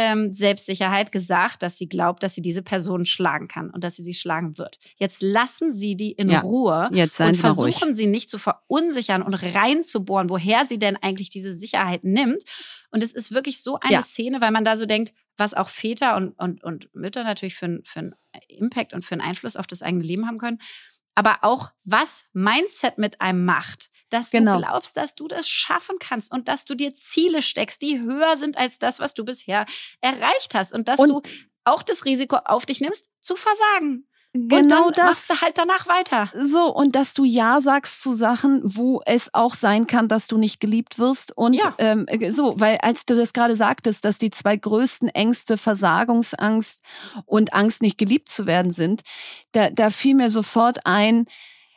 ähm, 0.00 0.32
Selbstsicherheit 0.32 1.12
gesagt, 1.12 1.62
dass 1.62 1.76
sie 1.76 1.88
glaubt, 1.88 2.22
dass 2.22 2.34
sie 2.34 2.40
diese 2.40 2.62
Person 2.62 3.04
schlagen 3.04 3.48
kann 3.48 3.70
und 3.70 3.84
dass 3.84 3.96
sie 3.96 4.02
sie 4.02 4.14
schlagen 4.14 4.56
wird. 4.56 4.78
Jetzt 4.96 5.20
lassen 5.20 5.72
Sie 5.72 5.96
die 5.96 6.12
in 6.12 6.30
ja, 6.30 6.40
Ruhe 6.40 6.88
jetzt 6.92 7.20
und 7.20 7.36
versuchen 7.36 7.84
ruhig. 7.84 7.96
Sie 7.96 8.06
nicht 8.06 8.30
zu 8.30 8.38
verunsichern 8.38 9.22
und 9.22 9.34
reinzubohren, 9.34 10.30
woher 10.30 10.64
sie 10.64 10.78
denn 10.78 10.96
eigentlich 10.96 11.28
diese 11.28 11.52
Sicherheit 11.52 12.02
nimmt. 12.02 12.42
Und 12.90 13.02
es 13.02 13.12
ist 13.12 13.32
wirklich 13.32 13.62
so 13.62 13.78
eine 13.80 13.92
ja. 13.92 14.02
Szene, 14.02 14.40
weil 14.40 14.50
man 14.50 14.64
da 14.64 14.76
so 14.76 14.86
denkt, 14.86 15.12
was 15.36 15.54
auch 15.54 15.68
Väter 15.68 16.16
und, 16.16 16.32
und, 16.38 16.62
und 16.64 16.94
Mütter 16.94 17.24
natürlich 17.24 17.54
für, 17.54 17.80
für 17.84 18.00
einen 18.00 18.14
Impact 18.48 18.94
und 18.94 19.04
für 19.04 19.14
einen 19.14 19.22
Einfluss 19.22 19.56
auf 19.56 19.66
das 19.66 19.82
eigene 19.82 20.04
Leben 20.04 20.26
haben 20.26 20.38
können. 20.38 20.58
Aber 21.14 21.38
auch 21.42 21.70
was 21.84 22.26
Mindset 22.32 22.98
mit 22.98 23.20
einem 23.20 23.44
macht 23.44 23.90
dass 24.10 24.30
genau. 24.30 24.56
du 24.56 24.62
glaubst, 24.62 24.96
dass 24.96 25.14
du 25.14 25.28
das 25.28 25.48
schaffen 25.48 25.96
kannst 25.98 26.30
und 26.30 26.48
dass 26.48 26.64
du 26.64 26.74
dir 26.74 26.94
Ziele 26.94 27.42
steckst, 27.42 27.80
die 27.80 28.00
höher 28.00 28.36
sind 28.36 28.58
als 28.58 28.78
das, 28.78 29.00
was 29.00 29.14
du 29.14 29.24
bisher 29.24 29.66
erreicht 30.00 30.54
hast 30.54 30.72
und 30.72 30.88
dass 30.88 30.98
und 30.98 31.08
du 31.08 31.22
auch 31.64 31.82
das 31.82 32.04
Risiko 32.04 32.36
auf 32.44 32.66
dich 32.66 32.80
nimmst, 32.80 33.10
zu 33.20 33.36
versagen. 33.36 34.08
Genau 34.32 34.86
und 34.86 34.96
dann 34.96 35.06
das. 35.06 35.06
machst 35.06 35.30
du 35.30 35.40
halt 35.40 35.58
danach 35.58 35.88
weiter. 35.88 36.30
So, 36.40 36.72
und 36.72 36.94
dass 36.94 37.14
du 37.14 37.24
Ja 37.24 37.60
sagst 37.60 38.00
zu 38.00 38.12
Sachen, 38.12 38.60
wo 38.64 39.02
es 39.04 39.34
auch 39.34 39.54
sein 39.54 39.88
kann, 39.88 40.06
dass 40.06 40.28
du 40.28 40.38
nicht 40.38 40.60
geliebt 40.60 41.00
wirst. 41.00 41.36
Und 41.36 41.54
ja. 41.54 41.74
ähm, 41.78 42.06
so, 42.28 42.54
weil 42.58 42.78
als 42.78 43.06
du 43.06 43.16
das 43.16 43.32
gerade 43.32 43.56
sagtest, 43.56 44.04
dass 44.04 44.18
die 44.18 44.30
zwei 44.30 44.56
größten 44.56 45.08
Ängste 45.08 45.56
Versagungsangst 45.56 46.80
und 47.26 47.52
Angst, 47.54 47.82
nicht 47.82 47.98
geliebt 47.98 48.28
zu 48.28 48.46
werden 48.46 48.70
sind, 48.70 49.02
da, 49.52 49.70
da 49.70 49.90
fiel 49.90 50.14
mir 50.14 50.30
sofort 50.30 50.86
ein, 50.86 51.26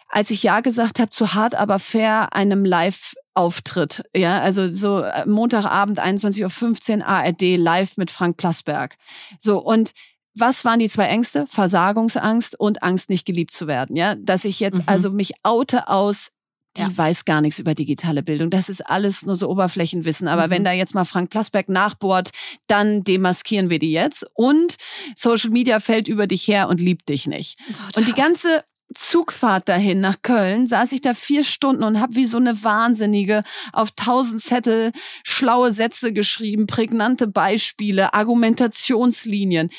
als 0.08 0.30
ich 0.30 0.44
Ja 0.44 0.60
gesagt 0.60 1.00
habe 1.00 1.10
zu 1.10 1.34
Hart 1.34 1.56
aber 1.56 1.80
fair 1.80 2.34
einem 2.34 2.66
Live 2.66 3.16
Auftritt, 3.36 4.04
ja, 4.16 4.42
also 4.42 4.68
so 4.68 5.02
äh, 5.02 5.26
Montagabend 5.26 6.00
21.15 6.00 7.00
Uhr 7.00 7.08
ARD 7.08 7.58
live 7.58 7.98
mit 7.98 8.12
Frank 8.12 8.38
Plasberg. 8.38 8.96
So 9.40 9.60
und 9.60 9.94
was 10.36 10.66
waren 10.66 10.80
die 10.80 10.90
zwei 10.90 11.06
Ängste? 11.06 11.46
Versagungsangst 11.48 12.60
und 12.60 12.84
Angst, 12.84 13.10
nicht 13.10 13.26
geliebt 13.26 13.54
zu 13.54 13.68
werden. 13.68 13.96
Ja, 13.96 14.16
dass 14.16 14.46
ich 14.46 14.60
jetzt 14.60 14.80
mhm. 14.80 14.84
also 14.88 15.12
mich 15.12 15.34
oute 15.44 15.88
aus 15.88 16.30
die 16.78 16.82
ja. 16.82 16.98
weiß 16.98 17.26
gar 17.26 17.42
nichts 17.42 17.60
über 17.60 17.76
digitale 17.76 18.24
Bildung. 18.24 18.50
Das 18.50 18.68
ist 18.68 18.82
alles 18.82 19.26
nur 19.26 19.36
so 19.36 19.48
Oberflächenwissen. 19.50 20.28
Aber 20.28 20.48
mhm. 20.48 20.52
wenn 20.52 20.64
da 20.64 20.72
jetzt 20.72 20.96
mal 20.96 21.06
Frank 21.06 21.30
Plasberg 21.30 21.70
nachbohrt, 21.70 22.32
dann 22.68 23.04
demaskieren 23.04 23.70
wir 23.70 23.78
die 23.78 23.92
jetzt. 23.92 24.26
Und 24.34 24.78
Social 25.16 25.52
Media 25.52 25.80
fällt 25.80 26.08
über 26.08 26.26
dich 26.26 26.48
her 26.48 26.70
und 26.70 26.80
liebt 26.80 27.10
dich 27.10 27.28
nicht. 27.28 27.60
Total. 27.68 27.92
Und 27.96 28.08
die 28.08 28.20
ganze 28.20 28.64
Zugfahrt 28.96 29.70
dahin 29.70 30.00
nach 30.02 30.22
Köln 30.22 30.68
saß 30.68 30.92
ich 30.92 31.02
da 31.02 31.14
vier 31.14 31.44
Stunden 31.44 31.84
und 31.84 32.00
habe 32.00 32.16
wie 32.16 32.26
so 32.26 32.38
eine 32.38 32.64
Wahnsinnige 32.64 33.44
auf 33.72 33.92
tausend 33.92 34.42
Zettel 34.42 34.92
schlaue 35.24 35.72
Sätze 35.72 36.14
geschrieben, 36.14 36.68
prägnante 36.68 37.28
Beispiele, 37.28 38.14
Argumentationslinien 38.14 39.70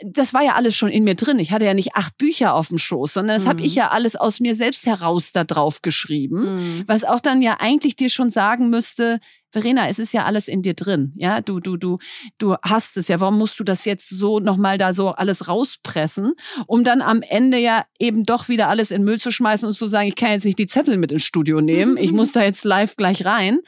das 0.00 0.32
war 0.32 0.42
ja 0.42 0.54
alles 0.54 0.76
schon 0.76 0.90
in 0.90 1.02
mir 1.04 1.16
drin. 1.16 1.38
Ich 1.38 1.50
hatte 1.50 1.64
ja 1.64 1.74
nicht 1.74 1.96
acht 1.96 2.16
Bücher 2.18 2.54
auf 2.54 2.68
dem 2.68 2.78
Schoß, 2.78 3.14
sondern 3.14 3.36
das 3.36 3.44
mhm. 3.44 3.48
habe 3.48 3.62
ich 3.62 3.74
ja 3.74 3.90
alles 3.90 4.14
aus 4.14 4.38
mir 4.38 4.54
selbst 4.54 4.86
heraus 4.86 5.32
da 5.32 5.44
drauf 5.44 5.82
geschrieben, 5.82 6.54
mhm. 6.54 6.84
was 6.86 7.04
auch 7.04 7.20
dann 7.20 7.42
ja 7.42 7.56
eigentlich 7.58 7.96
dir 7.96 8.08
schon 8.08 8.30
sagen 8.30 8.70
müsste, 8.70 9.18
Verena, 9.50 9.88
es 9.88 9.98
ist 9.98 10.12
ja 10.12 10.24
alles 10.24 10.46
in 10.46 10.60
dir 10.60 10.74
drin. 10.74 11.14
Ja, 11.16 11.40
du, 11.40 11.58
du, 11.58 11.78
du, 11.78 11.98
du 12.36 12.56
hast 12.62 12.98
es 12.98 13.08
ja. 13.08 13.18
Warum 13.18 13.38
musst 13.38 13.58
du 13.58 13.64
das 13.64 13.86
jetzt 13.86 14.10
so 14.10 14.40
nochmal 14.40 14.76
da 14.76 14.92
so 14.92 15.08
alles 15.08 15.48
rauspressen, 15.48 16.34
um 16.66 16.84
dann 16.84 17.00
am 17.00 17.22
Ende 17.22 17.56
ja 17.56 17.86
eben 17.98 18.24
doch 18.24 18.48
wieder 18.48 18.68
alles 18.68 18.90
in 18.90 19.04
Müll 19.04 19.18
zu 19.18 19.30
schmeißen 19.30 19.66
und 19.66 19.72
zu 19.72 19.86
sagen, 19.86 20.06
ich 20.06 20.16
kann 20.16 20.32
jetzt 20.32 20.44
nicht 20.44 20.58
die 20.58 20.66
Zettel 20.66 20.98
mit 20.98 21.12
ins 21.12 21.24
Studio 21.24 21.62
nehmen. 21.62 21.96
Ich 21.96 22.12
muss 22.12 22.32
da 22.32 22.42
jetzt 22.42 22.64
live 22.64 22.96
gleich 22.96 23.24
rein. 23.24 23.60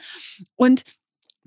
Und 0.55 0.83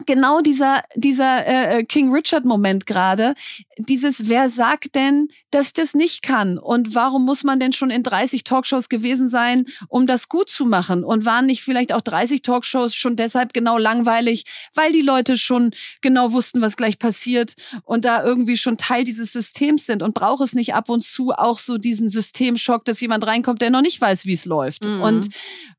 genau 0.07 0.41
dieser, 0.41 0.83
dieser 0.97 1.47
äh, 1.47 1.79
äh, 1.79 1.85
King 1.85 2.13
Richard 2.13 2.45
Moment 2.45 2.87
gerade, 2.87 3.35
dieses, 3.79 4.29
wer 4.29 4.49
sagt 4.49 4.95
denn, 4.95 5.29
dass 5.51 5.69
ich 5.69 5.73
das 5.73 5.95
nicht 5.95 6.23
kann? 6.23 6.59
Und 6.59 6.95
warum 6.95 7.25
muss 7.25 7.45
man 7.45 7.61
denn 7.61 7.73
schon 7.73 7.91
in 7.91 8.03
30 8.03 8.45
Talkshows 8.45 8.89
gewesen 8.89 9.29
sein, 9.29 9.67
um 9.89 10.07
das 10.07 10.29
gut 10.29 10.49
zu 10.49 10.65
machen? 10.65 11.05
Und 11.05 11.25
waren 11.25 11.47
nicht 11.47 11.63
vielleicht 11.63 11.93
auch 11.93 12.01
30 12.01 12.43
Talkshows 12.43 12.95
schon 12.95 13.17
deshalb 13.17 13.53
genau 13.53 13.79
langweilig, 13.79 14.45
weil 14.75 14.93
die 14.93 15.01
Leute 15.01 15.37
schon 15.37 15.73
genau 16.01 16.33
wussten, 16.33 16.61
was 16.61 16.77
gleich 16.77 16.99
passiert 16.99 17.55
und 17.85 18.05
da 18.05 18.25
irgendwie 18.25 18.57
schon 18.57 18.77
Teil 18.77 19.05
dieses 19.05 19.33
Systems 19.33 19.87
sind 19.87 20.03
und 20.03 20.15
braucht 20.15 20.43
es 20.43 20.55
nicht 20.55 20.75
ab 20.75 20.89
und 20.89 21.03
zu 21.03 21.33
auch 21.33 21.59
so 21.59 21.79
diesen 21.79 22.09
Systemschock, 22.09 22.85
dass 22.85 23.01
jemand 23.01 23.27
reinkommt, 23.27 23.63
der 23.63 23.71
noch 23.71 23.83
nicht 23.83 24.01
weiß, 24.01 24.27
wie 24.27 24.33
es 24.33 24.45
läuft. 24.45 24.85
Mhm. 24.85 25.03
Und, 25.03 25.29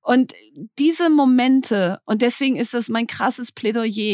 und 0.01 0.33
diese 0.79 1.09
Momente, 1.09 1.99
und 2.05 2.21
deswegen 2.21 2.55
ist 2.55 2.73
das 2.73 2.89
mein 2.89 3.07
krasses 3.07 3.51
Plädoyer, 3.51 4.04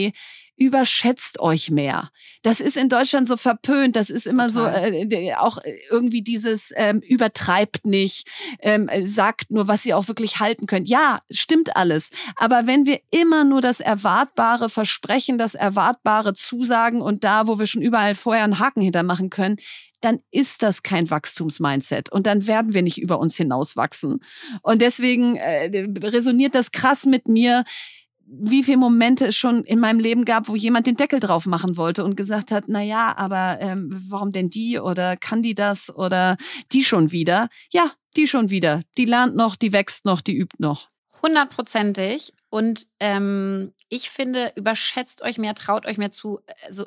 überschätzt 0.61 1.39
euch 1.39 1.71
mehr. 1.71 2.11
Das 2.43 2.59
ist 2.59 2.77
in 2.77 2.87
Deutschland 2.87 3.27
so 3.27 3.35
verpönt. 3.35 3.95
Das 3.95 4.11
ist 4.11 4.27
immer 4.27 4.47
Total. 4.47 4.91
so 4.91 5.15
äh, 5.15 5.33
auch 5.33 5.57
irgendwie 5.89 6.21
dieses 6.21 6.71
ähm, 6.75 6.99
übertreibt 6.99 7.87
nicht, 7.87 8.27
ähm, 8.59 8.87
sagt 9.01 9.49
nur, 9.49 9.67
was 9.67 9.87
ihr 9.87 9.97
auch 9.97 10.07
wirklich 10.07 10.39
halten 10.39 10.67
könnt. 10.67 10.87
Ja, 10.87 11.21
stimmt 11.31 11.75
alles. 11.75 12.11
Aber 12.35 12.67
wenn 12.67 12.85
wir 12.85 12.99
immer 13.09 13.43
nur 13.43 13.61
das 13.61 13.79
Erwartbare 13.79 14.69
versprechen, 14.69 15.39
das 15.39 15.55
Erwartbare 15.55 16.33
zusagen 16.33 17.01
und 17.01 17.23
da, 17.23 17.47
wo 17.47 17.57
wir 17.57 17.65
schon 17.65 17.81
überall 17.81 18.13
vorher 18.13 18.43
einen 18.43 18.59
Haken 18.59 18.81
hintermachen 18.81 19.31
können, 19.31 19.57
dann 19.99 20.19
ist 20.31 20.61
das 20.61 20.83
kein 20.83 21.09
Wachstumsmindset 21.09 22.11
und 22.11 22.27
dann 22.27 22.47
werden 22.47 22.73
wir 22.73 22.81
nicht 22.81 22.99
über 22.99 23.19
uns 23.19 23.35
hinauswachsen. 23.35 24.19
Und 24.61 24.81
deswegen 24.81 25.37
äh, 25.37 25.87
resoniert 26.03 26.55
das 26.55 26.71
krass 26.71 27.05
mit 27.05 27.27
mir 27.27 27.63
wie 28.33 28.63
viele 28.63 28.77
Momente 28.77 29.27
es 29.27 29.35
schon 29.35 29.63
in 29.63 29.79
meinem 29.79 29.99
Leben 29.99 30.23
gab, 30.23 30.47
wo 30.47 30.55
jemand 30.55 30.87
den 30.87 30.95
Deckel 30.95 31.19
drauf 31.19 31.45
machen 31.45 31.75
wollte 31.75 32.03
und 32.03 32.15
gesagt 32.15 32.51
hat, 32.51 32.65
na 32.67 32.81
ja, 32.81 33.15
aber 33.17 33.57
ähm, 33.59 33.89
warum 34.09 34.31
denn 34.31 34.49
die 34.49 34.79
oder 34.79 35.17
kann 35.17 35.43
die 35.43 35.53
das 35.53 35.93
oder 35.93 36.37
die 36.71 36.83
schon 36.83 37.11
wieder? 37.11 37.49
Ja, 37.71 37.91
die 38.15 38.27
schon 38.27 38.49
wieder. 38.49 38.83
Die 38.97 39.05
lernt 39.05 39.35
noch, 39.35 39.55
die 39.55 39.73
wächst 39.73 40.05
noch, 40.05 40.21
die 40.21 40.35
übt 40.35 40.55
noch. 40.59 40.89
Hundertprozentig. 41.21 42.33
Und 42.49 42.87
ähm, 42.99 43.73
ich 43.89 44.09
finde, 44.09 44.53
überschätzt 44.55 45.21
euch 45.21 45.37
mehr, 45.37 45.53
traut 45.53 45.85
euch 45.85 45.97
mehr 45.97 46.11
zu. 46.11 46.39
Also 46.65 46.85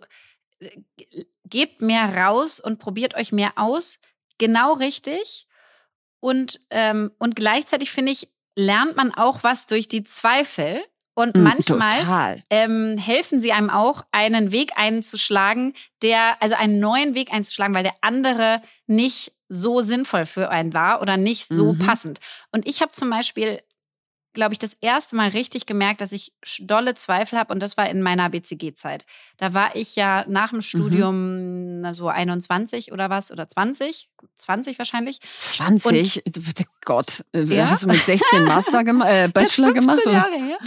gebt 1.45 1.83
mehr 1.83 2.17
raus 2.17 2.59
und 2.59 2.79
probiert 2.79 3.15
euch 3.15 3.33
mehr 3.33 3.53
aus. 3.57 3.99
Genau 4.39 4.73
richtig. 4.73 5.47
Und, 6.21 6.61
ähm, 6.71 7.11
und 7.19 7.37
gleichzeitig 7.37 7.91
finde 7.93 8.13
ich, 8.13 8.31
lernt 8.57 8.97
man 8.97 9.13
auch 9.15 9.43
was 9.43 9.67
durch 9.67 9.89
die 9.89 10.05
Zweifel. 10.05 10.83
Und 11.15 11.37
mm, 11.37 11.43
manchmal 11.43 12.43
ähm, 12.51 12.99
helfen 12.99 13.41
sie 13.41 13.53
einem 13.53 13.71
auch, 13.71 14.03
einen 14.11 14.53
Weg 14.53 14.73
einzuschlagen, 14.77 15.75
der, 16.03 16.37
also 16.41 16.57
einen 16.57 16.81
neuen 16.81 17.15
Weg 17.15 17.33
einzuschlagen, 17.33 17.75
weil 17.75 17.85
der 17.85 17.95
andere 18.01 18.63
nicht 18.87 19.33
so 19.49 19.81
sinnvoll 19.81 20.27
für 20.27 20.51
einen 20.51 20.75
war 20.75 21.01
oder 21.01 21.17
nicht 21.17 21.47
so 21.47 21.75
mhm. 21.75 21.79
passend. 21.79 22.21
Und 22.51 22.67
ich 22.67 22.81
habe 22.81 22.91
zum 22.93 23.11
Beispiel 23.11 23.61
glaube 24.35 24.53
ich, 24.53 24.59
das 24.59 24.75
erste 24.75 25.17
Mal 25.17 25.29
richtig 25.29 25.67
gemerkt, 25.67 26.01
dass 26.01 26.13
ich 26.13 26.33
dolle 26.61 26.95
Zweifel 26.95 27.39
habe 27.39 27.53
und 27.53 27.61
das 27.61 27.77
war 27.77 27.89
in 27.89 28.03
meiner 28.03 28.29
BCG-Zeit. 28.29 29.07
Da 29.37 29.55
war 29.55 29.75
ich 29.77 29.97
ja 29.97 30.25
nach 30.29 30.51
dem 30.51 30.57
mhm. 30.57 30.63
Studium 30.63 31.81
mhm. 31.81 31.95
so 31.95 32.09
21 32.09 32.93
oder 32.93 33.09
was 33.09 33.31
oder 33.31 33.49
20, 33.49 34.11
20 34.35 34.79
wahrscheinlich. 34.79 35.21
20? 35.37 36.27
Und, 36.27 36.67
Gott, 36.85 37.25
äh, 37.33 37.45
ja? 37.45 37.71
hast 37.71 37.85
du 37.85 37.87
mit 37.87 38.05
16 38.05 38.45
Master 38.45 38.85
gemacht, 38.85 39.09
äh, 39.11 39.29
Bachelor 39.29 39.73
gemacht? 39.73 40.01
Jahre 40.05 40.37
her. 40.37 40.59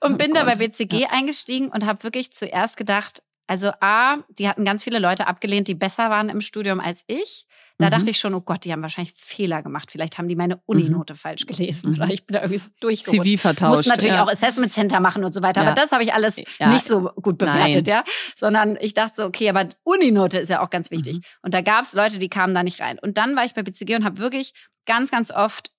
Und 0.00 0.14
oh 0.14 0.16
bin 0.16 0.32
Gott. 0.32 0.42
da 0.42 0.44
bei 0.44 0.56
BCG 0.56 1.00
ja. 1.00 1.08
eingestiegen 1.10 1.68
und 1.68 1.84
habe 1.86 2.04
wirklich 2.04 2.30
zuerst 2.32 2.76
gedacht, 2.76 3.22
also 3.46 3.72
A, 3.80 4.18
die 4.28 4.48
hatten 4.48 4.64
ganz 4.64 4.82
viele 4.82 4.98
Leute 4.98 5.26
abgelehnt, 5.26 5.68
die 5.68 5.74
besser 5.74 6.10
waren 6.10 6.28
im 6.28 6.40
Studium 6.40 6.80
als 6.80 7.04
ich. 7.06 7.46
Da 7.78 7.86
mhm. 7.86 7.90
dachte 7.90 8.10
ich 8.10 8.18
schon, 8.18 8.34
oh 8.34 8.40
Gott, 8.40 8.64
die 8.64 8.72
haben 8.72 8.80
wahrscheinlich 8.82 9.12
Fehler 9.16 9.62
gemacht. 9.62 9.90
Vielleicht 9.90 10.16
haben 10.16 10.28
die 10.28 10.36
meine 10.36 10.60
Uninote 10.64 11.12
mhm. 11.12 11.18
falsch 11.18 11.46
gelesen 11.46 11.94
oder 11.94 12.06
mhm. 12.06 12.10
ich 12.12 12.26
bin 12.26 12.34
da 12.34 12.40
irgendwie 12.40 12.58
so 12.58 12.70
durchgerutscht. 12.80 13.30
CV 13.30 13.40
vertauscht. 13.40 13.76
Muss 13.76 13.86
natürlich 13.86 14.14
ja. 14.14 14.24
auch 14.24 14.30
Assessment 14.30 14.72
Center 14.72 15.00
machen 15.00 15.24
und 15.24 15.34
so 15.34 15.42
weiter, 15.42 15.62
ja. 15.62 15.68
aber 15.68 15.80
das 15.80 15.92
habe 15.92 16.02
ich 16.02 16.14
alles 16.14 16.36
ja. 16.58 16.72
nicht 16.72 16.86
so 16.86 17.10
gut 17.20 17.38
bewertet, 17.38 17.86
Nein. 17.86 17.96
ja. 17.96 18.04
Sondern 18.34 18.78
ich 18.80 18.94
dachte 18.94 19.12
so, 19.16 19.24
okay, 19.24 19.50
aber 19.50 19.68
Uninote 19.82 20.38
ist 20.38 20.48
ja 20.48 20.62
auch 20.62 20.70
ganz 20.70 20.90
wichtig. 20.90 21.18
Mhm. 21.18 21.22
Und 21.42 21.54
da 21.54 21.60
gab 21.60 21.84
es 21.84 21.92
Leute, 21.92 22.18
die 22.18 22.28
kamen 22.28 22.54
da 22.54 22.62
nicht 22.62 22.80
rein. 22.80 22.98
Und 22.98 23.18
dann 23.18 23.36
war 23.36 23.44
ich 23.44 23.54
bei 23.54 23.62
BCG 23.62 23.96
und 23.96 24.04
habe 24.04 24.18
wirklich 24.18 24.52
ganz, 24.86 25.10
ganz 25.10 25.30
oft 25.30 25.70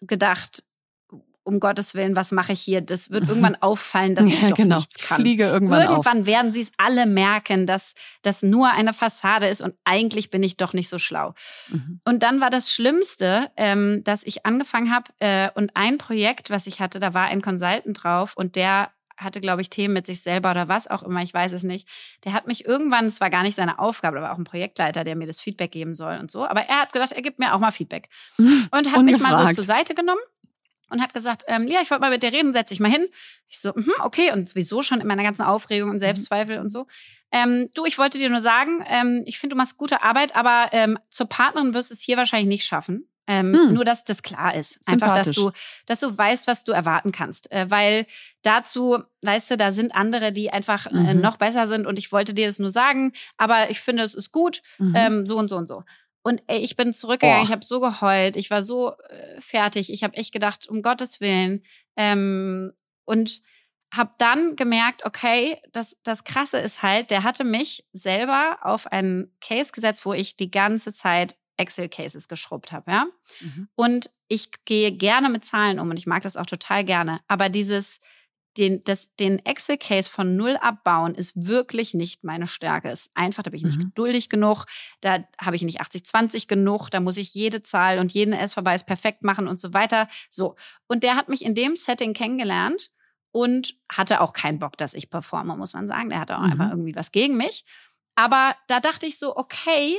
gedacht, 0.00 0.64
um 1.44 1.60
Gottes 1.60 1.94
Willen, 1.94 2.16
was 2.16 2.32
mache 2.32 2.52
ich 2.52 2.60
hier? 2.60 2.80
Das 2.80 3.10
wird 3.10 3.24
irgendwann 3.28 3.56
auffallen, 3.56 4.14
dass 4.14 4.26
ich 4.26 4.40
ja, 4.40 4.50
doch 4.50 4.56
genau. 4.56 4.76
nichts 4.76 4.96
kann. 4.96 5.20
Fliege 5.20 5.44
irgendwann 5.44 5.82
irgendwann 5.82 6.20
auf. 6.20 6.26
werden 6.26 6.52
sie 6.52 6.60
es 6.60 6.72
alle 6.76 7.06
merken, 7.06 7.66
dass 7.66 7.94
das 8.22 8.42
nur 8.42 8.70
eine 8.70 8.92
Fassade 8.92 9.48
ist 9.48 9.60
und 9.60 9.74
eigentlich 9.84 10.30
bin 10.30 10.42
ich 10.42 10.56
doch 10.56 10.72
nicht 10.72 10.88
so 10.88 10.98
schlau. 10.98 11.34
Mhm. 11.68 12.00
Und 12.04 12.22
dann 12.22 12.40
war 12.40 12.50
das 12.50 12.70
Schlimmste, 12.70 13.50
ähm, 13.56 14.02
dass 14.04 14.24
ich 14.24 14.46
angefangen 14.46 14.92
habe 14.92 15.10
äh, 15.18 15.50
und 15.54 15.72
ein 15.74 15.98
Projekt, 15.98 16.50
was 16.50 16.66
ich 16.66 16.80
hatte, 16.80 17.00
da 17.00 17.14
war 17.14 17.26
ein 17.26 17.42
Consultant 17.42 18.02
drauf 18.02 18.34
und 18.36 18.56
der 18.56 18.90
hatte, 19.16 19.40
glaube 19.40 19.62
ich, 19.62 19.70
Themen 19.70 19.94
mit 19.94 20.06
sich 20.06 20.22
selber 20.22 20.50
oder 20.50 20.68
was 20.68 20.88
auch 20.88 21.02
immer, 21.02 21.22
ich 21.22 21.32
weiß 21.32 21.52
es 21.52 21.62
nicht. 21.62 21.88
Der 22.24 22.32
hat 22.32 22.46
mich 22.46 22.64
irgendwann, 22.64 23.06
es 23.06 23.20
war 23.20 23.30
gar 23.30 23.42
nicht 23.42 23.54
seine 23.54 23.78
Aufgabe, 23.78 24.20
war 24.20 24.32
auch 24.32 24.38
ein 24.38 24.44
Projektleiter, 24.44 25.04
der 25.04 25.16
mir 25.16 25.26
das 25.26 25.40
Feedback 25.40 25.70
geben 25.70 25.94
soll 25.94 26.18
und 26.18 26.30
so. 26.30 26.46
Aber 26.46 26.62
er 26.62 26.80
hat 26.80 26.92
gedacht, 26.92 27.12
er 27.12 27.22
gibt 27.22 27.38
mir 27.38 27.54
auch 27.54 27.58
mal 27.58 27.70
Feedback. 27.70 28.08
Und 28.38 28.92
hat 28.92 29.02
mich 29.02 29.18
mal 29.18 29.48
so 29.48 29.54
zur 29.54 29.64
Seite 29.64 29.94
genommen 29.94 30.20
und 30.92 31.02
hat 31.02 31.14
gesagt, 31.14 31.44
ähm, 31.48 31.66
ja, 31.66 31.80
ich 31.82 31.90
wollte 31.90 32.02
mal 32.02 32.10
mit 32.10 32.22
dir 32.22 32.32
reden, 32.32 32.52
setz 32.52 32.68
dich 32.68 32.80
mal 32.80 32.90
hin. 32.90 33.06
Ich 33.48 33.60
so, 33.60 33.72
mh, 33.74 33.92
okay, 34.00 34.32
und 34.32 34.48
sowieso 34.48 34.82
schon 34.82 35.00
in 35.00 35.06
meiner 35.06 35.22
ganzen 35.22 35.42
Aufregung 35.42 35.90
und 35.90 35.96
mhm. 35.96 36.00
Selbstzweifel 36.00 36.56
mhm. 36.56 36.62
und 36.62 36.68
so. 36.68 36.86
Ähm, 37.32 37.70
du, 37.74 37.86
ich 37.86 37.98
wollte 37.98 38.18
dir 38.18 38.28
nur 38.28 38.40
sagen, 38.40 38.84
ähm, 38.88 39.22
ich 39.26 39.38
finde, 39.38 39.54
du 39.54 39.58
machst 39.58 39.78
gute 39.78 40.02
Arbeit, 40.02 40.36
aber 40.36 40.68
ähm, 40.72 40.98
zur 41.08 41.28
Partnerin 41.28 41.74
wirst 41.74 41.90
du 41.90 41.94
es 41.94 42.02
hier 42.02 42.16
wahrscheinlich 42.16 42.48
nicht 42.48 42.66
schaffen. 42.66 43.08
Ähm, 43.28 43.52
mhm. 43.52 43.74
Nur, 43.74 43.84
dass 43.84 44.04
das 44.04 44.22
klar 44.22 44.54
ist. 44.54 44.80
Einfach, 44.88 45.14
dass 45.14 45.30
du, 45.30 45.52
dass 45.86 46.00
du 46.00 46.16
weißt, 46.16 46.48
was 46.48 46.64
du 46.64 46.72
erwarten 46.72 47.12
kannst. 47.12 47.50
Äh, 47.52 47.70
weil 47.70 48.06
dazu, 48.42 48.98
weißt 49.22 49.52
du, 49.52 49.56
da 49.56 49.70
sind 49.70 49.94
andere, 49.94 50.32
die 50.32 50.52
einfach 50.52 50.86
äh, 50.86 50.94
mhm. 50.94 51.08
äh, 51.08 51.14
noch 51.14 51.36
besser 51.36 51.68
sind 51.68 51.86
und 51.86 51.98
ich 52.00 52.10
wollte 52.10 52.34
dir 52.34 52.46
das 52.46 52.58
nur 52.58 52.70
sagen, 52.70 53.12
aber 53.36 53.70
ich 53.70 53.80
finde, 53.80 54.02
es 54.02 54.14
ist 54.14 54.32
gut, 54.32 54.60
mhm. 54.78 54.94
ähm, 54.96 55.26
so 55.26 55.38
und 55.38 55.48
so 55.48 55.56
und 55.56 55.68
so. 55.68 55.84
Und 56.22 56.42
ey, 56.46 56.58
ich 56.58 56.76
bin 56.76 56.92
zurückgegangen, 56.92 57.42
oh. 57.42 57.44
ich 57.44 57.52
habe 57.52 57.64
so 57.64 57.80
geheult, 57.80 58.36
ich 58.36 58.50
war 58.50 58.62
so 58.62 58.92
äh, 59.08 59.40
fertig, 59.40 59.92
ich 59.92 60.04
habe 60.04 60.16
echt 60.16 60.32
gedacht, 60.32 60.68
um 60.68 60.82
Gottes 60.82 61.20
Willen. 61.20 61.64
Ähm, 61.96 62.72
und 63.04 63.42
habe 63.92 64.12
dann 64.18 64.56
gemerkt, 64.56 65.04
okay, 65.04 65.60
das, 65.72 65.96
das 66.02 66.24
Krasse 66.24 66.58
ist 66.58 66.82
halt, 66.82 67.10
der 67.10 67.24
hatte 67.24 67.44
mich 67.44 67.84
selber 67.92 68.58
auf 68.62 68.86
einen 68.86 69.36
Case 69.40 69.72
gesetzt, 69.72 70.06
wo 70.06 70.14
ich 70.14 70.36
die 70.36 70.50
ganze 70.50 70.94
Zeit 70.94 71.36
Excel-Cases 71.58 72.26
geschrubbt 72.28 72.72
habe, 72.72 72.90
ja. 72.90 73.06
Mhm. 73.40 73.68
Und 73.74 74.10
ich 74.28 74.50
gehe 74.64 74.92
gerne 74.92 75.28
mit 75.28 75.44
Zahlen 75.44 75.78
um 75.78 75.90
und 75.90 75.98
ich 75.98 76.06
mag 76.06 76.22
das 76.22 76.38
auch 76.38 76.46
total 76.46 76.84
gerne. 76.84 77.20
Aber 77.28 77.50
dieses, 77.50 78.00
den, 78.56 78.84
das, 78.84 79.14
den 79.16 79.38
Excel-Case 79.38 80.10
von 80.10 80.36
null 80.36 80.56
abbauen 80.60 81.14
ist 81.14 81.46
wirklich 81.46 81.94
nicht 81.94 82.24
meine 82.24 82.46
Stärke. 82.46 82.90
Ist 82.90 83.10
einfach, 83.14 83.42
da 83.42 83.50
bin 83.50 83.58
ich 83.58 83.64
nicht 83.64 83.78
mhm. 83.78 83.84
geduldig 83.84 84.28
genug, 84.28 84.66
da 85.00 85.24
habe 85.40 85.56
ich 85.56 85.62
nicht 85.62 85.80
80-20 85.80 86.48
genug, 86.48 86.90
da 86.90 87.00
muss 87.00 87.16
ich 87.16 87.34
jede 87.34 87.62
Zahl 87.62 87.98
und 87.98 88.12
jeden 88.12 88.34
S-Verweis 88.34 88.84
perfekt 88.84 89.22
machen 89.22 89.48
und 89.48 89.60
so 89.60 89.72
weiter. 89.72 90.08
So. 90.30 90.56
Und 90.86 91.02
der 91.02 91.16
hat 91.16 91.28
mich 91.28 91.44
in 91.44 91.54
dem 91.54 91.76
Setting 91.76 92.12
kennengelernt 92.12 92.90
und 93.30 93.74
hatte 93.90 94.20
auch 94.20 94.32
keinen 94.32 94.58
Bock, 94.58 94.76
dass 94.76 94.94
ich 94.94 95.10
performe, 95.10 95.56
muss 95.56 95.72
man 95.72 95.86
sagen. 95.86 96.10
Der 96.10 96.20
hatte 96.20 96.36
auch 96.36 96.42
mhm. 96.42 96.52
einfach 96.52 96.70
irgendwie 96.70 96.94
was 96.94 97.12
gegen 97.12 97.36
mich. 97.36 97.64
Aber 98.14 98.54
da 98.68 98.80
dachte 98.80 99.06
ich 99.06 99.18
so, 99.18 99.36
okay, 99.36 99.98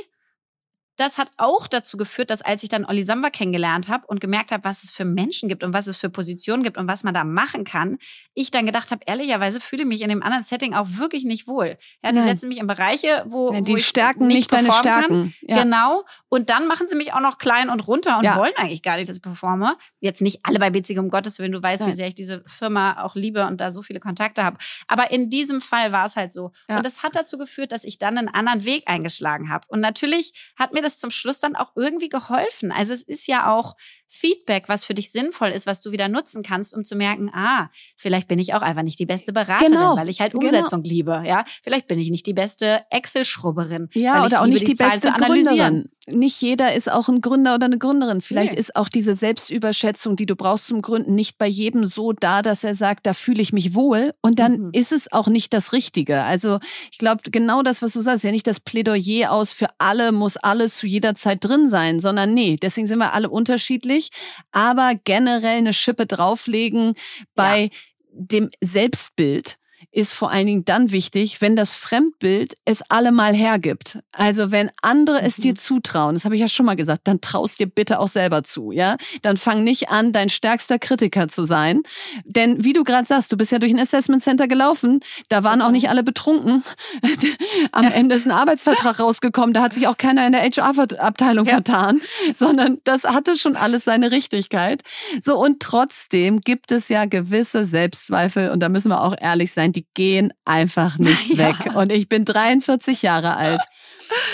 das 0.96 1.18
hat 1.18 1.30
auch 1.36 1.66
dazu 1.66 1.96
geführt, 1.96 2.30
dass 2.30 2.42
als 2.42 2.62
ich 2.62 2.68
dann 2.68 2.84
Olli 2.84 3.02
Samba 3.02 3.30
kennengelernt 3.30 3.88
habe 3.88 4.06
und 4.06 4.20
gemerkt 4.20 4.52
habe, 4.52 4.64
was 4.64 4.84
es 4.84 4.90
für 4.90 5.04
Menschen 5.04 5.48
gibt 5.48 5.64
und 5.64 5.72
was 5.72 5.86
es 5.86 5.96
für 5.96 6.08
Positionen 6.08 6.62
gibt 6.62 6.78
und 6.78 6.86
was 6.86 7.02
man 7.02 7.14
da 7.14 7.24
machen 7.24 7.64
kann, 7.64 7.98
ich 8.34 8.50
dann 8.50 8.66
gedacht 8.66 8.90
habe, 8.90 9.02
ehrlicherweise 9.06 9.60
fühle 9.60 9.82
ich 9.82 9.88
mich 9.88 10.02
in 10.02 10.08
dem 10.08 10.22
anderen 10.22 10.42
Setting 10.44 10.74
auch 10.74 10.86
wirklich 10.98 11.24
nicht 11.24 11.48
wohl. 11.48 11.78
Ja, 12.02 12.12
die 12.12 12.18
Nein. 12.18 12.28
setzen 12.28 12.48
mich 12.48 12.58
in 12.58 12.66
Bereiche, 12.66 13.24
wo, 13.26 13.52
ja, 13.52 13.60
die 13.60 13.72
wo 13.72 13.76
ich 13.76 13.86
stärken 13.86 14.26
nicht, 14.26 14.36
nicht 14.36 14.52
deine 14.52 14.70
Stärken. 14.70 15.34
Ja. 15.42 15.62
Genau. 15.62 16.04
Und 16.28 16.50
dann 16.50 16.66
machen 16.66 16.86
sie 16.86 16.94
mich 16.94 17.12
auch 17.12 17.20
noch 17.20 17.38
klein 17.38 17.70
und 17.70 17.86
runter 17.86 18.18
und 18.18 18.24
ja. 18.24 18.36
wollen 18.36 18.52
eigentlich 18.56 18.82
gar 18.82 18.96
nicht, 18.96 19.08
dass 19.08 19.16
ich 19.16 19.22
performe. 19.22 19.76
Jetzt 20.00 20.22
nicht 20.22 20.40
alle 20.44 20.58
bei 20.58 20.70
BCG, 20.70 20.98
um 20.98 21.10
Gottes 21.10 21.38
Willen. 21.38 21.52
Du 21.52 21.62
weißt, 21.62 21.82
Nein. 21.82 21.92
wie 21.92 21.96
sehr 21.96 22.08
ich 22.08 22.14
diese 22.14 22.44
Firma 22.46 23.02
auch 23.02 23.16
liebe 23.16 23.46
und 23.46 23.60
da 23.60 23.70
so 23.70 23.82
viele 23.82 23.98
Kontakte 23.98 24.44
habe. 24.44 24.58
Aber 24.86 25.10
in 25.10 25.28
diesem 25.28 25.60
Fall 25.60 25.90
war 25.92 26.04
es 26.04 26.14
halt 26.14 26.32
so. 26.32 26.52
Und 26.68 26.84
das 26.84 27.02
hat 27.02 27.16
dazu 27.16 27.36
geführt, 27.36 27.72
dass 27.72 27.82
ich 27.84 27.98
dann 27.98 28.16
einen 28.16 28.28
anderen 28.28 28.64
Weg 28.64 28.84
eingeschlagen 28.86 29.50
habe. 29.50 29.66
Und 29.68 29.80
natürlich 29.80 30.32
hat 30.56 30.72
mir 30.72 30.83
das 30.84 30.98
zum 30.98 31.10
Schluss 31.10 31.40
dann 31.40 31.56
auch 31.56 31.72
irgendwie 31.74 32.08
geholfen. 32.08 32.70
Also 32.70 32.92
es 32.92 33.02
ist 33.02 33.26
ja 33.26 33.52
auch 33.52 33.74
Feedback, 34.06 34.68
was 34.68 34.84
für 34.84 34.94
dich 34.94 35.10
sinnvoll 35.10 35.48
ist, 35.48 35.66
was 35.66 35.82
du 35.82 35.90
wieder 35.90 36.08
nutzen 36.08 36.42
kannst, 36.42 36.74
um 36.74 36.84
zu 36.84 36.94
merken, 36.94 37.30
ah, 37.34 37.70
vielleicht 37.96 38.28
bin 38.28 38.38
ich 38.38 38.54
auch 38.54 38.62
einfach 38.62 38.82
nicht 38.82 38.98
die 38.98 39.06
beste 39.06 39.32
Beraterin, 39.32 39.72
genau. 39.72 39.96
weil 39.96 40.08
ich 40.08 40.20
halt 40.20 40.32
genau. 40.32 40.46
Umsetzung 40.46 40.82
genau. 40.82 40.94
liebe. 40.94 41.22
Ja, 41.26 41.44
vielleicht 41.62 41.88
bin 41.88 41.98
ich 41.98 42.10
nicht 42.10 42.26
die 42.26 42.34
beste 42.34 42.82
Excel-Schrubberin. 42.90 43.88
Ja, 43.94 44.24
oder 44.24 44.42
auch 44.42 44.46
nicht 44.46 44.62
die, 44.62 44.72
die 44.72 44.74
beste 44.74 45.10
Gründerin. 45.10 45.90
Nicht 46.06 46.40
jeder 46.40 46.74
ist 46.74 46.90
auch 46.90 47.08
ein 47.08 47.20
Gründer 47.20 47.54
oder 47.54 47.66
eine 47.66 47.78
Gründerin. 47.78 48.20
Vielleicht 48.20 48.52
nee. 48.52 48.58
ist 48.58 48.76
auch 48.76 48.88
diese 48.88 49.14
Selbstüberschätzung, 49.14 50.16
die 50.16 50.26
du 50.26 50.36
brauchst 50.36 50.66
zum 50.66 50.82
Gründen, 50.82 51.14
nicht 51.14 51.38
bei 51.38 51.46
jedem 51.46 51.86
so 51.86 52.12
da, 52.12 52.42
dass 52.42 52.64
er 52.64 52.74
sagt, 52.74 53.06
da 53.06 53.14
fühle 53.14 53.42
ich 53.42 53.52
mich 53.52 53.74
wohl. 53.74 54.12
Und 54.20 54.38
dann 54.38 54.66
mhm. 54.66 54.70
ist 54.72 54.92
es 54.92 55.12
auch 55.12 55.28
nicht 55.28 55.52
das 55.52 55.72
Richtige. 55.72 56.22
Also 56.22 56.58
ich 56.90 56.98
glaube, 56.98 57.22
genau 57.30 57.62
das, 57.62 57.82
was 57.82 57.92
du 57.92 58.00
sagst, 58.00 58.24
ja 58.24 58.30
nicht 58.30 58.46
das 58.46 58.60
Plädoyer 58.60 59.30
aus 59.32 59.52
für 59.52 59.68
alle 59.78 60.12
muss 60.12 60.36
alles 60.36 60.76
zu 60.76 60.86
jeder 60.86 61.14
Zeit 61.14 61.44
drin 61.44 61.68
sein, 61.68 62.00
sondern 62.00 62.34
nee, 62.34 62.56
deswegen 62.60 62.86
sind 62.86 62.98
wir 62.98 63.12
alle 63.12 63.30
unterschiedlich 63.30 64.10
aber 64.52 64.94
generell 65.04 65.58
eine 65.58 65.72
Schippe 65.72 66.06
drauflegen 66.06 66.94
bei 67.34 67.64
ja. 67.64 67.68
dem 68.12 68.50
Selbstbild 68.60 69.58
ist 69.94 70.12
vor 70.12 70.30
allen 70.30 70.46
Dingen 70.46 70.64
dann 70.64 70.90
wichtig, 70.90 71.40
wenn 71.40 71.54
das 71.54 71.74
Fremdbild 71.74 72.54
es 72.64 72.82
allemal 72.90 73.32
hergibt. 73.32 73.98
Also 74.10 74.50
wenn 74.50 74.70
andere 74.82 75.22
es 75.22 75.36
dir 75.36 75.52
mhm. 75.52 75.56
zutrauen, 75.56 76.14
das 76.14 76.24
habe 76.24 76.34
ich 76.34 76.40
ja 76.40 76.48
schon 76.48 76.66
mal 76.66 76.74
gesagt, 76.74 77.02
dann 77.04 77.20
traust 77.20 77.60
dir 77.60 77.66
bitte 77.66 78.00
auch 78.00 78.08
selber 78.08 78.42
zu, 78.42 78.72
ja? 78.72 78.96
Dann 79.22 79.36
fang 79.36 79.62
nicht 79.62 79.90
an, 79.90 80.12
dein 80.12 80.30
stärkster 80.30 80.80
Kritiker 80.80 81.28
zu 81.28 81.44
sein, 81.44 81.82
denn 82.24 82.64
wie 82.64 82.72
du 82.72 82.82
gerade 82.82 83.06
sagst, 83.06 83.30
du 83.30 83.36
bist 83.36 83.52
ja 83.52 83.58
durch 83.60 83.72
ein 83.72 83.78
Assessment 83.78 84.22
Center 84.22 84.48
gelaufen, 84.48 85.00
da 85.28 85.44
waren 85.44 85.62
auch 85.62 85.70
nicht 85.70 85.88
alle 85.88 86.02
betrunken. 86.02 86.64
Am 87.72 87.86
Ende 87.86 88.16
ist 88.16 88.26
ein 88.26 88.32
Arbeitsvertrag 88.32 88.98
rausgekommen, 88.98 89.54
da 89.54 89.62
hat 89.62 89.74
sich 89.74 89.86
auch 89.86 89.96
keiner 89.96 90.26
in 90.26 90.32
der 90.32 90.42
HR-Abteilung 90.42 91.46
ja. 91.46 91.54
vertan, 91.54 92.00
sondern 92.34 92.78
das 92.82 93.04
hatte 93.04 93.36
schon 93.36 93.54
alles 93.54 93.84
seine 93.84 94.10
Richtigkeit. 94.10 94.82
So 95.20 95.38
und 95.38 95.60
trotzdem 95.60 96.40
gibt 96.40 96.72
es 96.72 96.88
ja 96.88 97.04
gewisse 97.04 97.64
Selbstzweifel 97.64 98.50
und 98.50 98.58
da 98.60 98.68
müssen 98.68 98.88
wir 98.88 99.00
auch 99.00 99.14
ehrlich 99.20 99.52
sein, 99.52 99.70
die 99.70 99.83
gehen 99.94 100.32
einfach 100.44 100.98
nicht 100.98 101.30
ja. 101.30 101.48
weg. 101.48 101.74
Und 101.74 101.92
ich 101.92 102.08
bin 102.08 102.24
43 102.24 103.02
Jahre 103.02 103.36
alt. 103.36 103.62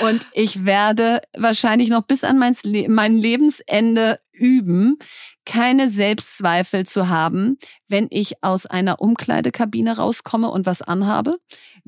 Und 0.03 0.27
ich 0.33 0.65
werde 0.65 1.21
wahrscheinlich 1.37 1.89
noch 1.89 2.03
bis 2.03 2.25
an 2.25 2.39
mein, 2.39 2.55
mein 2.89 3.17
Lebensende 3.17 4.21
üben, 4.33 4.99
keine 5.45 5.89
Selbstzweifel 5.89 6.87
zu 6.87 7.09
haben, 7.09 7.59
wenn 7.89 8.07
ich 8.11 8.43
aus 8.43 8.67
einer 8.67 9.01
Umkleidekabine 9.01 9.97
rauskomme 9.97 10.49
und 10.49 10.67
was 10.67 10.83
anhabe. 10.83 11.39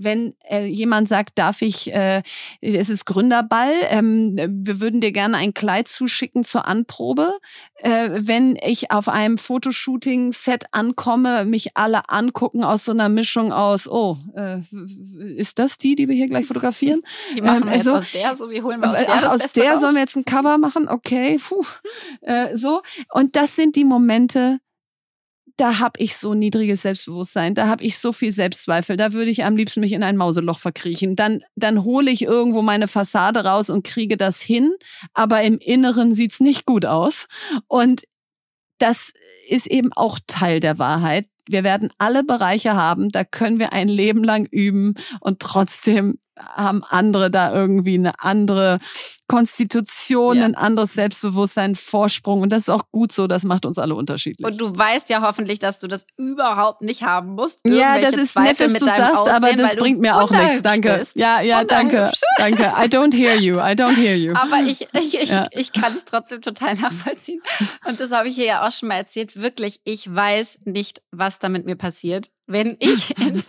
Wenn 0.04 0.34
äh, 0.48 0.66
jemand 0.66 1.08
sagt, 1.08 1.38
darf 1.38 1.62
ich, 1.62 1.92
äh, 1.92 2.22
es 2.60 2.90
ist 2.90 3.04
Gründerball, 3.04 3.72
ähm, 3.88 4.36
wir 4.64 4.80
würden 4.80 5.00
dir 5.00 5.12
gerne 5.12 5.36
ein 5.36 5.54
Kleid 5.54 5.88
zuschicken 5.88 6.44
zur 6.44 6.66
Anprobe. 6.66 7.38
Äh, 7.76 8.10
wenn 8.12 8.56
ich 8.56 8.90
auf 8.90 9.08
einem 9.08 9.38
Fotoshooting-Set 9.38 10.66
ankomme, 10.72 11.44
mich 11.44 11.76
alle 11.76 12.08
angucken 12.08 12.64
aus 12.64 12.84
so 12.84 12.92
einer 12.92 13.08
Mischung 13.08 13.52
aus, 13.52 13.88
oh, 13.88 14.18
äh, 14.34 14.58
ist 15.36 15.58
das 15.58 15.78
die, 15.78 15.94
die 15.94 16.08
wir 16.08 16.14
hier 16.14 16.28
gleich 16.28 16.46
fotografieren? 16.46 17.02
Die 17.36 17.42
machen 17.42 17.62
ähm, 17.62 17.64
wir 17.66 17.72
also, 17.72 17.96
jetzt 17.96 18.04
aus 18.04 18.12
der, 18.12 18.36
so 18.36 18.50
wie 18.50 18.62
holen 18.62 18.80
wir 18.80 18.90
aus 18.90 18.98
der 18.98 19.08
Ach, 19.08 19.32
aus 19.32 19.52
der 19.52 19.72
raus? 19.72 19.80
sollen 19.80 19.94
wir 19.94 20.00
jetzt 20.00 20.16
ein 20.16 20.24
Cover 20.24 20.58
machen, 20.58 20.88
okay, 20.88 21.38
puh, 21.38 21.64
äh, 22.22 22.56
so. 22.56 22.82
Und 23.12 23.36
das 23.36 23.56
sind 23.56 23.76
die 23.76 23.84
Momente, 23.84 24.60
da 25.62 25.78
habe 25.78 26.00
ich 26.00 26.16
so 26.16 26.34
niedriges 26.34 26.82
Selbstbewusstsein, 26.82 27.54
da 27.54 27.68
habe 27.68 27.84
ich 27.84 27.96
so 27.96 28.12
viel 28.12 28.32
Selbstzweifel, 28.32 28.96
da 28.96 29.12
würde 29.12 29.30
ich 29.30 29.44
am 29.44 29.56
liebsten 29.56 29.78
mich 29.78 29.92
in 29.92 30.02
ein 30.02 30.16
Mauseloch 30.16 30.58
verkriechen. 30.58 31.14
Dann, 31.14 31.44
dann 31.54 31.84
hole 31.84 32.10
ich 32.10 32.22
irgendwo 32.22 32.62
meine 32.62 32.88
Fassade 32.88 33.44
raus 33.44 33.70
und 33.70 33.86
kriege 33.86 34.16
das 34.16 34.40
hin, 34.40 34.74
aber 35.14 35.42
im 35.42 35.58
Inneren 35.58 36.12
sieht's 36.12 36.40
nicht 36.40 36.66
gut 36.66 36.84
aus. 36.84 37.28
Und 37.68 38.02
das 38.78 39.12
ist 39.48 39.68
eben 39.68 39.92
auch 39.92 40.18
Teil 40.26 40.58
der 40.58 40.80
Wahrheit. 40.80 41.26
Wir 41.46 41.62
werden 41.62 41.90
alle 41.96 42.24
Bereiche 42.24 42.74
haben, 42.74 43.10
da 43.10 43.22
können 43.22 43.60
wir 43.60 43.72
ein 43.72 43.86
Leben 43.86 44.24
lang 44.24 44.46
üben 44.46 44.94
und 45.20 45.38
trotzdem 45.38 46.18
haben 46.36 46.82
andere 46.82 47.30
da 47.30 47.54
irgendwie 47.54 47.94
eine 47.94 48.18
andere 48.18 48.80
Konstitution, 49.32 50.36
ja. 50.36 50.44
ein 50.44 50.54
anderes 50.54 50.92
Selbstbewusstsein, 50.92 51.74
Vorsprung. 51.74 52.42
Und 52.42 52.52
das 52.52 52.62
ist 52.62 52.68
auch 52.68 52.90
gut 52.92 53.12
so, 53.12 53.26
das 53.26 53.44
macht 53.44 53.64
uns 53.64 53.78
alle 53.78 53.94
unterschiedlich. 53.94 54.46
Und 54.46 54.60
du 54.60 54.76
weißt 54.76 55.08
ja 55.08 55.22
hoffentlich, 55.22 55.58
dass 55.58 55.78
du 55.78 55.88
das 55.88 56.06
überhaupt 56.18 56.82
nicht 56.82 57.02
haben 57.02 57.30
musst. 57.30 57.60
Ja, 57.66 57.98
das 57.98 58.14
ist 58.18 58.34
Zweifel 58.34 58.68
nett, 58.68 58.74
dass 58.74 58.80
du 58.80 58.84
sagst, 58.84 59.16
Aussehen, 59.16 59.34
aber 59.34 59.54
das 59.54 59.76
bringt 59.76 60.00
mir 60.00 60.20
auch 60.20 60.30
nichts. 60.30 60.60
Danke. 60.60 60.98
Bist. 60.98 61.16
Ja, 61.16 61.40
ja, 61.40 61.64
danke. 61.64 62.12
Danke. 62.36 62.64
I 62.76 62.88
don't 62.88 63.14
hear 63.14 63.34
you. 63.36 63.56
I 63.56 63.72
don't 63.72 63.96
hear 63.96 64.16
you. 64.16 64.34
Aber 64.34 64.58
ich, 64.66 64.86
ich, 64.92 65.18
ich, 65.18 65.30
ja. 65.30 65.46
ich 65.52 65.72
kann 65.72 65.94
es 65.94 66.04
trotzdem 66.04 66.42
total 66.42 66.74
nachvollziehen. 66.74 67.40
Und 67.86 68.00
das 68.00 68.10
habe 68.12 68.28
ich 68.28 68.34
hier 68.34 68.46
ja 68.46 68.66
auch 68.66 68.72
schon 68.72 68.88
mal 68.90 68.96
erzählt. 68.96 69.40
Wirklich, 69.40 69.80
ich 69.84 70.14
weiß 70.14 70.58
nicht, 70.64 71.00
was 71.10 71.38
da 71.38 71.48
mit 71.48 71.64
mir 71.64 71.76
passiert 71.76 72.28
wenn 72.46 72.76
ich 72.80 73.18
in, 73.18 73.42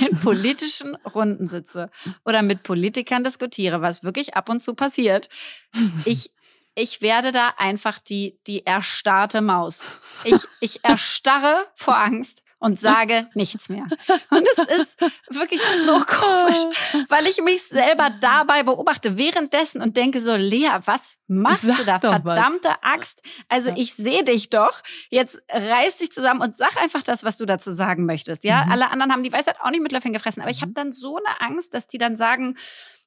in, 0.00 0.20
politischen 0.20 0.94
Runden 1.14 1.46
sitze 1.46 1.90
oder 2.24 2.42
mit 2.42 2.62
Politikern 2.62 3.24
diskutiere, 3.24 3.80
was 3.82 4.04
wirklich 4.04 4.34
ab 4.34 4.48
und 4.52 4.60
zu 4.60 4.74
passiert, 4.74 5.28
ich, 6.04 6.30
ich 6.74 7.02
werde 7.02 7.32
da 7.32 7.54
einfach 7.56 7.98
die, 7.98 8.38
die 8.46 8.64
erstarrte 8.64 9.40
Maus. 9.40 10.00
Ich, 10.24 10.40
ich 10.60 10.84
erstarre 10.84 11.66
vor 11.74 11.96
Angst 11.96 12.42
und 12.62 12.78
sage 12.78 13.28
nichts 13.34 13.68
mehr. 13.68 13.86
Und 14.30 14.46
es 14.56 14.80
ist 14.80 15.00
wirklich 15.30 15.60
so 15.84 15.98
komisch, 15.98 17.04
weil 17.08 17.26
ich 17.26 17.42
mich 17.42 17.64
selber 17.64 18.08
dabei 18.20 18.62
beobachte 18.62 19.18
währenddessen 19.18 19.82
und 19.82 19.96
denke 19.96 20.20
so, 20.20 20.36
Lea, 20.36 20.70
was 20.84 21.18
machst 21.26 21.62
sag 21.62 21.78
du 21.78 21.84
da? 21.84 21.98
Verdammte 21.98 22.68
was. 22.68 22.76
Axt. 22.82 23.22
Also 23.48 23.70
ja. 23.70 23.76
ich 23.78 23.94
sehe 23.94 24.22
dich 24.22 24.48
doch. 24.48 24.80
Jetzt 25.10 25.42
reiß 25.50 25.96
dich 25.96 26.12
zusammen 26.12 26.40
und 26.40 26.54
sag 26.54 26.76
einfach 26.80 27.02
das, 27.02 27.24
was 27.24 27.36
du 27.36 27.46
dazu 27.46 27.72
sagen 27.72 28.06
möchtest. 28.06 28.44
Ja, 28.44 28.64
mhm. 28.64 28.72
alle 28.72 28.90
anderen 28.92 29.12
haben 29.12 29.24
die 29.24 29.32
Weisheit 29.32 29.56
auch 29.60 29.70
nicht 29.70 29.82
mit 29.82 29.90
Löffeln 29.90 30.14
gefressen, 30.14 30.40
aber 30.40 30.52
ich 30.52 30.60
habe 30.60 30.70
mhm. 30.70 30.74
dann 30.74 30.92
so 30.92 31.16
eine 31.16 31.40
Angst, 31.40 31.74
dass 31.74 31.88
die 31.88 31.98
dann 31.98 32.14
sagen, 32.14 32.56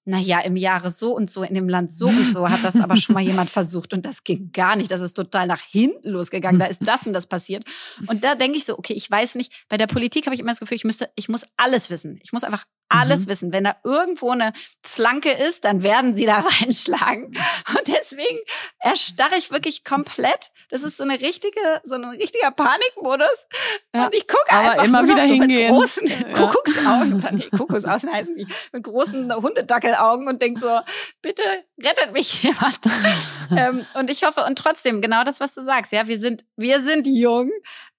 naja, 0.06 0.39
im 0.39 0.56
Jahre 0.56 0.91
so 0.91 1.16
und 1.16 1.30
so, 1.30 1.43
in 1.43 1.56
dem 1.56 1.68
Land 1.68 1.91
so 1.91 2.08
und 2.08 2.32
so 2.32 2.47
hat 2.49 2.64
das 2.64 2.80
aber 2.80 2.95
schon 2.95 3.14
mal 3.14 3.24
jemand 3.24 3.49
versucht 3.49 3.91
und 3.91 4.06
das 4.06 4.24
ging 4.24 4.51
gar 4.51 4.76
nicht. 4.76 4.91
Das 4.91 5.01
ist 5.01 5.14
total 5.14 5.47
nach 5.47 5.62
hinten 5.62 6.10
losgegangen. 6.10 6.60
Da 6.60 6.68
ist 6.68 6.88
das 6.88 7.08
und 7.08 7.14
das 7.14 7.26
passiert. 7.26 7.66
Und 8.08 8.24
da 8.24 8.36
denke 8.36 8.58
ich 8.58 8.66
so, 8.66 8.78
okay, 8.78 8.93
ich 8.93 9.10
weiß 9.10 9.36
nicht, 9.36 9.51
bei 9.68 9.78
der 9.78 9.88
Politik 9.88 10.26
habe 10.28 10.36
ich 10.36 10.41
immer 10.41 10.51
das 10.51 10.60
Gefühl, 10.60 10.76
ich 10.76 10.84
müsste, 10.84 11.10
ich 11.16 11.28
muss 11.28 11.45
alles 11.58 11.89
wissen. 11.89 12.20
Ich 12.24 12.32
muss 12.34 12.43
einfach 12.43 12.66
alles 12.90 13.26
mhm. 13.26 13.30
wissen. 13.30 13.54
Wenn 13.54 13.64
da 13.64 13.76
irgendwo 13.84 14.32
eine 14.32 14.54
Flanke 14.84 15.32
ist, 15.32 15.66
dann 15.66 15.84
werden 15.84 16.14
sie 16.14 16.26
da 16.26 16.40
reinschlagen. 16.62 17.26
Und 17.26 17.88
deswegen 17.88 18.40
erstarre 18.80 19.36
ich 19.38 19.52
wirklich 19.52 19.84
komplett. 19.84 20.52
Das 20.70 20.84
ist 20.84 20.98
so 20.98 21.04
eine 21.04 21.20
richtige, 21.22 21.60
so 21.84 21.96
ein 21.96 22.06
richtiger 22.06 22.52
Panikmodus. 22.52 23.48
Ja, 23.94 24.06
und 24.06 24.16
ich 24.16 24.28
gucke 24.28 24.52
einfach 24.52 24.84
immer 24.84 25.04
wieder 25.04 25.28
so 25.28 25.34
hingehen. 25.34 25.72
mit 25.72 25.80
großen 25.80 26.08
ja. 26.08 26.34
Kuckucksaugen, 26.34 27.28
nee, 27.32 27.50
Kuckucksaugen 27.58 28.12
heißen 28.12 28.36
die, 28.36 28.48
mit 28.72 28.84
großen 28.84 29.34
Hundedackelaugen 29.36 30.28
und 30.28 30.42
denk 30.42 30.58
so, 30.58 30.80
bitte 31.22 31.44
rettet 31.84 32.13
mich 32.13 32.43
jemand. 32.43 32.80
ähm, 33.51 33.86
und 33.93 34.09
ich 34.09 34.23
hoffe, 34.23 34.43
und 34.45 34.57
trotzdem, 34.57 35.01
genau 35.01 35.23
das, 35.23 35.39
was 35.39 35.53
du 35.53 35.61
sagst, 35.61 35.91
ja, 35.91 36.07
wir 36.07 36.17
sind, 36.17 36.45
wir 36.55 36.82
sind 36.82 37.07
jung. 37.07 37.51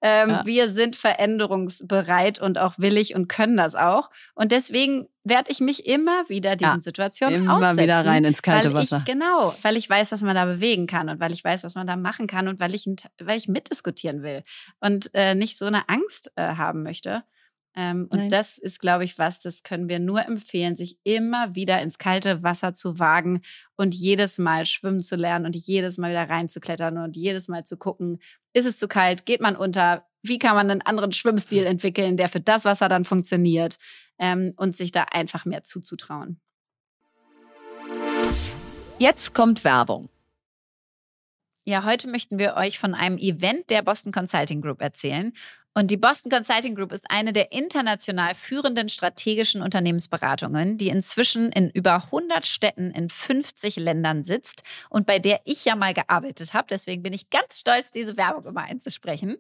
Ähm, 0.03 0.31
ja. 0.31 0.47
Wir 0.47 0.69
sind 0.69 0.95
veränderungsbereit 0.95 2.39
und 2.39 2.59
auch 2.59 2.75
willig 2.79 3.15
und 3.15 3.29
können 3.29 3.57
das 3.57 3.75
auch. 3.75 4.11
Und 4.35 4.53
deswegen 4.53 5.09
werde 5.25 5.51
ich 5.51 5.61
mich 5.61 5.87
immer 5.87 6.29
wieder 6.29 6.55
diesen 6.55 6.75
ja, 6.75 6.81
Situationen 6.81 7.35
immer 7.35 7.57
aussetzen. 7.57 7.79
Immer 7.79 7.83
wieder 7.83 8.07
rein 8.07 8.25
ins 8.25 8.43
kalte 8.43 8.73
Wasser. 8.75 8.99
Ich, 8.99 9.05
genau, 9.13 9.55
weil 9.63 9.77
ich 9.77 9.89
weiß, 9.89 10.13
was 10.13 10.23
man 10.23 10.35
da 10.35 10.45
bewegen 10.45 10.87
kann 10.87 11.09
und 11.09 11.19
weil 11.19 11.33
ich 11.33 11.43
weiß, 11.43 11.65
was 11.65 11.75
man 11.75 11.87
da 11.87 11.97
machen 11.97 12.27
kann 12.27 12.47
und 12.47 12.61
weil 12.61 12.75
ich, 12.75 12.87
weil 13.21 13.39
ich 13.39 13.49
mitdiskutieren 13.49 14.23
will 14.23 14.45
und 14.81 15.11
äh, 15.15 15.35
nicht 15.35 15.57
so 15.57 15.65
eine 15.65 15.89
Angst 15.89 16.31
äh, 16.37 16.55
haben 16.55 16.83
möchte. 16.83 17.25
Ähm, 17.79 18.09
und 18.11 18.33
das 18.33 18.57
ist, 18.57 18.81
glaube 18.81 19.05
ich, 19.05 19.19
was, 19.19 19.41
das 19.41 19.63
können 19.63 19.91
wir 19.91 19.99
nur 19.99 20.25
empfehlen, 20.25 20.77
sich 20.77 20.99
immer 21.05 21.55
wieder 21.55 21.83
ins 21.83 21.99
kalte 21.99 22.43
Wasser 22.43 22.73
zu 22.73 22.99
wagen 22.99 23.43
und 23.77 23.95
jedes 23.95 24.39
Mal 24.39 24.65
schwimmen 24.65 25.03
zu 25.03 25.15
lernen 25.15 25.45
und 25.45 25.55
jedes 25.55 25.99
Mal 25.99 26.11
wieder 26.11 26.29
reinzuklettern 26.29 26.97
und 26.97 27.17
jedes 27.17 27.49
Mal 27.49 27.65
zu 27.65 27.77
gucken, 27.77 28.19
ist 28.55 28.65
es 28.65 28.79
zu 28.79 28.89
kalt, 28.89 29.27
geht 29.27 29.43
man 29.43 29.57
unter, 29.57 30.07
wie 30.23 30.39
kann 30.39 30.57
man 30.57 30.71
einen 30.71 30.81
anderen 30.81 31.13
Schwimmstil 31.13 31.67
entwickeln, 31.67 32.17
der 32.17 32.31
für 32.31 32.41
das 32.41 32.65
Wasser 32.65 32.89
dann 32.89 33.05
funktioniert 33.05 33.77
ähm, 34.19 34.55
und 34.57 34.75
sich 34.75 34.91
da 34.91 35.05
einfach 35.11 35.45
mehr 35.45 35.63
zuzutrauen. 35.63 36.41
Jetzt 38.99 39.35
kommt 39.35 39.65
Werbung. 39.65 40.09
Ja, 41.67 41.85
heute 41.85 42.09
möchten 42.09 42.39
wir 42.39 42.55
euch 42.55 42.79
von 42.79 42.95
einem 42.95 43.19
Event 43.19 43.69
der 43.69 43.83
Boston 43.83 44.13
Consulting 44.13 44.63
Group 44.63 44.81
erzählen. 44.81 45.33
Und 45.79 45.91
die 45.91 45.99
Boston 45.99 46.31
Consulting 46.31 46.75
Group 46.75 46.91
ist 46.91 47.05
eine 47.11 47.35
der 47.35 47.53
international 47.53 48.35
führenden 48.35 48.89
strategischen 48.89 49.61
Unternehmensberatungen, 49.61 50.79
die 50.79 50.89
inzwischen 50.89 51.53
in 51.53 51.69
über 51.69 51.97
100 51.97 52.47
Städten 52.47 52.91
in 52.93 53.11
50 53.11 53.77
Ländern 53.77 54.25
sitzt 54.25 54.63
und 54.89 55.05
bei 55.05 55.19
der 55.19 55.43
ich 55.45 55.67
ja 55.67 55.77
mal 55.77 55.93
gearbeitet 55.93 56.55
habe. 56.55 56.69
Deswegen 56.71 57.03
bin 57.03 57.13
ich 57.13 57.29
ganz 57.29 57.61
stolz, 57.61 57.91
diese 57.91 58.17
Werbung 58.17 58.47
immer 58.47 58.63
einzusprechen. 58.63 59.37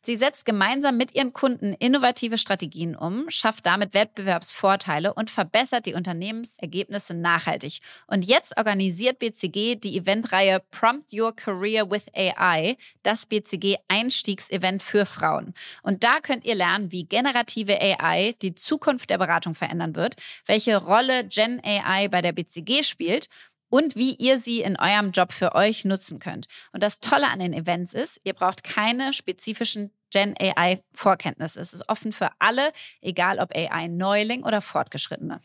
Sie 0.00 0.16
setzt 0.16 0.44
gemeinsam 0.44 0.96
mit 0.96 1.14
ihren 1.14 1.32
Kunden 1.32 1.72
innovative 1.72 2.36
Strategien 2.36 2.96
um, 2.96 3.30
schafft 3.30 3.64
damit 3.64 3.94
Wettbewerbsvorteile 3.94 5.14
und 5.14 5.30
verbessert 5.30 5.86
die 5.86 5.94
Unternehmensergebnisse 5.94 7.14
nachhaltig. 7.14 7.78
Und 8.08 8.24
jetzt 8.24 8.56
organisiert 8.56 9.20
BCG 9.20 9.76
die 9.76 9.96
Eventreihe 9.98 10.60
Prompt 10.72 11.12
Your 11.12 11.34
Career 11.36 11.88
with 11.88 12.06
AI, 12.12 12.76
das 13.04 13.24
BCG 13.24 13.76
Einstiegsevent 13.86 14.82
für 14.82 15.06
Frauen. 15.06 15.54
Und 15.82 16.04
da 16.04 16.20
könnt 16.20 16.44
ihr 16.44 16.54
lernen, 16.54 16.92
wie 16.92 17.04
generative 17.04 17.78
AI 17.80 18.34
die 18.42 18.54
Zukunft 18.54 19.10
der 19.10 19.18
Beratung 19.18 19.54
verändern 19.54 19.94
wird, 19.94 20.16
welche 20.46 20.76
Rolle 20.76 21.24
Gen 21.26 21.60
AI 21.64 22.08
bei 22.08 22.22
der 22.22 22.32
BCG 22.32 22.82
spielt 22.82 23.28
und 23.68 23.96
wie 23.96 24.14
ihr 24.14 24.38
sie 24.38 24.60
in 24.60 24.78
eurem 24.78 25.10
Job 25.10 25.32
für 25.32 25.54
euch 25.54 25.84
nutzen 25.84 26.18
könnt. 26.18 26.46
Und 26.72 26.82
das 26.82 27.00
Tolle 27.00 27.28
an 27.28 27.40
den 27.40 27.52
Events 27.52 27.94
ist, 27.94 28.20
ihr 28.24 28.32
braucht 28.32 28.64
keine 28.64 29.12
spezifischen 29.12 29.90
Gen 30.10 30.34
AI 30.38 30.82
Vorkenntnisse. 30.92 31.60
Es 31.60 31.74
ist 31.74 31.88
offen 31.88 32.12
für 32.12 32.30
alle, 32.38 32.72
egal 33.00 33.38
ob 33.38 33.54
AI 33.54 33.88
Neuling 33.88 34.44
oder 34.44 34.60
Fortgeschrittene. 34.60 35.40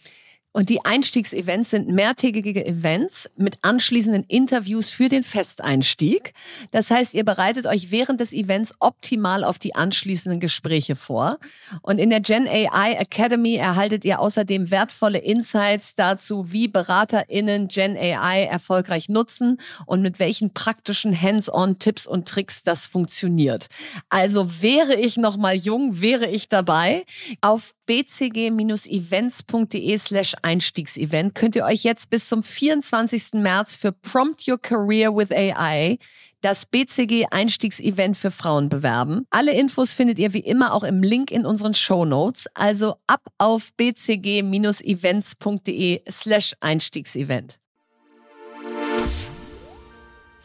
Und 0.54 0.70
die 0.70 0.84
Einstiegsevents 0.84 1.70
sind 1.70 1.88
mehrtägige 1.88 2.66
Events 2.66 3.30
mit 3.38 3.60
anschließenden 3.62 4.26
Interviews 4.28 4.92
für 4.92 5.08
den 5.08 5.24
Festeinstieg. 5.24 6.34
Das 6.72 6.92
heißt, 6.92 7.14
ihr 7.14 7.24
bereitet 7.24 7.68
euch 7.68 7.90
während 7.92 8.20
des 8.20 8.34
Events 8.34 8.74
optimal 8.80 9.46
auf 9.46 9.60
die 9.60 9.76
anschließenden 9.76 10.42
Gespräche 10.42 10.98
vor. 10.98 11.40
Und 11.82 12.00
in 12.00 12.10
der 12.10 12.20
Gen 12.20 12.50
AI 12.50 12.92
Academy 12.94 13.56
erhaltet 13.56 14.04
ihr 14.04 14.20
außerdem 14.20 14.72
wertvolle 14.72 15.20
Insights 15.20 15.96
dazu, 15.96 16.52
wie 16.52 16.68
BeraterInnen 16.68 17.70
Gen 17.70 17.96
AI 17.96 18.44
erfolgreich 18.44 19.08
nutzen 19.08 19.58
und 19.86 20.02
mit 20.02 20.20
welchen 20.20 20.54
praktischen 20.54 21.18
Hands-on 21.20 21.80
Tipps 21.80 22.06
und 22.06 22.28
Tricks 22.28 22.64
das 22.64 22.86
funktioniert. 22.86 23.68
Also 24.10 24.62
wäre 24.62 24.96
ich 24.96 25.16
noch 25.16 25.38
mal 25.38 25.56
jung, 25.56 26.02
wäre 26.02 26.28
ich 26.28 26.50
dabei. 26.50 27.06
Auf 27.40 27.74
bcg-events.de 27.88 29.98
slash 29.98 30.36
Einstiegsevent 30.44 31.36
könnt 31.36 31.56
ihr 31.56 31.66
euch 31.66 31.84
jetzt 31.84 32.10
bis 32.10 32.28
zum 32.28 32.44
24. 32.44 33.34
März 33.34 33.76
für 33.76 33.92
Prompt 33.92 34.48
Your 34.48 34.60
Career 34.60 35.16
with 35.16 35.32
AI 35.32 36.00
das 36.42 36.66
BCG 36.66 37.28
Einstiegsevent 37.30 38.18
für 38.18 38.32
Frauen 38.32 38.68
bewerben. 38.70 39.28
Alle 39.30 39.54
Infos 39.54 39.94
findet 39.94 40.18
ihr 40.20 40.34
wie 40.34 40.40
immer 40.40 40.74
auch 40.74 40.84
im 40.84 41.02
Link 41.04 41.32
in 41.32 41.46
unseren 41.46 41.74
Show 41.74 42.04
Notes. 42.04 42.48
Also 42.56 42.98
ab 43.08 43.22
auf 43.38 43.70
bcg-events.de 43.78 46.02
slash 46.10 46.54
Einstiegsevent. 46.60 47.58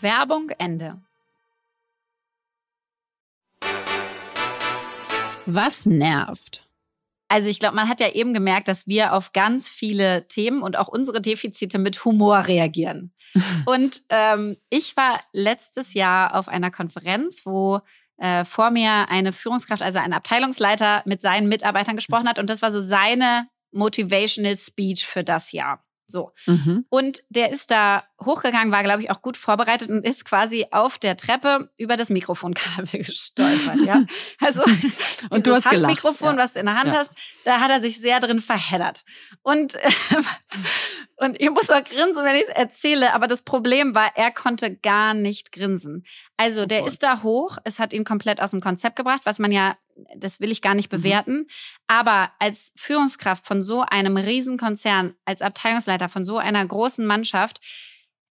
Werbung 0.01 0.51
Ende. 0.59 1.01
Was 5.47 5.86
nervt? 5.86 6.66
Also 7.29 7.49
ich 7.49 7.59
glaube, 7.59 7.74
man 7.74 7.89
hat 7.89 8.01
ja 8.01 8.11
eben 8.11 8.35
gemerkt, 8.35 8.68
dass 8.68 8.87
wir 8.87 9.12
auf 9.12 9.33
ganz 9.33 9.68
viele 9.68 10.29
Themen 10.29 10.62
und 10.62 10.77
auch 10.77 10.89
unsere 10.89 11.20
Defizite 11.20 11.79
mit 11.79 12.05
Humor 12.05 12.47
reagieren. 12.47 13.12
und 13.66 14.03
ähm, 14.09 14.57
ich 14.70 14.97
war 14.97 15.20
letztes 15.33 15.95
Jahr 15.95 16.35
auf 16.35 16.49
einer 16.49 16.70
Konferenz, 16.70 17.45
wo 17.45 17.81
äh, 18.18 18.45
vor 18.45 18.70
mir 18.70 19.09
eine 19.11 19.33
Führungskraft, 19.33 19.83
also 19.83 19.99
ein 19.99 20.12
Abteilungsleiter 20.12 21.03
mit 21.05 21.20
seinen 21.20 21.49
Mitarbeitern 21.49 21.97
gesprochen 21.97 22.29
hat. 22.29 22.39
Und 22.39 22.49
das 22.49 22.62
war 22.62 22.72
so 22.72 22.81
seine 22.81 23.49
Motivational 23.72 24.57
Speech 24.57 25.07
für 25.07 25.24
das 25.24 25.53
Jahr. 25.53 25.86
So. 26.09 26.33
Mhm. 26.47 26.85
Und 26.89 27.23
der 27.31 27.51
ist 27.51 27.71
da 27.71 28.05
hochgegangen, 28.25 28.73
war, 28.73 28.83
glaube 28.83 29.03
ich, 29.03 29.11
auch 29.11 29.23
gut 29.23 29.37
vorbereitet 29.37 29.91
und 29.91 30.07
ist 30.07 30.25
quasi 30.25 30.67
auf 30.71 30.99
der 30.99 31.17
Treppe 31.17 31.69
über 31.77 31.97
das 31.97 32.11
Mikrofonkabel 32.11 32.87
gestolpert. 33.05 33.81
Ja? 33.85 34.05
Also 34.41 34.63
und 35.31 35.47
du 35.47 35.55
hast 35.55 35.67
Handmikrofon, 35.67 36.37
ja. 36.37 36.43
was 36.43 36.55
du 36.55 36.61
in 36.61 36.67
der 36.67 36.79
Hand 36.79 36.93
ja. 36.93 36.99
hast, 36.99 37.13
da 37.45 37.61
hat 37.61 37.71
er 37.71 37.81
sich 37.81 38.01
sehr 38.01 38.21
drin 38.21 38.41
verheddert. 38.41 39.05
Und, 39.43 39.75
und 41.16 41.40
ich 41.40 41.51
muss 41.51 41.70
auch 41.70 41.82
grinsen, 41.82 42.24
wenn 42.24 42.36
ich 42.36 42.42
es 42.42 42.49
erzähle, 42.49 43.14
aber 43.14 43.26
das 43.26 43.42
Problem 43.42 43.94
war, 43.94 44.11
er 44.16 44.30
konnte 44.30 44.74
gar 44.74 45.14
nicht 45.14 45.53
grinsen. 45.53 46.05
Also 46.36 46.62
oh 46.62 46.66
der 46.66 46.84
oh 46.84 46.86
ist 46.86 47.03
da 47.03 47.22
hoch, 47.22 47.59
es 47.64 47.78
hat 47.78 47.92
ihn 47.92 48.05
komplett 48.05 48.40
aus 48.40 48.51
dem 48.51 48.61
Konzept 48.61 48.97
gebracht, 48.97 49.22
was 49.24 49.38
man 49.38 49.53
ja, 49.53 49.76
das 50.16 50.40
will 50.40 50.53
ich 50.53 50.62
gar 50.62 50.74
nicht 50.74 50.92
mhm. 50.92 50.97
bewerten. 50.97 51.36
Mhm. 51.36 51.47
Aber 51.86 52.30
als 52.38 52.72
Führungskraft 52.76 53.47
von 53.47 53.62
so 53.62 53.82
einem 53.82 54.16
Riesenkonzern, 54.16 55.14
als 55.24 55.42
Abteilungsleiter 55.42 56.09
von 56.09 56.24
so 56.24 56.38
einer 56.38 56.64
großen 56.64 57.07
Mannschaft, 57.07 57.61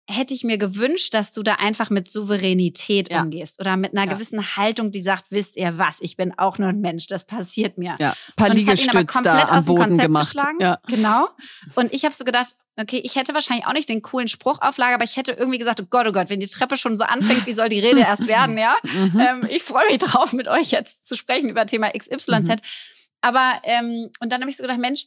hätte 0.08 0.32
ich 0.32 0.42
mir 0.42 0.56
gewünscht, 0.56 1.12
dass 1.12 1.32
du 1.32 1.42
da 1.42 1.54
einfach 1.54 1.90
mit 1.90 2.10
Souveränität 2.10 3.10
ja. 3.10 3.22
umgehst 3.22 3.60
oder 3.60 3.76
mit 3.76 3.92
einer 3.92 4.06
ja. 4.06 4.14
gewissen 4.14 4.56
Haltung, 4.56 4.90
die 4.90 5.02
sagt, 5.02 5.26
wisst 5.30 5.56
ihr 5.56 5.76
was, 5.78 6.00
ich 6.00 6.16
bin 6.16 6.36
auch 6.38 6.58
nur 6.58 6.68
ein 6.68 6.80
Mensch, 6.80 7.06
das 7.06 7.24
passiert 7.24 7.76
mir. 7.76 7.94
Ja, 7.98 8.10
ein 8.10 8.34
paar 8.36 8.48
Liegestütze 8.48 9.22
da 9.22 9.48
am 9.48 9.64
Boden 9.66 9.98
gemacht. 9.98 10.36
Ja. 10.60 10.78
Genau. 10.86 11.28
Und 11.74 11.92
ich 11.92 12.04
habe 12.04 12.14
so 12.14 12.24
gedacht, 12.24 12.56
okay, 12.80 13.00
ich 13.04 13.16
hätte 13.16 13.34
wahrscheinlich 13.34 13.66
auch 13.66 13.72
nicht 13.72 13.88
den 13.88 14.02
coolen 14.02 14.28
Spruch 14.28 14.62
auflage, 14.62 14.94
aber 14.94 15.04
ich 15.04 15.16
hätte 15.16 15.32
irgendwie 15.32 15.58
gesagt, 15.58 15.80
oh 15.80 15.86
Gott, 15.90 16.06
oh 16.06 16.12
Gott, 16.12 16.30
wenn 16.30 16.40
die 16.40 16.46
Treppe 16.46 16.76
schon 16.76 16.96
so 16.96 17.04
anfängt, 17.04 17.46
wie 17.46 17.52
soll 17.52 17.68
die 17.68 17.80
Rede 17.80 18.00
erst 18.00 18.26
werden, 18.28 18.56
ja? 18.56 18.76
Mhm. 18.82 19.20
Ähm, 19.20 19.46
ich 19.50 19.62
freue 19.62 19.86
mich 19.88 19.98
drauf, 19.98 20.32
mit 20.32 20.48
euch 20.48 20.70
jetzt 20.70 21.06
zu 21.06 21.16
sprechen 21.16 21.50
über 21.50 21.66
Thema 21.66 21.90
XYZ. 21.90 22.28
Mhm. 22.28 22.56
Aber, 23.20 23.60
ähm, 23.64 24.10
und 24.20 24.32
dann 24.32 24.40
habe 24.40 24.50
ich 24.50 24.56
so 24.56 24.62
gedacht, 24.62 24.78
Mensch, 24.78 25.06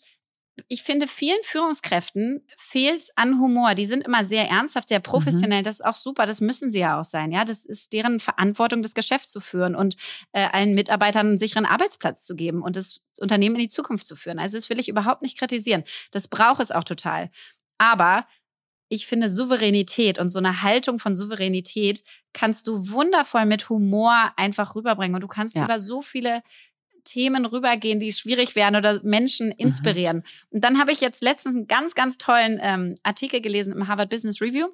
ich 0.67 0.83
finde, 0.83 1.07
vielen 1.07 1.41
Führungskräften 1.43 2.45
fehlt 2.57 3.09
an 3.15 3.39
Humor. 3.39 3.73
Die 3.73 3.85
sind 3.85 4.03
immer 4.03 4.25
sehr 4.25 4.49
ernsthaft, 4.49 4.89
sehr 4.89 4.99
professionell. 4.99 5.59
Mhm. 5.59 5.63
Das 5.63 5.75
ist 5.75 5.85
auch 5.85 5.95
super. 5.95 6.25
Das 6.25 6.41
müssen 6.41 6.69
sie 6.69 6.79
ja 6.79 6.99
auch 6.99 7.03
sein. 7.03 7.31
Ja, 7.31 7.45
das 7.45 7.65
ist 7.65 7.93
deren 7.93 8.19
Verantwortung, 8.19 8.81
das 8.81 8.93
Geschäft 8.93 9.29
zu 9.29 9.39
führen 9.39 9.75
und 9.75 9.95
äh, 10.33 10.47
allen 10.51 10.73
Mitarbeitern 10.73 11.27
einen 11.27 11.39
sicheren 11.39 11.65
Arbeitsplatz 11.65 12.25
zu 12.25 12.35
geben 12.35 12.61
und 12.61 12.75
das 12.75 13.01
Unternehmen 13.19 13.55
in 13.55 13.61
die 13.61 13.69
Zukunft 13.69 14.05
zu 14.05 14.15
führen. 14.15 14.39
Also 14.39 14.57
das 14.57 14.69
will 14.69 14.79
ich 14.79 14.89
überhaupt 14.89 15.21
nicht 15.21 15.37
kritisieren. 15.37 15.83
Das 16.11 16.27
braucht 16.27 16.61
es 16.61 16.71
auch 16.71 16.83
total. 16.83 17.31
Aber 17.77 18.25
ich 18.89 19.07
finde 19.07 19.29
Souveränität 19.29 20.19
und 20.19 20.29
so 20.29 20.39
eine 20.39 20.63
Haltung 20.63 20.99
von 20.99 21.15
Souveränität 21.15 22.03
kannst 22.33 22.67
du 22.67 22.91
wundervoll 22.91 23.45
mit 23.45 23.69
Humor 23.69 24.33
einfach 24.35 24.75
rüberbringen. 24.75 25.15
Und 25.15 25.23
du 25.23 25.29
kannst 25.29 25.55
ja. 25.55 25.63
über 25.63 25.79
so 25.79 26.01
viele 26.01 26.43
Themen 27.03 27.45
rübergehen, 27.45 27.99
die 27.99 28.11
schwierig 28.11 28.55
wären 28.55 28.75
oder 28.75 29.01
Menschen 29.03 29.47
mhm. 29.47 29.55
inspirieren. 29.57 30.17
Mhm. 30.17 30.23
Und 30.51 30.63
dann 30.63 30.79
habe 30.79 30.91
ich 30.91 31.01
jetzt 31.01 31.21
letztens 31.21 31.55
einen 31.55 31.67
ganz, 31.67 31.95
ganz 31.95 32.17
tollen 32.17 32.59
ähm, 32.61 32.95
Artikel 33.03 33.41
gelesen 33.41 33.73
im 33.73 33.87
Harvard 33.87 34.09
Business 34.09 34.41
Review. 34.41 34.67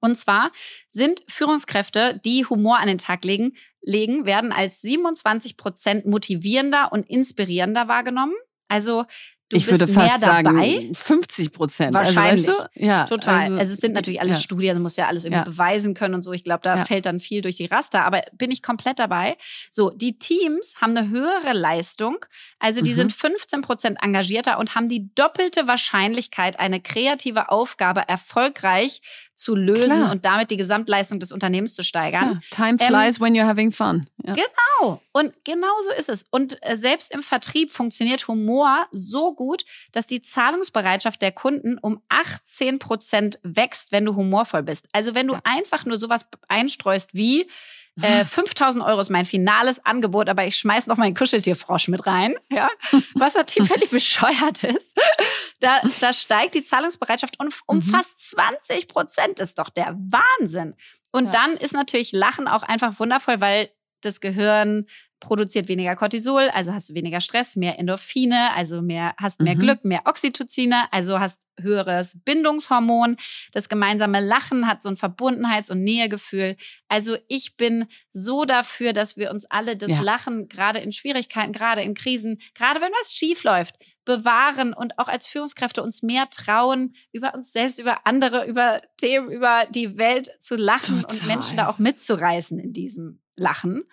Und 0.00 0.16
zwar 0.16 0.50
sind 0.90 1.22
Führungskräfte, 1.28 2.20
die 2.24 2.44
Humor 2.44 2.78
an 2.78 2.88
den 2.88 2.98
Tag 2.98 3.24
legen, 3.24 3.52
legen 3.82 4.26
werden 4.26 4.52
als 4.52 4.80
27 4.80 5.56
Prozent 5.56 6.06
motivierender 6.06 6.90
und 6.90 7.08
inspirierender 7.08 7.86
wahrgenommen. 7.86 8.34
Also 8.68 9.04
Du 9.54 9.58
ich 9.58 9.70
würde 9.70 9.86
fast 9.86 10.20
sagen 10.20 10.92
50 10.94 11.52
Prozent. 11.52 11.94
Wahrscheinlich. 11.94 12.48
Also, 12.48 12.62
weißt 12.62 12.70
du? 12.74 12.84
Ja, 12.84 13.04
total. 13.04 13.42
Also, 13.42 13.58
also, 13.58 13.72
es 13.74 13.80
sind 13.80 13.94
natürlich 13.94 14.20
alles 14.20 14.38
ja. 14.38 14.42
Studien, 14.42 14.82
muss 14.82 14.96
ja 14.96 15.06
alles 15.06 15.24
irgendwie 15.24 15.44
ja. 15.44 15.44
beweisen 15.44 15.94
können 15.94 16.14
und 16.14 16.22
so. 16.22 16.32
Ich 16.32 16.42
glaube, 16.42 16.60
da 16.64 16.76
ja. 16.76 16.84
fällt 16.84 17.06
dann 17.06 17.20
viel 17.20 17.40
durch 17.40 17.56
die 17.56 17.66
Raster. 17.66 18.04
Aber 18.04 18.22
bin 18.32 18.50
ich 18.50 18.62
komplett 18.62 18.98
dabei. 18.98 19.36
So, 19.70 19.90
die 19.90 20.18
Teams 20.18 20.74
haben 20.80 20.96
eine 20.96 21.08
höhere 21.08 21.52
Leistung. 21.52 22.18
Also 22.58 22.80
die 22.80 22.90
mhm. 22.90 22.96
sind 22.96 23.12
15 23.12 23.60
Prozent 23.62 23.98
engagierter 24.02 24.58
und 24.58 24.74
haben 24.74 24.88
die 24.88 25.14
doppelte 25.14 25.68
Wahrscheinlichkeit, 25.68 26.58
eine 26.58 26.80
kreative 26.80 27.50
Aufgabe 27.50 28.08
erfolgreich 28.08 29.02
zu 29.34 29.54
lösen 29.56 29.86
Klar. 29.86 30.12
und 30.12 30.24
damit 30.24 30.50
die 30.50 30.56
Gesamtleistung 30.56 31.18
des 31.18 31.32
Unternehmens 31.32 31.74
zu 31.74 31.82
steigern. 31.82 32.40
Klar. 32.40 32.40
Time 32.50 32.78
ähm, 32.80 32.88
flies 32.88 33.16
ähm, 33.16 33.22
when 33.22 33.34
you're 33.34 33.46
having 33.46 33.72
fun. 33.72 34.06
Ja. 34.24 34.34
Genau. 34.34 35.02
Und 35.12 35.32
genau 35.44 35.72
so 35.82 35.90
ist 35.90 36.08
es. 36.08 36.26
Und 36.30 36.58
äh, 36.62 36.76
selbst 36.76 37.12
im 37.12 37.22
Vertrieb 37.22 37.70
funktioniert 37.70 38.28
Humor 38.28 38.86
so 38.92 39.34
gut, 39.34 39.64
dass 39.92 40.06
die 40.06 40.22
Zahlungsbereitschaft 40.22 41.20
der 41.22 41.32
Kunden 41.32 41.78
um 41.78 42.00
18 42.08 42.78
Prozent 42.78 43.38
wächst, 43.42 43.92
wenn 43.92 44.04
du 44.04 44.14
humorvoll 44.14 44.62
bist. 44.62 44.86
Also 44.92 45.14
wenn 45.14 45.26
du 45.26 45.34
ja. 45.34 45.40
einfach 45.44 45.84
nur 45.84 45.98
sowas 45.98 46.26
einstreust 46.48 47.14
wie, 47.14 47.48
äh, 48.02 48.24
5000 48.24 48.84
Euro 48.84 49.00
ist 49.00 49.10
mein 49.10 49.24
finales 49.24 49.84
Angebot, 49.84 50.28
aber 50.28 50.44
ich 50.44 50.56
schmeiß 50.56 50.86
noch 50.86 50.96
meinen 50.96 51.14
Kuscheltierfrosch 51.14 51.88
mit 51.88 52.06
rein, 52.06 52.34
ja, 52.50 52.68
was 53.14 53.34
natürlich 53.34 53.68
völlig 53.68 53.90
bescheuert 53.90 54.64
ist. 54.64 54.98
Da, 55.60 55.80
da 56.00 56.12
steigt 56.12 56.54
die 56.54 56.62
Zahlungsbereitschaft 56.62 57.38
um, 57.40 57.48
um 57.66 57.76
mhm. 57.76 57.82
fast 57.82 58.30
20 58.30 58.88
Prozent. 58.88 59.40
Ist 59.40 59.58
doch 59.58 59.70
der 59.70 59.96
Wahnsinn. 59.96 60.74
Und 61.12 61.26
ja. 61.26 61.30
dann 61.30 61.56
ist 61.56 61.72
natürlich 61.72 62.12
Lachen 62.12 62.48
auch 62.48 62.64
einfach 62.64 62.98
wundervoll, 62.98 63.40
weil 63.40 63.70
das 64.00 64.20
Gehirn 64.20 64.86
produziert 65.24 65.68
weniger 65.68 65.96
Cortisol, 65.96 66.50
also 66.52 66.72
hast 66.72 66.90
du 66.90 66.94
weniger 66.94 67.20
Stress, 67.20 67.56
mehr 67.56 67.78
Endorphine, 67.78 68.54
also 68.54 68.82
mehr, 68.82 69.14
hast 69.16 69.40
mehr 69.40 69.56
mhm. 69.56 69.60
Glück, 69.60 69.84
mehr 69.84 70.02
Oxytocine, 70.04 70.84
also 70.92 71.18
hast 71.18 71.48
höheres 71.58 72.20
Bindungshormon. 72.24 73.16
Das 73.52 73.68
gemeinsame 73.68 74.20
Lachen 74.20 74.66
hat 74.66 74.82
so 74.82 74.88
ein 74.88 74.96
Verbundenheits- 74.96 75.70
und 75.70 75.82
Nähegefühl. 75.82 76.56
Also 76.88 77.16
ich 77.28 77.56
bin 77.56 77.86
so 78.12 78.44
dafür, 78.44 78.92
dass 78.92 79.16
wir 79.16 79.30
uns 79.30 79.44
alle 79.46 79.76
das 79.76 79.90
ja. 79.90 80.00
Lachen 80.02 80.48
gerade 80.48 80.78
in 80.78 80.92
Schwierigkeiten, 80.92 81.52
gerade 81.52 81.82
in 81.82 81.94
Krisen, 81.94 82.38
gerade 82.54 82.80
wenn 82.80 82.92
was 83.00 83.12
schief 83.12 83.42
läuft, 83.42 83.76
bewahren 84.04 84.74
und 84.74 84.98
auch 84.98 85.08
als 85.08 85.26
Führungskräfte 85.26 85.82
uns 85.82 86.02
mehr 86.02 86.28
trauen, 86.30 86.94
über 87.12 87.34
uns 87.34 87.52
selbst, 87.52 87.78
über 87.78 88.06
andere, 88.06 88.46
über 88.46 88.80
Themen, 88.98 89.30
über 89.30 89.64
die 89.70 89.96
Welt 89.96 90.30
zu 90.38 90.56
lachen 90.56 91.00
Total. 91.00 91.16
und 91.16 91.26
Menschen 91.26 91.56
da 91.56 91.68
auch 91.68 91.78
mitzureißen 91.78 92.58
in 92.58 92.72
diesem 92.72 93.20
Lachen. 93.36 93.84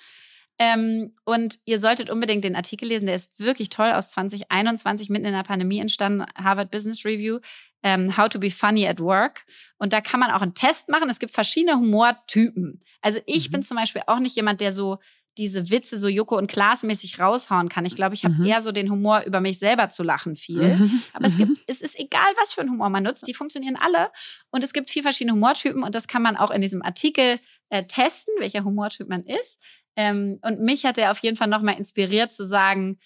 Ähm, 0.60 1.16
und 1.26 1.60
ihr 1.66 1.80
solltet 1.80 2.10
unbedingt 2.10 2.43
den 2.43 2.56
Artikel 2.56 2.88
lesen, 2.88 3.08
der 3.08 3.16
ist 3.16 3.39
wirklich 3.39 3.70
toll 3.70 3.91
aus 3.91 4.12
2021, 4.12 5.10
mitten 5.10 5.26
in 5.26 5.34
der 5.34 5.43
Pandemie 5.43 5.80
entstanden, 5.80 6.26
Harvard 6.36 6.70
Business 6.70 7.04
Review, 7.04 7.39
ähm, 7.84 8.16
How 8.16 8.30
to 8.30 8.39
be 8.39 8.52
funny 8.52 8.88
at 8.88 8.99
work. 8.99 9.45
Und 9.78 9.93
da 9.93 10.02
kann 10.02 10.20
man 10.20 10.32
auch 10.32 10.41
einen 10.41 10.54
Test 10.54 10.89
machen. 10.89 11.10
Es 11.10 11.20
gibt 11.20 11.34
verschiedene 11.34 11.78
Humortypen. 11.78 12.80
Also 13.02 13.20
ich 13.26 13.47
mhm. 13.47 13.54
bin 13.54 13.64
zum 13.64 13.78
Beispiel 13.78 14.04
auch 14.06 14.20
nicht 14.20 14.36
jemand, 14.36 14.62
der 14.62 14.72
so 14.72 14.99
diese 15.38 15.70
Witze 15.70 15.97
so 15.97 16.08
Joko 16.08 16.38
und 16.38 16.52
Klaas 16.52 16.84
mäßig 16.84 17.20
raushauen 17.20 17.70
kann. 17.70 17.86
Ich 17.86 17.95
glaube, 17.95 18.14
ich 18.16 18.26
habe 18.26 18.36
mhm. 18.36 18.45
eher 18.45 18.62
so 18.62 18.72
den 18.72 18.91
Humor 18.91 19.24
über 19.26 19.39
mich 19.39 19.60
selber 19.60 19.89
zu 19.89 20.04
lachen 20.04 20.36
viel. 20.36 20.76
Mhm. 20.76 21.02
Aber 21.14 21.26
es 21.26 21.38
gibt, 21.38 21.58
es 21.68 21.82
ist 21.82 21.97
egal, 21.97 22.30
was 22.39 22.54
für 22.54 22.62
einen 22.62 22.72
Humor 22.72 22.89
man 22.89 23.04
nutzt. 23.04 23.26
Die 23.28 23.34
funktionieren 23.34 23.78
alle. 23.78 24.12
Und 24.52 24.64
es 24.64 24.74
gibt 24.74 24.89
vier 24.89 25.04
verschiedene 25.04 25.34
Humortypen 25.34 25.84
und 25.84 25.95
das 25.95 26.08
kann 26.08 26.22
man 26.22 26.36
auch 26.36 26.52
in 26.52 26.62
diesem 26.62 26.82
Artikel 26.82 27.39
äh, 27.70 27.86
testen, 27.86 28.34
welcher 28.39 28.66
Humortyp 28.66 29.08
man 29.08 29.22
ist. 29.22 29.62
Ähm, 29.96 30.39
und 30.42 30.62
mich 30.62 30.86
hat 30.86 30.98
er 30.98 31.12
auf 31.12 31.20
jeden 31.20 31.38
Fall 31.38 31.48
nochmal 31.48 31.78
inspiriert 31.78 32.34
zu 32.34 32.46
sagen, 32.46 33.00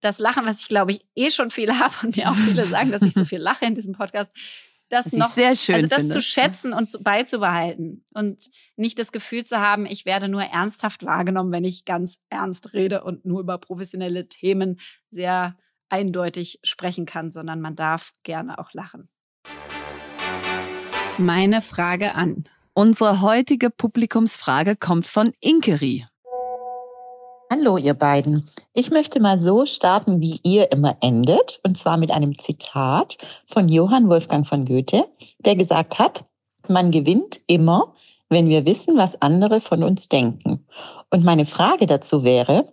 das 0.00 0.18
Lachen, 0.18 0.46
was 0.46 0.60
ich 0.60 0.68
glaube 0.68 0.92
ich 0.92 1.06
eh 1.14 1.30
schon 1.30 1.50
viel 1.50 1.72
habe 1.78 1.94
und 2.02 2.16
mir 2.16 2.30
auch 2.30 2.34
viele 2.34 2.64
sagen, 2.64 2.90
dass 2.90 3.02
ich 3.02 3.14
so 3.14 3.24
viel 3.24 3.40
lache 3.40 3.66
in 3.66 3.74
diesem 3.74 3.92
Podcast, 3.92 4.32
das 4.88 5.06
was 5.06 5.12
noch, 5.12 5.32
sehr 5.32 5.54
schön 5.54 5.76
also 5.76 5.86
das 5.86 6.00
finde. 6.00 6.14
zu 6.14 6.22
schätzen 6.22 6.72
und 6.72 7.02
beizubehalten 7.04 8.04
und 8.14 8.50
nicht 8.76 8.98
das 8.98 9.12
Gefühl 9.12 9.44
zu 9.44 9.60
haben, 9.60 9.86
ich 9.86 10.04
werde 10.04 10.28
nur 10.28 10.42
ernsthaft 10.42 11.04
wahrgenommen, 11.04 11.52
wenn 11.52 11.64
ich 11.64 11.84
ganz 11.84 12.18
ernst 12.28 12.72
rede 12.72 13.04
und 13.04 13.24
nur 13.24 13.40
über 13.40 13.58
professionelle 13.58 14.28
Themen 14.28 14.80
sehr 15.10 15.56
eindeutig 15.90 16.58
sprechen 16.64 17.06
kann, 17.06 17.30
sondern 17.30 17.60
man 17.60 17.76
darf 17.76 18.12
gerne 18.24 18.58
auch 18.58 18.72
lachen. 18.72 19.08
Meine 21.18 21.60
Frage 21.60 22.14
an. 22.14 22.44
Unsere 22.72 23.20
heutige 23.20 23.70
Publikumsfrage 23.70 24.76
kommt 24.76 25.06
von 25.06 25.32
Inkeri. 25.40 26.06
Hallo, 27.52 27.76
ihr 27.76 27.94
beiden. 27.94 28.48
Ich 28.74 28.92
möchte 28.92 29.18
mal 29.18 29.40
so 29.40 29.66
starten, 29.66 30.20
wie 30.20 30.38
ihr 30.44 30.70
immer 30.70 30.96
endet, 31.00 31.58
und 31.64 31.76
zwar 31.76 31.96
mit 31.96 32.12
einem 32.12 32.38
Zitat 32.38 33.18
von 33.44 33.68
Johann 33.68 34.08
Wolfgang 34.08 34.46
von 34.46 34.64
Goethe, 34.64 35.08
der 35.40 35.56
gesagt 35.56 35.98
hat, 35.98 36.24
man 36.68 36.92
gewinnt 36.92 37.40
immer, 37.48 37.92
wenn 38.28 38.48
wir 38.48 38.66
wissen, 38.66 38.96
was 38.96 39.20
andere 39.20 39.60
von 39.60 39.82
uns 39.82 40.08
denken. 40.08 40.64
Und 41.10 41.24
meine 41.24 41.44
Frage 41.44 41.86
dazu 41.86 42.22
wäre, 42.22 42.72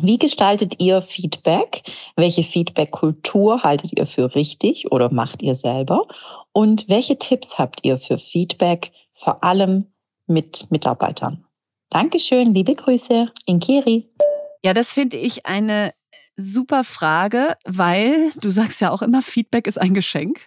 wie 0.00 0.18
gestaltet 0.18 0.82
ihr 0.82 1.02
Feedback? 1.02 1.84
Welche 2.16 2.42
Feedback-Kultur 2.42 3.62
haltet 3.62 3.96
ihr 3.96 4.08
für 4.08 4.34
richtig 4.34 4.90
oder 4.90 5.12
macht 5.12 5.40
ihr 5.40 5.54
selber? 5.54 6.02
Und 6.50 6.88
welche 6.88 7.16
Tipps 7.16 7.58
habt 7.58 7.84
ihr 7.84 7.96
für 7.96 8.18
Feedback, 8.18 8.90
vor 9.12 9.44
allem 9.44 9.86
mit 10.26 10.68
Mitarbeitern? 10.72 11.44
Dankeschön, 11.90 12.54
liebe 12.54 12.74
Grüße, 12.76 13.26
Inkiri. 13.46 14.08
Ja, 14.64 14.74
das 14.74 14.92
finde 14.92 15.16
ich 15.16 15.44
eine 15.46 15.92
super 16.36 16.84
Frage, 16.84 17.54
weil 17.66 18.30
du 18.40 18.50
sagst 18.50 18.80
ja 18.80 18.90
auch 18.90 19.02
immer, 19.02 19.22
Feedback 19.22 19.66
ist 19.66 19.80
ein 19.80 19.92
Geschenk. 19.92 20.46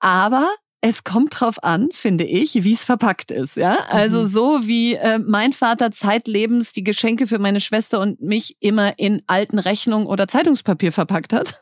Aber 0.00 0.48
es 0.80 1.04
kommt 1.04 1.38
drauf 1.38 1.62
an, 1.62 1.88
finde 1.92 2.24
ich, 2.24 2.64
wie 2.64 2.72
es 2.72 2.84
verpackt 2.84 3.30
ist. 3.30 3.56
Ja, 3.56 3.78
also 3.88 4.22
mhm. 4.22 4.28
so 4.28 4.66
wie 4.66 4.94
äh, 4.94 5.18
mein 5.18 5.52
Vater 5.52 5.90
zeitlebens 5.90 6.72
die 6.72 6.84
Geschenke 6.84 7.26
für 7.26 7.38
meine 7.38 7.60
Schwester 7.60 8.00
und 8.00 8.22
mich 8.22 8.56
immer 8.60 8.98
in 8.98 9.22
alten 9.26 9.58
Rechnungen 9.58 10.06
oder 10.06 10.26
Zeitungspapier 10.26 10.92
verpackt 10.92 11.32
hat 11.32 11.60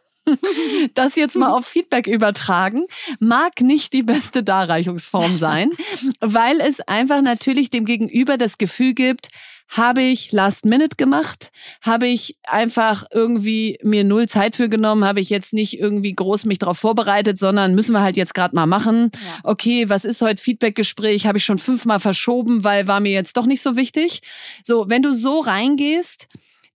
das 0.94 1.16
jetzt 1.16 1.36
mal 1.36 1.50
auf 1.50 1.66
Feedback 1.66 2.06
übertragen, 2.06 2.84
mag 3.20 3.60
nicht 3.60 3.92
die 3.92 4.02
beste 4.02 4.42
Darreichungsform 4.42 5.36
sein, 5.36 5.70
weil 6.20 6.60
es 6.60 6.80
einfach 6.80 7.22
natürlich 7.22 7.70
dem 7.70 7.84
Gegenüber 7.84 8.36
das 8.36 8.58
Gefühl 8.58 8.94
gibt, 8.94 9.28
habe 9.68 10.02
ich 10.02 10.30
Last 10.32 10.64
Minute 10.64 10.96
gemacht? 10.96 11.50
Habe 11.82 12.06
ich 12.06 12.36
einfach 12.44 13.04
irgendwie 13.12 13.78
mir 13.82 14.04
null 14.04 14.28
Zeit 14.28 14.54
für 14.56 14.68
genommen? 14.68 15.04
Habe 15.04 15.20
ich 15.20 15.28
jetzt 15.28 15.52
nicht 15.52 15.78
irgendwie 15.78 16.12
groß 16.12 16.44
mich 16.44 16.58
darauf 16.58 16.78
vorbereitet, 16.78 17.38
sondern 17.38 17.74
müssen 17.74 17.92
wir 17.92 18.02
halt 18.02 18.16
jetzt 18.16 18.34
gerade 18.34 18.54
mal 18.54 18.66
machen? 18.66 19.10
Ja. 19.12 19.40
Okay, 19.42 19.88
was 19.88 20.04
ist 20.04 20.22
heute 20.22 20.40
Feedbackgespräch? 20.40 21.26
Habe 21.26 21.38
ich 21.38 21.44
schon 21.44 21.58
fünfmal 21.58 21.98
verschoben, 21.98 22.62
weil 22.62 22.86
war 22.86 23.00
mir 23.00 23.12
jetzt 23.12 23.36
doch 23.36 23.46
nicht 23.46 23.60
so 23.60 23.76
wichtig. 23.76 24.22
So, 24.62 24.88
wenn 24.88 25.02
du 25.02 25.12
so 25.12 25.40
reingehst, 25.40 26.28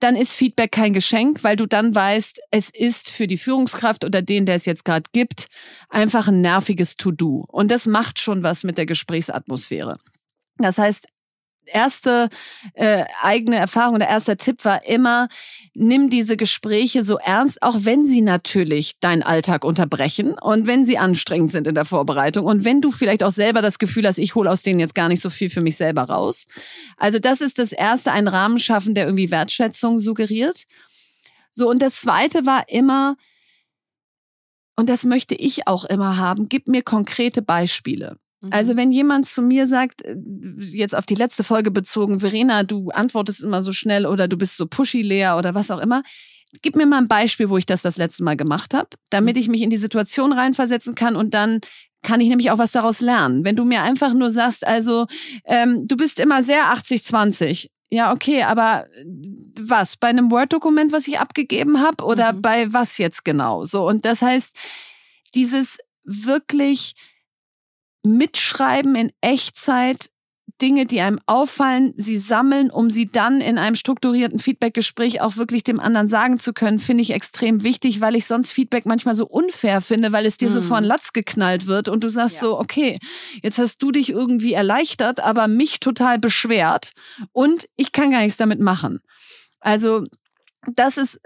dann 0.03 0.15
ist 0.15 0.33
Feedback 0.33 0.71
kein 0.71 0.93
Geschenk, 0.93 1.43
weil 1.43 1.55
du 1.55 1.65
dann 1.65 1.93
weißt, 1.93 2.41
es 2.51 2.69
ist 2.69 3.09
für 3.09 3.27
die 3.27 3.37
Führungskraft 3.37 4.03
oder 4.03 4.21
den, 4.21 4.45
der 4.45 4.55
es 4.55 4.65
jetzt 4.65 4.85
gerade 4.85 5.09
gibt, 5.13 5.47
einfach 5.89 6.27
ein 6.27 6.41
nerviges 6.41 6.97
To-Do. 6.97 7.45
Und 7.47 7.71
das 7.71 7.85
macht 7.85 8.19
schon 8.19 8.43
was 8.43 8.63
mit 8.63 8.77
der 8.77 8.85
Gesprächsatmosphäre. 8.85 9.99
Das 10.57 10.77
heißt, 10.77 11.07
erste 11.65 12.29
äh, 12.73 13.05
eigene 13.21 13.55
Erfahrung 13.55 13.95
oder 13.95 14.07
erster 14.07 14.37
Tipp 14.37 14.63
war 14.65 14.85
immer, 14.85 15.27
nimm 15.73 16.09
diese 16.09 16.37
Gespräche 16.37 17.03
so 17.03 17.17
ernst, 17.17 17.61
auch 17.61 17.77
wenn 17.79 18.03
sie 18.03 18.21
natürlich 18.21 18.99
deinen 18.99 19.23
Alltag 19.23 19.63
unterbrechen 19.63 20.33
und 20.33 20.67
wenn 20.67 20.83
sie 20.83 20.97
anstrengend 20.97 21.51
sind 21.51 21.67
in 21.67 21.75
der 21.75 21.85
Vorbereitung 21.85 22.45
und 22.45 22.65
wenn 22.65 22.81
du 22.81 22.91
vielleicht 22.91 23.23
auch 23.23 23.31
selber 23.31 23.61
das 23.61 23.79
Gefühl 23.79 24.07
hast, 24.07 24.17
ich 24.17 24.35
hole 24.35 24.49
aus 24.49 24.61
denen 24.61 24.79
jetzt 24.79 24.95
gar 24.95 25.07
nicht 25.07 25.21
so 25.21 25.29
viel 25.29 25.49
für 25.49 25.61
mich 25.61 25.77
selber 25.77 26.03
raus. 26.03 26.47
Also 26.97 27.19
das 27.19 27.41
ist 27.41 27.59
das 27.59 27.71
erste, 27.71 28.11
einen 28.11 28.27
Rahmen 28.27 28.59
schaffen, 28.59 28.95
der 28.95 29.05
irgendwie 29.05 29.31
Wertschätzung 29.31 29.99
suggeriert. 29.99 30.65
So, 31.51 31.69
und 31.69 31.81
das 31.81 32.01
zweite 32.01 32.45
war 32.45 32.69
immer, 32.69 33.17
und 34.77 34.89
das 34.89 35.03
möchte 35.03 35.35
ich 35.35 35.67
auch 35.67 35.85
immer 35.85 36.17
haben, 36.17 36.47
gib 36.47 36.67
mir 36.67 36.81
konkrete 36.81 37.41
Beispiele. 37.41 38.17
Also 38.49 38.73
mhm. 38.73 38.77
wenn 38.77 38.91
jemand 38.91 39.27
zu 39.27 39.41
mir 39.41 39.67
sagt, 39.67 40.03
äh, 40.03 40.15
jetzt 40.59 40.95
auf 40.95 41.05
die 41.05 41.15
letzte 41.15 41.43
Folge 41.43 41.71
bezogen, 41.71 42.19
Verena, 42.19 42.63
du 42.63 42.89
antwortest 42.89 43.43
immer 43.43 43.61
so 43.61 43.71
schnell 43.71 44.05
oder 44.05 44.27
du 44.27 44.37
bist 44.37 44.57
so 44.57 44.65
pushy 44.65 45.01
leer 45.01 45.37
oder 45.37 45.53
was 45.53 45.69
auch 45.69 45.79
immer, 45.79 46.01
gib 46.61 46.75
mir 46.75 46.85
mal 46.85 46.97
ein 46.97 47.07
Beispiel, 47.07 47.49
wo 47.49 47.57
ich 47.57 47.65
das 47.65 47.83
das 47.83 47.97
letzte 47.97 48.23
Mal 48.23 48.35
gemacht 48.35 48.73
habe, 48.73 48.89
damit 49.09 49.35
mhm. 49.35 49.41
ich 49.41 49.47
mich 49.47 49.61
in 49.61 49.69
die 49.69 49.77
Situation 49.77 50.33
reinversetzen 50.33 50.95
kann 50.95 51.15
und 51.15 51.33
dann 51.33 51.59
kann 52.03 52.19
ich 52.19 52.29
nämlich 52.29 52.49
auch 52.49 52.57
was 52.57 52.71
daraus 52.71 52.99
lernen. 52.99 53.45
Wenn 53.45 53.55
du 53.55 53.63
mir 53.63 53.83
einfach 53.83 54.13
nur 54.13 54.31
sagst, 54.31 54.65
also 54.65 55.05
ähm, 55.45 55.85
du 55.87 55.95
bist 55.95 56.19
immer 56.19 56.41
sehr 56.41 56.73
80-20, 56.73 57.67
ja, 57.91 58.13
okay, 58.13 58.43
aber 58.43 58.87
äh, 58.95 59.05
was? 59.59 59.97
Bei 59.97 60.07
einem 60.07 60.31
Word-Dokument, 60.31 60.91
was 60.93 61.07
ich 61.07 61.19
abgegeben 61.19 61.79
habe, 61.79 62.03
oder 62.03 62.33
mhm. 62.33 62.41
bei 62.41 62.73
was 62.73 62.97
jetzt 62.97 63.23
genau? 63.23 63.65
So, 63.65 63.87
und 63.87 64.05
das 64.05 64.21
heißt, 64.21 64.55
dieses 65.35 65.77
wirklich 66.03 66.95
mitschreiben 68.03 68.95
in 68.95 69.11
Echtzeit, 69.21 70.09
Dinge, 70.61 70.85
die 70.85 71.01
einem 71.01 71.19
auffallen, 71.25 71.93
sie 71.97 72.17
sammeln, 72.17 72.69
um 72.69 72.89
sie 72.89 73.05
dann 73.05 73.41
in 73.41 73.57
einem 73.57 73.75
strukturierten 73.75 74.37
Feedbackgespräch 74.37 75.21
auch 75.21 75.37
wirklich 75.37 75.63
dem 75.63 75.79
anderen 75.79 76.07
sagen 76.07 76.37
zu 76.37 76.53
können, 76.53 76.79
finde 76.79 77.01
ich 77.01 77.11
extrem 77.11 77.63
wichtig, 77.63 77.99
weil 77.99 78.15
ich 78.15 78.27
sonst 78.27 78.51
Feedback 78.51 78.85
manchmal 78.85 79.15
so 79.15 79.25
unfair 79.25 79.81
finde, 79.81 80.11
weil 80.11 80.25
es 80.25 80.37
dir 80.37 80.49
mm. 80.49 80.53
so 80.53 80.61
vor 80.61 80.79
den 80.79 80.85
Latz 80.85 81.13
geknallt 81.13 81.65
wird 81.65 81.89
und 81.89 82.03
du 82.03 82.09
sagst 82.09 82.35
ja. 82.35 82.41
so, 82.41 82.59
okay, 82.59 82.99
jetzt 83.41 83.57
hast 83.57 83.81
du 83.81 83.91
dich 83.91 84.09
irgendwie 84.09 84.53
erleichtert, 84.53 85.19
aber 85.19 85.47
mich 85.47 85.79
total 85.79 86.19
beschwert 86.19 86.91
und 87.31 87.67
ich 87.75 87.91
kann 87.91 88.11
gar 88.11 88.21
nichts 88.21 88.37
damit 88.37 88.59
machen. 88.59 88.99
Also 89.59 90.05
das 90.75 90.97
ist 90.97 91.19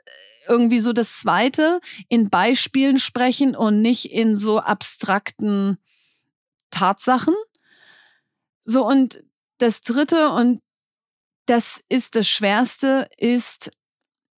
irgendwie 0.47 0.80
so 0.80 0.93
das 0.93 1.19
Zweite, 1.19 1.80
in 2.07 2.30
Beispielen 2.30 2.99
sprechen 2.99 3.55
und 3.55 3.82
nicht 3.82 4.11
in 4.11 4.36
so 4.36 4.59
abstrakten 4.59 5.78
Tatsachen. 6.76 7.34
So, 8.65 8.86
und 8.86 9.23
das 9.59 9.82
dritte, 9.82 10.30
und 10.32 10.61
das 11.45 11.82
ist 11.89 12.15
das 12.15 12.28
Schwerste, 12.28 13.07
ist, 13.17 13.71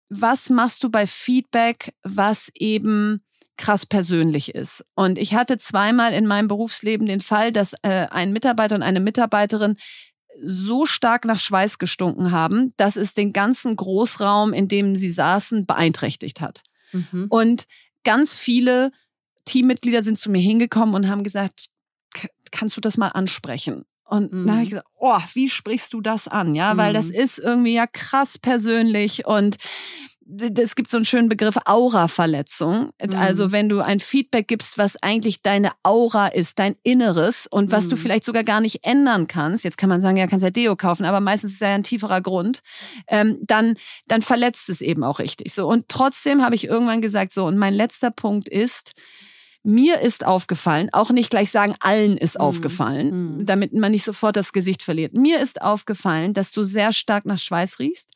was 0.10 0.50
machst 0.50 0.84
du 0.84 0.90
bei 0.90 1.08
Feedback, 1.08 1.94
was 2.04 2.52
eben 2.56 3.24
krass 3.58 3.86
persönlich 3.88 4.54
ist. 4.54 4.86
Und 4.94 5.18
ich 5.18 5.34
hatte 5.34 5.58
zweimal 5.58 6.14
in 6.14 6.28
meinem 6.28 6.48
Berufsleben 6.48 7.08
den 7.08 7.22
Fall, 7.22 7.52
dass 7.52 7.74
äh, 7.82 8.08
ein 8.12 8.32
Mitarbeiter 8.32 8.76
und 8.76 8.84
eine 8.84 9.00
Mitarbeiterin 9.00 9.78
so 10.44 10.86
stark 10.86 11.26
nach 11.26 11.40
Schweiß 11.40 11.80
gestunken 11.80 12.32
haben, 12.32 12.74
dass 12.78 12.96
es 12.98 13.16
den 13.16 13.34
ganzen 13.34 13.76
Großraum, 13.76 14.54
in 14.54 14.68
dem 14.68 14.96
sie 14.96 15.10
saßen, 15.10 15.66
beeinträchtigt 15.66 16.40
hat. 16.40 16.62
Mhm. 16.92 17.26
Und 17.30 17.66
ganz 18.04 18.36
viele 18.36 18.92
Teammitglieder 19.46 20.04
sind 20.04 20.20
zu 20.20 20.30
mir 20.30 20.42
hingekommen 20.42 20.94
und 20.94 21.10
haben 21.10 21.24
gesagt, 21.24 21.70
kannst 22.52 22.78
du 22.78 22.82
das 22.82 22.98
mal 22.98 23.10
ansprechen? 23.10 23.86
Und 24.06 24.32
mhm. 24.32 24.46
dann 24.46 24.56
habe 24.56 24.64
ich 24.64 24.70
gesagt, 24.70 24.88
oh, 25.00 25.20
wie 25.34 25.50
sprichst 25.50 25.94
du 25.94 26.02
das 26.02 26.28
an? 26.28 26.56
Ja, 26.56 26.78
weil 26.78 26.94
das 26.94 27.10
mhm. 27.10 27.16
ist 27.16 27.40
irgendwie 27.40 27.74
ja 27.74 27.88
krass 27.88 28.38
persönlich 28.38 29.26
und 29.26 29.58
es 30.40 30.76
gibt 30.76 30.90
so 30.90 30.98
einen 30.98 31.06
schönen 31.06 31.30
Begriff 31.30 31.58
Aura-Verletzung. 31.66 32.92
Mhm. 33.02 33.16
Also 33.16 33.52
wenn 33.52 33.70
du 33.70 33.80
ein 33.80 34.00
Feedback 34.00 34.48
gibst, 34.48 34.78
was 34.78 35.02
eigentlich 35.02 35.42
deine 35.42 35.72
Aura 35.84 36.28
ist, 36.28 36.60
dein 36.60 36.76
Inneres 36.84 37.48
und 37.50 37.72
was 37.72 37.86
mhm. 37.86 37.90
du 37.92 37.96
vielleicht 37.96 38.26
sogar 38.26 38.44
gar 38.44 38.60
nicht 38.60 38.84
ändern 38.84 39.28
kannst. 39.28 39.64
Jetzt 39.64 39.78
kann 39.78 39.90
man 39.90 40.02
sagen, 40.02 40.18
ja, 40.18 40.28
kannst 40.28 40.44
ja 40.44 40.50
Deo 40.50 40.76
kaufen, 40.76 41.06
aber 41.06 41.22
meistens 41.22 41.54
ist 41.54 41.62
ja 41.62 41.70
ein 41.70 41.84
tieferer 41.84 42.22
Grund. 42.22 42.60
Ähm, 43.08 43.40
dann, 43.44 43.76
dann 44.08 44.22
verletzt 44.22 44.70
es 44.70 44.82
eben 44.82 45.04
auch 45.04 45.20
richtig. 45.20 45.54
So 45.54 45.68
und 45.68 45.88
trotzdem 45.88 46.44
habe 46.44 46.56
ich 46.56 46.66
irgendwann 46.66 47.02
gesagt, 47.02 47.32
so 47.32 47.46
und 47.46 47.58
mein 47.58 47.74
letzter 47.74 48.12
Punkt 48.12 48.50
ist, 48.50 48.94
mir 49.68 50.00
ist 50.00 50.26
aufgefallen, 50.26 50.90
auch 50.94 51.12
nicht 51.12 51.30
gleich 51.30 51.52
sagen, 51.52 51.76
allen 51.82 52.18
ist 52.18 52.36
mhm. 52.36 52.42
aufgefallen, 52.42 53.36
mhm. 53.36 53.46
damit 53.46 53.74
man 53.74 53.92
nicht 53.92 54.06
sofort 54.06 54.36
das 54.36 54.54
Gesicht 54.54 54.82
verliert. 54.82 55.14
Mir 55.14 55.40
ist 55.40 55.62
aufgefallen, 55.62 56.34
dass 56.34 56.52
du 56.52 56.64
sehr 56.64 56.94
stark 56.94 57.26
nach 57.26 57.38
Schweiß 57.38 57.80
riechst 57.80 58.10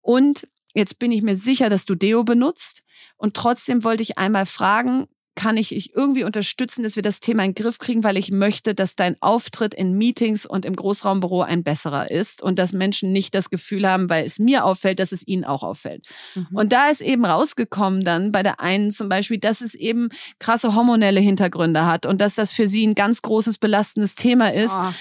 und 0.00 0.46
Jetzt 0.76 0.98
bin 0.98 1.12
ich 1.12 1.22
mir 1.22 1.36
sicher, 1.36 1.70
dass 1.70 1.84
du 1.84 1.94
Deo 1.94 2.24
benutzt. 2.24 2.82
Und 3.16 3.34
trotzdem 3.34 3.84
wollte 3.84 4.02
ich 4.02 4.18
einmal 4.18 4.44
fragen, 4.44 5.06
kann 5.34 5.56
ich 5.56 5.70
dich 5.70 5.94
irgendwie 5.94 6.24
unterstützen, 6.24 6.82
dass 6.82 6.96
wir 6.96 7.02
das 7.02 7.20
Thema 7.20 7.44
in 7.44 7.52
den 7.52 7.62
Griff 7.62 7.78
kriegen, 7.78 8.04
weil 8.04 8.16
ich 8.16 8.30
möchte, 8.30 8.74
dass 8.74 8.96
dein 8.96 9.16
Auftritt 9.20 9.74
in 9.74 9.94
Meetings 9.94 10.46
und 10.46 10.64
im 10.64 10.76
Großraumbüro 10.76 11.42
ein 11.42 11.64
besserer 11.64 12.10
ist 12.10 12.42
und 12.42 12.58
dass 12.58 12.72
Menschen 12.72 13.12
nicht 13.12 13.34
das 13.34 13.50
Gefühl 13.50 13.88
haben, 13.88 14.08
weil 14.08 14.24
es 14.24 14.38
mir 14.38 14.64
auffällt, 14.64 15.00
dass 15.00 15.12
es 15.12 15.26
ihnen 15.26 15.44
auch 15.44 15.62
auffällt. 15.62 16.06
Mhm. 16.34 16.48
Und 16.52 16.72
da 16.72 16.88
ist 16.88 17.00
eben 17.00 17.24
rausgekommen 17.24 18.04
dann 18.04 18.30
bei 18.30 18.42
der 18.42 18.60
einen 18.60 18.92
zum 18.92 19.08
Beispiel, 19.08 19.38
dass 19.38 19.60
es 19.60 19.74
eben 19.74 20.08
krasse 20.38 20.74
hormonelle 20.74 21.20
Hintergründe 21.20 21.86
hat 21.86 22.06
und 22.06 22.20
dass 22.20 22.36
das 22.36 22.52
für 22.52 22.66
sie 22.66 22.86
ein 22.86 22.94
ganz 22.94 23.22
großes 23.22 23.58
belastendes 23.58 24.14
Thema 24.14 24.52
ist. 24.52 24.76
Oh. 24.78 24.92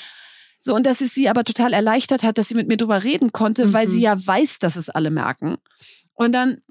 So, 0.60 0.74
und 0.74 0.86
dass 0.86 1.02
es 1.02 1.14
sie 1.14 1.28
aber 1.28 1.44
total 1.44 1.74
erleichtert 1.74 2.24
hat, 2.24 2.38
dass 2.38 2.48
sie 2.48 2.56
mit 2.56 2.70
mir 2.70 2.78
drüber 2.78 3.04
reden 3.04 3.34
konnte, 3.34 3.68
mhm. 3.68 3.74
weil 3.74 3.86
sie 3.86 3.98
mhm. 3.98 4.04
ja 4.04 4.28
weiß, 4.28 4.60
dass 4.60 4.78
es 4.78 4.90
alle 4.90 5.12
merken. 5.12 5.58
Und 6.14 6.32
dann 6.32 6.62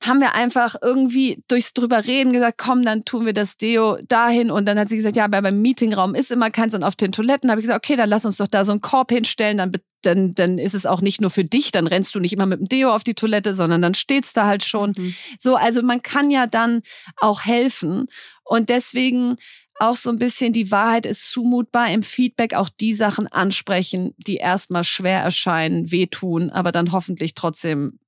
haben 0.00 0.20
wir 0.20 0.34
einfach 0.34 0.76
irgendwie 0.80 1.42
durchs 1.48 1.74
drüber 1.74 2.06
reden 2.06 2.32
gesagt, 2.32 2.56
komm, 2.56 2.84
dann 2.84 3.04
tun 3.04 3.26
wir 3.26 3.34
das 3.34 3.58
Deo 3.58 3.98
dahin. 4.08 4.50
Und 4.50 4.66
dann 4.66 4.78
hat 4.78 4.88
sie 4.88 4.96
gesagt, 4.96 5.16
ja, 5.16 5.24
aber 5.24 5.42
beim 5.42 5.60
Meetingraum 5.60 6.14
ist 6.14 6.30
immer 6.30 6.50
keins 6.50 6.74
und 6.74 6.84
auf 6.84 6.96
den 6.96 7.12
Toiletten 7.12 7.50
habe 7.50 7.60
ich 7.60 7.64
gesagt, 7.64 7.84
okay, 7.84 7.96
dann 7.96 8.08
lass 8.08 8.24
uns 8.24 8.38
doch 8.38 8.46
da 8.46 8.64
so 8.64 8.72
einen 8.72 8.80
Korb 8.80 9.10
hinstellen, 9.10 9.58
dann, 9.58 9.72
dann, 10.00 10.32
dann 10.32 10.58
ist 10.58 10.74
es 10.74 10.86
auch 10.86 11.02
nicht 11.02 11.20
nur 11.20 11.30
für 11.30 11.44
dich, 11.44 11.70
dann 11.70 11.86
rennst 11.86 12.14
du 12.14 12.20
nicht 12.20 12.32
immer 12.32 12.46
mit 12.46 12.60
dem 12.60 12.68
Deo 12.68 12.94
auf 12.94 13.04
die 13.04 13.14
Toilette, 13.14 13.52
sondern 13.52 13.82
dann 13.82 13.92
steht's 13.92 14.32
da 14.32 14.46
halt 14.46 14.64
schon. 14.64 14.94
Mhm. 14.96 15.14
So, 15.38 15.56
also 15.56 15.82
man 15.82 16.02
kann 16.02 16.30
ja 16.30 16.46
dann 16.46 16.80
auch 17.16 17.44
helfen. 17.44 18.06
Und 18.42 18.70
deswegen 18.70 19.36
auch 19.78 19.96
so 19.96 20.10
ein 20.10 20.18
bisschen 20.18 20.52
die 20.52 20.70
Wahrheit 20.70 21.04
ist 21.04 21.30
zumutbar 21.30 21.90
im 21.90 22.02
Feedback 22.02 22.54
auch 22.54 22.68
die 22.68 22.94
Sachen 22.94 23.26
ansprechen, 23.28 24.14
die 24.16 24.36
erstmal 24.36 24.84
schwer 24.84 25.20
erscheinen, 25.20 25.90
wehtun, 25.90 26.50
aber 26.50 26.72
dann 26.72 26.92
hoffentlich 26.92 27.34
trotzdem 27.34 27.98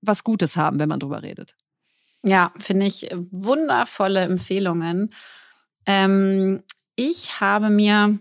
was 0.00 0.24
Gutes 0.24 0.56
haben, 0.56 0.78
wenn 0.78 0.88
man 0.88 1.00
drüber 1.00 1.22
redet. 1.22 1.54
Ja, 2.22 2.52
finde 2.58 2.86
ich 2.86 3.08
wundervolle 3.30 4.20
Empfehlungen. 4.20 5.12
Ähm, 5.86 6.62
ich 6.96 7.40
habe 7.40 7.70
mir 7.70 8.18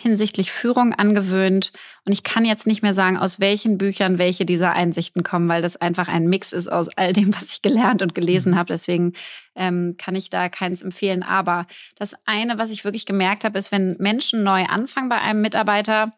hinsichtlich 0.00 0.50
Führung 0.50 0.94
angewöhnt. 0.94 1.72
Und 2.06 2.12
ich 2.12 2.22
kann 2.22 2.44
jetzt 2.44 2.66
nicht 2.66 2.82
mehr 2.82 2.94
sagen, 2.94 3.18
aus 3.18 3.40
welchen 3.40 3.78
Büchern 3.78 4.18
welche 4.18 4.44
dieser 4.44 4.72
Einsichten 4.72 5.22
kommen, 5.22 5.48
weil 5.48 5.62
das 5.62 5.76
einfach 5.76 6.08
ein 6.08 6.28
Mix 6.28 6.52
ist 6.52 6.68
aus 6.68 6.88
all 6.96 7.12
dem, 7.12 7.34
was 7.34 7.52
ich 7.52 7.62
gelernt 7.62 8.02
und 8.02 8.14
gelesen 8.14 8.52
mhm. 8.52 8.56
habe. 8.56 8.68
Deswegen 8.68 9.12
ähm, 9.54 9.96
kann 9.98 10.16
ich 10.16 10.30
da 10.30 10.48
keins 10.48 10.82
empfehlen. 10.82 11.22
Aber 11.22 11.66
das 11.96 12.14
eine, 12.24 12.58
was 12.58 12.70
ich 12.70 12.84
wirklich 12.84 13.06
gemerkt 13.06 13.44
habe, 13.44 13.58
ist, 13.58 13.72
wenn 13.72 13.96
Menschen 13.98 14.42
neu 14.42 14.64
anfangen 14.64 15.08
bei 15.08 15.20
einem 15.20 15.40
Mitarbeiter, 15.40 16.12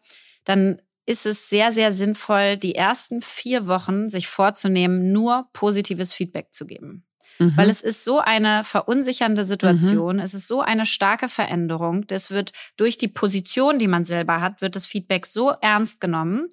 dann 0.45 0.81
ist 1.05 1.25
es 1.25 1.49
sehr, 1.49 1.71
sehr 1.71 1.91
sinnvoll, 1.91 2.57
die 2.57 2.75
ersten 2.75 3.21
vier 3.21 3.67
Wochen 3.67 4.09
sich 4.09 4.27
vorzunehmen, 4.27 5.11
nur 5.11 5.49
positives 5.53 6.13
Feedback 6.13 6.53
zu 6.53 6.65
geben. 6.65 7.05
Mhm. 7.39 7.53
Weil 7.55 7.69
es 7.69 7.81
ist 7.81 8.03
so 8.03 8.19
eine 8.19 8.63
verunsichernde 8.63 9.45
Situation, 9.45 10.17
mhm. 10.17 10.21
es 10.21 10.33
ist 10.33 10.47
so 10.47 10.61
eine 10.61 10.85
starke 10.85 11.27
Veränderung. 11.27 12.07
Das 12.07 12.31
wird 12.31 12.51
durch 12.77 12.97
die 12.97 13.07
Position, 13.07 13.79
die 13.79 13.87
man 13.87 14.05
selber 14.05 14.41
hat, 14.41 14.61
wird 14.61 14.75
das 14.75 14.85
Feedback 14.85 15.25
so 15.25 15.51
ernst 15.61 15.99
genommen, 15.99 16.47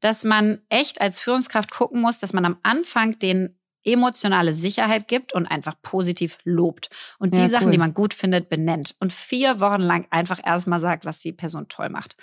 dass 0.00 0.24
man 0.24 0.60
echt 0.68 1.00
als 1.00 1.20
Führungskraft 1.20 1.70
gucken 1.70 2.00
muss, 2.00 2.20
dass 2.20 2.32
man 2.32 2.44
am 2.44 2.58
Anfang 2.62 3.18
den 3.18 3.58
emotionale 3.82 4.52
Sicherheit 4.52 5.06
gibt 5.06 5.32
und 5.32 5.46
einfach 5.46 5.74
positiv 5.80 6.38
lobt 6.44 6.90
und 7.18 7.34
die 7.34 7.42
ja, 7.42 7.48
Sachen, 7.48 7.66
cool. 7.66 7.72
die 7.72 7.78
man 7.78 7.94
gut 7.94 8.14
findet, 8.14 8.48
benennt 8.48 8.96
und 8.98 9.12
vier 9.12 9.60
Wochen 9.60 9.80
lang 9.80 10.06
einfach 10.10 10.40
erstmal 10.44 10.80
sagt, 10.80 11.04
was 11.04 11.20
die 11.20 11.32
Person 11.32 11.68
toll 11.68 11.88
macht. 11.88 12.16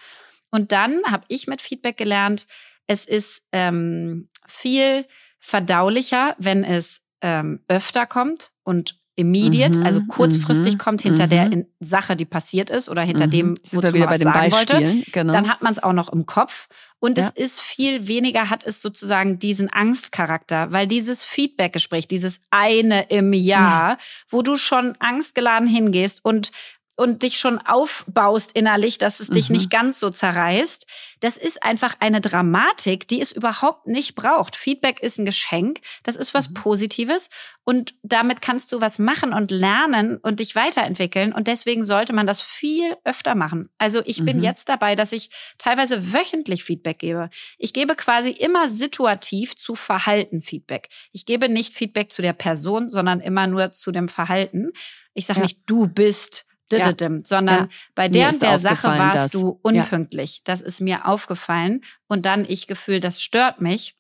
Und 0.54 0.72
dann 0.72 1.02
habe 1.08 1.26
ich 1.30 1.48
mit 1.48 1.62
Feedback 1.62 1.98
gelernt, 1.98 2.46
es 2.86 3.06
ist 3.06 3.42
ähm, 3.52 4.30
viel 4.46 5.08
verdaulicher, 5.40 6.36
wenn 6.38 6.64
es 6.64 7.02
ähm, 7.22 7.62
öfter 7.68 8.06
kommt 8.06 8.52
und 8.62 9.00
immediate, 9.16 9.80
mhm, 9.80 9.86
also 9.86 10.02
kurzfristig 10.08 10.74
mhm, 10.74 10.78
kommt 10.78 11.02
hinter 11.02 11.28
der 11.28 11.46
mhm. 11.46 11.66
Sache, 11.80 12.16
die 12.16 12.26
passiert 12.26 12.70
ist 12.70 12.88
oder 12.88 13.02
hinter 13.04 13.28
mhm. 13.28 13.32
dem, 13.32 13.58
wozu 13.72 13.96
man 13.98 14.10
was 14.10 14.20
sagen 14.20 14.52
wollte, 14.52 15.04
genau. 15.12 15.34
dann 15.34 15.50
hat 15.50 15.62
man 15.62 15.72
es 15.72 15.82
auch 15.82 15.94
noch 15.94 16.12
im 16.12 16.26
Kopf 16.26 16.68
und 17.00 17.18
ja. 17.18 17.26
es 17.26 17.44
ist 17.44 17.62
viel 17.62 18.08
weniger, 18.08 18.50
hat 18.50 18.64
es 18.64 18.82
sozusagen 18.82 19.38
diesen 19.38 19.72
Angstcharakter, 19.72 20.72
weil 20.72 20.88
dieses 20.88 21.24
Feedbackgespräch, 21.24 22.08
dieses 22.08 22.42
eine 22.50 23.04
im 23.10 23.34
Jahr, 23.34 23.98
wo 24.30 24.42
du 24.42 24.56
schon 24.56 24.96
angstgeladen 25.00 25.68
hingehst 25.68 26.24
und 26.24 26.52
und 26.96 27.24
dich 27.24 27.40
schon 27.40 27.58
aufbaust 27.58 28.52
innerlich, 28.54 29.00
dass 29.00 29.20
es 29.20 29.30
dich 29.30 29.50
mhm. 29.50 29.58
nicht 29.58 29.70
ganz 29.72 30.00
so 30.00 30.12
zerreißt. 30.12 30.86
Das 31.22 31.38
ist 31.38 31.64
einfach 31.64 31.96
eine 32.00 32.22
Dramatik, 32.22 33.08
die 33.08 33.20
es 33.20 33.32
überhaupt 33.32 33.88
nicht 33.88 34.14
braucht. 34.14 34.56
Feedback 34.56 35.00
ist 35.00 35.18
ein 35.18 35.26
Geschenk, 35.26 35.80
das 36.04 36.16
ist 36.16 36.34
was 36.34 36.50
mhm. 36.50 36.54
Positives 36.54 37.30
und 37.64 37.96
damit 38.04 38.42
kannst 38.42 38.72
du 38.72 38.82
was 38.82 39.00
machen 39.00 39.34
und 39.34 39.50
lernen 39.50 40.18
und 40.18 40.40
dich 40.40 40.56
weiterentwickeln 40.56 41.34
und 41.34 41.48
deswegen 41.48 41.84
sollte 41.84 42.14
man 42.14 42.28
das 42.28 42.42
viel 42.42 42.96
öfter 43.06 43.34
machen. 43.34 43.70
Also 43.80 44.02
ich 44.06 44.20
mhm. 44.20 44.26
bin 44.26 44.44
jetzt 44.44 44.70
dabei, 44.70 44.96
dass 44.96 45.14
ich 45.14 45.32
teilweise 45.58 46.14
wöchentlich 46.14 46.64
Feedback 46.64 47.00
gebe. 47.00 47.30
Ich 47.58 47.74
gebe 47.74 47.96
quasi 47.96 48.30
immer 48.30 48.70
situativ 48.70 49.56
zu 49.56 49.74
Verhalten 49.74 50.42
Feedback. 50.42 50.90
Ich 51.12 51.26
gebe 51.26 51.50
nicht 51.50 51.74
Feedback 51.74 52.12
zu 52.12 52.22
der 52.22 52.34
Person, 52.34 52.92
sondern 52.92 53.20
immer 53.20 53.48
nur 53.48 53.72
zu 53.72 53.92
dem 53.92 54.10
Verhalten. 54.10 54.72
Ich 55.16 55.26
sage 55.26 55.40
ja. 55.40 55.46
nicht, 55.46 55.60
du 55.66 55.88
bist 55.88 56.46
ja. 56.72 57.20
sondern 57.24 57.60
ja. 57.60 57.68
bei 57.96 58.10
der 58.10 58.30
und 58.30 58.42
der 58.42 58.60
Sache 58.60 58.88
warst 58.88 59.26
das. 59.26 59.32
du 59.32 59.60
unpünktlich. 59.62 60.38
Ja. 60.38 60.42
Das 60.46 60.62
ist 60.62 60.82
mir 60.82 61.08
aufgefallen 61.08 61.84
und 62.08 62.26
dann 62.26 62.46
ich 62.48 62.68
Gefühl, 62.68 63.00
das 63.00 63.22
stört 63.22 63.62
mich. 63.62 63.96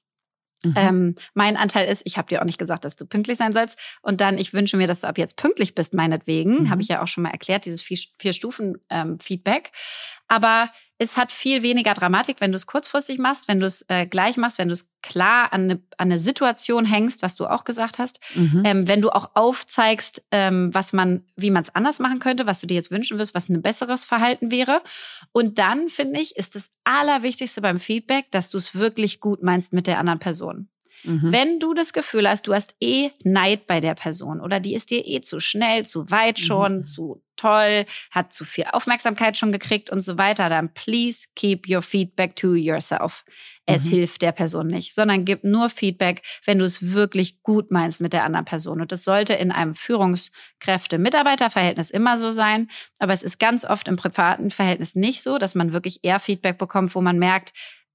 Mhm. 0.64 0.74
Ähm, 0.76 1.16
mein 1.34 1.57
Anteil 1.57 1.88
ist, 1.88 2.03
ich 2.05 2.18
habe 2.18 2.30
dir 2.30 2.41
auch 2.41 2.45
nicht 2.45 2.57
gesagt, 2.57 2.86
dass 2.86 2.95
du 2.95 3.05
pünktlich 3.05 3.38
sein 3.38 3.51
sollst. 3.53 3.78
Und 4.01 4.22
dann, 4.22 4.38
ich 4.38 4.53
wünsche 4.53 4.78
mir, 4.78 4.88
dass 4.88 5.01
du 5.01 5.07
ab 5.07 5.18
jetzt 5.18 5.36
pünktlich 5.36 5.76
bist, 5.76 5.93
meinetwegen. 5.93 6.61
Mhm. 6.61 6.70
Habe 6.70 6.82
ich 6.82 6.88
ja 6.88 7.01
auch 7.01 7.07
schon 7.07 7.24
mal 7.24 7.32
erklärt, 7.32 7.66
dieses 7.66 7.82
Vier-Stufen-Feedback. 7.82 9.72
Ähm, 9.74 9.80
Aber 10.28 10.70
es 10.99 11.17
hat 11.17 11.31
viel 11.31 11.63
weniger 11.63 11.93
Dramatik, 11.93 12.39
wenn 12.39 12.51
du 12.51 12.55
es 12.55 12.67
kurzfristig 12.67 13.17
machst, 13.17 13.47
wenn 13.47 13.59
du 13.59 13.65
es 13.65 13.83
äh, 13.89 14.05
gleich 14.05 14.37
machst, 14.37 14.57
wenn 14.57 14.67
du 14.67 14.73
es 14.73 14.91
klar 15.01 15.51
an 15.51 15.63
eine, 15.63 15.73
an 15.97 16.11
eine 16.11 16.19
Situation 16.19 16.85
hängst, 16.85 17.21
was 17.21 17.35
du 17.35 17.47
auch 17.47 17.63
gesagt 17.65 17.99
hast, 17.99 18.19
mhm. 18.35 18.61
ähm, 18.63 18.87
wenn 18.87 19.01
du 19.01 19.09
auch 19.09 19.31
aufzeigst, 19.33 20.23
ähm, 20.31 20.73
was 20.73 20.93
man, 20.93 21.25
wie 21.35 21.49
man 21.49 21.63
es 21.63 21.73
anders 21.75 21.99
machen 21.99 22.19
könnte, 22.19 22.47
was 22.47 22.61
du 22.61 22.67
dir 22.67 22.75
jetzt 22.75 22.91
wünschen 22.91 23.19
wirst, 23.19 23.33
was 23.35 23.49
ein 23.49 23.61
besseres 23.61 24.05
Verhalten 24.05 24.51
wäre. 24.51 24.81
Und 25.31 25.57
dann 25.57 25.89
finde 25.89 26.19
ich, 26.21 26.35
ist 26.35 26.55
das 26.55 26.69
Allerwichtigste 26.83 27.61
beim 27.61 27.79
Feedback, 27.79 28.31
dass 28.31 28.49
du 28.49 28.57
es 28.57 28.75
wirklich 28.75 29.19
gut 29.19 29.41
meinst 29.41 29.73
mit 29.73 29.87
der 29.87 29.99
anderen 29.99 30.19
Person. 30.19 30.69
Mhm. 31.03 31.31
Wenn 31.31 31.59
du 31.59 31.73
das 31.73 31.91
Gefühl 31.91 32.29
hast, 32.29 32.47
du 32.47 32.53
hast 32.53 32.75
eh 32.79 33.11
Neid 33.23 33.67
bei 33.67 33.79
der 33.79 33.95
Person 33.95 34.39
oder 34.39 34.59
die 34.59 34.75
ist 34.75 34.91
dir 34.91 35.05
eh 35.05 35.21
zu 35.21 35.39
schnell, 35.39 35.85
zu 35.85 36.09
weit 36.11 36.39
schon, 36.39 36.77
mhm. 36.77 36.85
zu 36.85 37.22
toll, 37.36 37.86
hat 38.11 38.34
zu 38.34 38.45
viel 38.45 38.65
Aufmerksamkeit 38.71 39.38
schon 39.38 39.51
gekriegt 39.51 39.89
und 39.89 40.01
so 40.01 40.17
weiter, 40.17 40.49
dann 40.49 40.73
please 40.73 41.27
keep 41.36 41.69
your 41.69 41.81
feedback 41.81 42.36
to 42.36 42.55
yourself. 42.55 43.25
Es 43.65 43.86
mhm. 43.86 43.91
hilft 43.91 44.21
der 44.21 44.34
Person 44.34 44.67
nicht, 44.67 44.93
sondern 44.93 45.23
gib 45.23 45.45
nur 45.45 45.69
Feedback, 45.69 46.21
wenn 46.45 46.59
du 46.59 46.65
es 46.65 46.93
wirklich 46.93 47.41
gut 47.43 47.71
meinst 47.71 48.01
mit 48.01 48.11
der 48.11 48.25
anderen 48.25 48.43
Person. 48.45 48.81
Und 48.81 48.91
das 48.91 49.05
sollte 49.05 49.31
in 49.34 49.51
einem 49.51 49.73
Führungskräfte-Mitarbeiter-Verhältnis 49.73 51.89
immer 51.89 52.17
so 52.17 52.34
sein. 52.34 52.69
Aber 52.99 53.13
es 53.13 53.23
ist 53.23 53.39
ganz 53.39 53.63
oft 53.63 53.88
im 53.88 53.95
privaten 53.95 54.49
Verhältnis 54.49 54.95
nicht 54.95 55.23
so, 55.23 55.38
dass 55.38 55.55
man 55.55 55.71
wirklich 55.71 56.01
eher 56.03 56.19
Feedback 56.19 56.57
bekommt, 56.57 56.93
wo 56.93 56.99
man 56.99 57.17
merkt, 57.17 57.53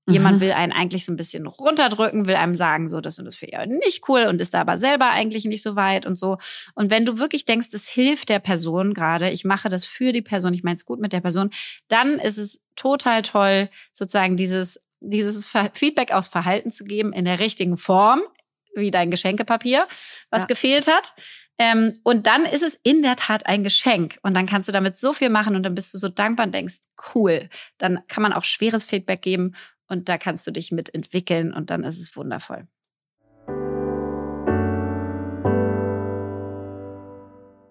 Jemand 0.08 0.36
mhm. 0.36 0.40
will 0.40 0.52
einen 0.52 0.72
eigentlich 0.72 1.04
so 1.04 1.12
ein 1.12 1.16
bisschen 1.16 1.46
runterdrücken, 1.46 2.26
will 2.26 2.36
einem 2.36 2.54
sagen, 2.54 2.88
so, 2.88 3.00
das 3.00 3.18
und 3.18 3.24
das 3.24 3.36
für 3.36 3.46
ihr 3.46 3.64
nicht 3.66 4.08
cool 4.08 4.24
und 4.24 4.40
ist 4.40 4.54
da 4.54 4.60
aber 4.60 4.78
selber 4.78 5.10
eigentlich 5.10 5.44
nicht 5.44 5.62
so 5.62 5.76
weit 5.76 6.06
und 6.06 6.14
so. 6.14 6.38
Und 6.74 6.90
wenn 6.90 7.04
du 7.04 7.18
wirklich 7.18 7.44
denkst, 7.44 7.68
es 7.72 7.88
hilft 7.88 8.28
der 8.28 8.38
Person 8.38 8.94
gerade, 8.94 9.30
ich 9.30 9.44
mache 9.44 9.68
das 9.68 9.84
für 9.84 10.12
die 10.12 10.22
Person, 10.22 10.54
ich 10.54 10.62
meine 10.62 10.76
es 10.76 10.84
gut 10.84 11.00
mit 11.00 11.12
der 11.12 11.20
Person, 11.20 11.50
dann 11.88 12.18
ist 12.18 12.38
es 12.38 12.62
total 12.76 13.22
toll, 13.22 13.68
sozusagen 13.92 14.36
dieses, 14.36 14.82
dieses 15.00 15.46
Feedback 15.74 16.12
aus 16.12 16.28
Verhalten 16.28 16.70
zu 16.70 16.84
geben 16.84 17.12
in 17.12 17.24
der 17.24 17.40
richtigen 17.40 17.76
Form, 17.76 18.22
wie 18.74 18.90
dein 18.90 19.10
Geschenkepapier, 19.10 19.86
was 20.30 20.42
ja. 20.42 20.46
gefehlt 20.46 20.86
hat. 20.86 21.12
Ähm, 21.58 21.98
und 22.04 22.28
dann 22.28 22.44
ist 22.44 22.62
es 22.62 22.78
in 22.84 23.02
der 23.02 23.16
Tat 23.16 23.46
ein 23.46 23.64
Geschenk. 23.64 24.18
Und 24.22 24.34
dann 24.34 24.46
kannst 24.46 24.68
du 24.68 24.72
damit 24.72 24.96
so 24.96 25.12
viel 25.12 25.28
machen 25.28 25.56
und 25.56 25.64
dann 25.64 25.74
bist 25.74 25.92
du 25.92 25.98
so 25.98 26.08
dankbar 26.08 26.46
und 26.46 26.54
denkst, 26.54 26.76
cool. 27.14 27.48
Dann 27.78 28.00
kann 28.06 28.22
man 28.22 28.32
auch 28.32 28.44
schweres 28.44 28.84
Feedback 28.84 29.22
geben 29.22 29.54
und 29.88 30.08
da 30.08 30.18
kannst 30.18 30.46
du 30.46 30.50
dich 30.50 30.72
mitentwickeln 30.72 31.52
und 31.52 31.70
dann 31.70 31.84
ist 31.84 31.98
es 31.98 32.16
wundervoll. 32.16 32.66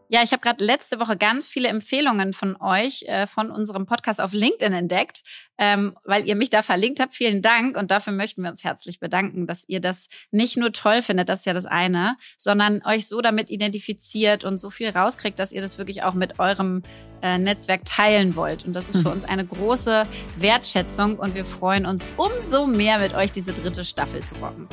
Ja, 0.09 0.23
ich 0.23 0.31
habe 0.31 0.39
gerade 0.39 0.63
letzte 0.63 1.01
Woche 1.01 1.17
ganz 1.17 1.49
viele 1.49 1.67
Empfehlungen 1.67 2.31
von 2.31 2.55
euch, 2.61 3.03
äh, 3.03 3.27
von 3.27 3.51
unserem 3.51 3.85
Podcast 3.85 4.21
auf 4.21 4.31
LinkedIn 4.31 4.71
entdeckt, 4.71 5.21
ähm, 5.57 5.97
weil 6.05 6.25
ihr 6.25 6.35
mich 6.35 6.49
da 6.49 6.61
verlinkt 6.61 7.01
habt. 7.01 7.13
Vielen 7.13 7.41
Dank 7.41 7.75
und 7.75 7.91
dafür 7.91 8.13
möchten 8.13 8.41
wir 8.41 8.49
uns 8.49 8.63
herzlich 8.63 9.01
bedanken, 9.01 9.47
dass 9.47 9.67
ihr 9.67 9.81
das 9.81 10.07
nicht 10.31 10.55
nur 10.55 10.71
toll 10.71 11.01
findet, 11.01 11.27
das 11.27 11.39
ist 11.39 11.45
ja 11.45 11.53
das 11.53 11.65
eine, 11.65 12.15
sondern 12.37 12.81
euch 12.85 13.07
so 13.07 13.19
damit 13.19 13.49
identifiziert 13.49 14.45
und 14.45 14.59
so 14.59 14.69
viel 14.69 14.89
rauskriegt, 14.89 15.39
dass 15.39 15.51
ihr 15.51 15.61
das 15.61 15.77
wirklich 15.77 16.03
auch 16.03 16.13
mit 16.13 16.39
eurem 16.39 16.83
äh, 17.21 17.37
Netzwerk 17.37 17.83
teilen 17.83 18.37
wollt. 18.37 18.65
Und 18.65 18.77
das 18.77 18.87
ist 18.87 19.01
für 19.01 19.09
hm. 19.09 19.11
uns 19.11 19.25
eine 19.25 19.45
große 19.45 20.07
Wertschätzung 20.37 21.19
und 21.19 21.35
wir 21.35 21.43
freuen 21.43 21.85
uns 21.85 22.07
umso 22.15 22.65
mehr, 22.65 22.99
mit 22.99 23.13
euch 23.13 23.33
diese 23.33 23.51
dritte 23.51 23.83
Staffel 23.83 24.23
zu 24.23 24.35
rocken. 24.35 24.69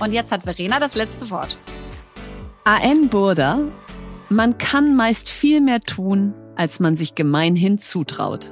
Und 0.00 0.12
jetzt 0.12 0.32
hat 0.32 0.42
Verena 0.42 0.80
das 0.80 0.96
letzte 0.96 1.30
Wort. 1.30 1.56
AN 2.64 3.08
Burda 3.08 3.58
man 4.34 4.58
kann 4.58 4.96
meist 4.96 5.28
viel 5.28 5.60
mehr 5.60 5.80
tun, 5.80 6.34
als 6.56 6.80
man 6.80 6.94
sich 6.94 7.14
gemeinhin 7.14 7.78
zutraut. 7.78 8.50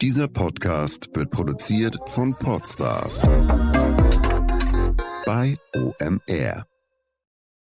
Dieser 0.00 0.28
Podcast 0.28 1.08
wird 1.14 1.30
produziert 1.30 1.96
von 2.06 2.32
Podstars 2.34 3.22
bei 5.26 5.56
OMR. 5.74 6.67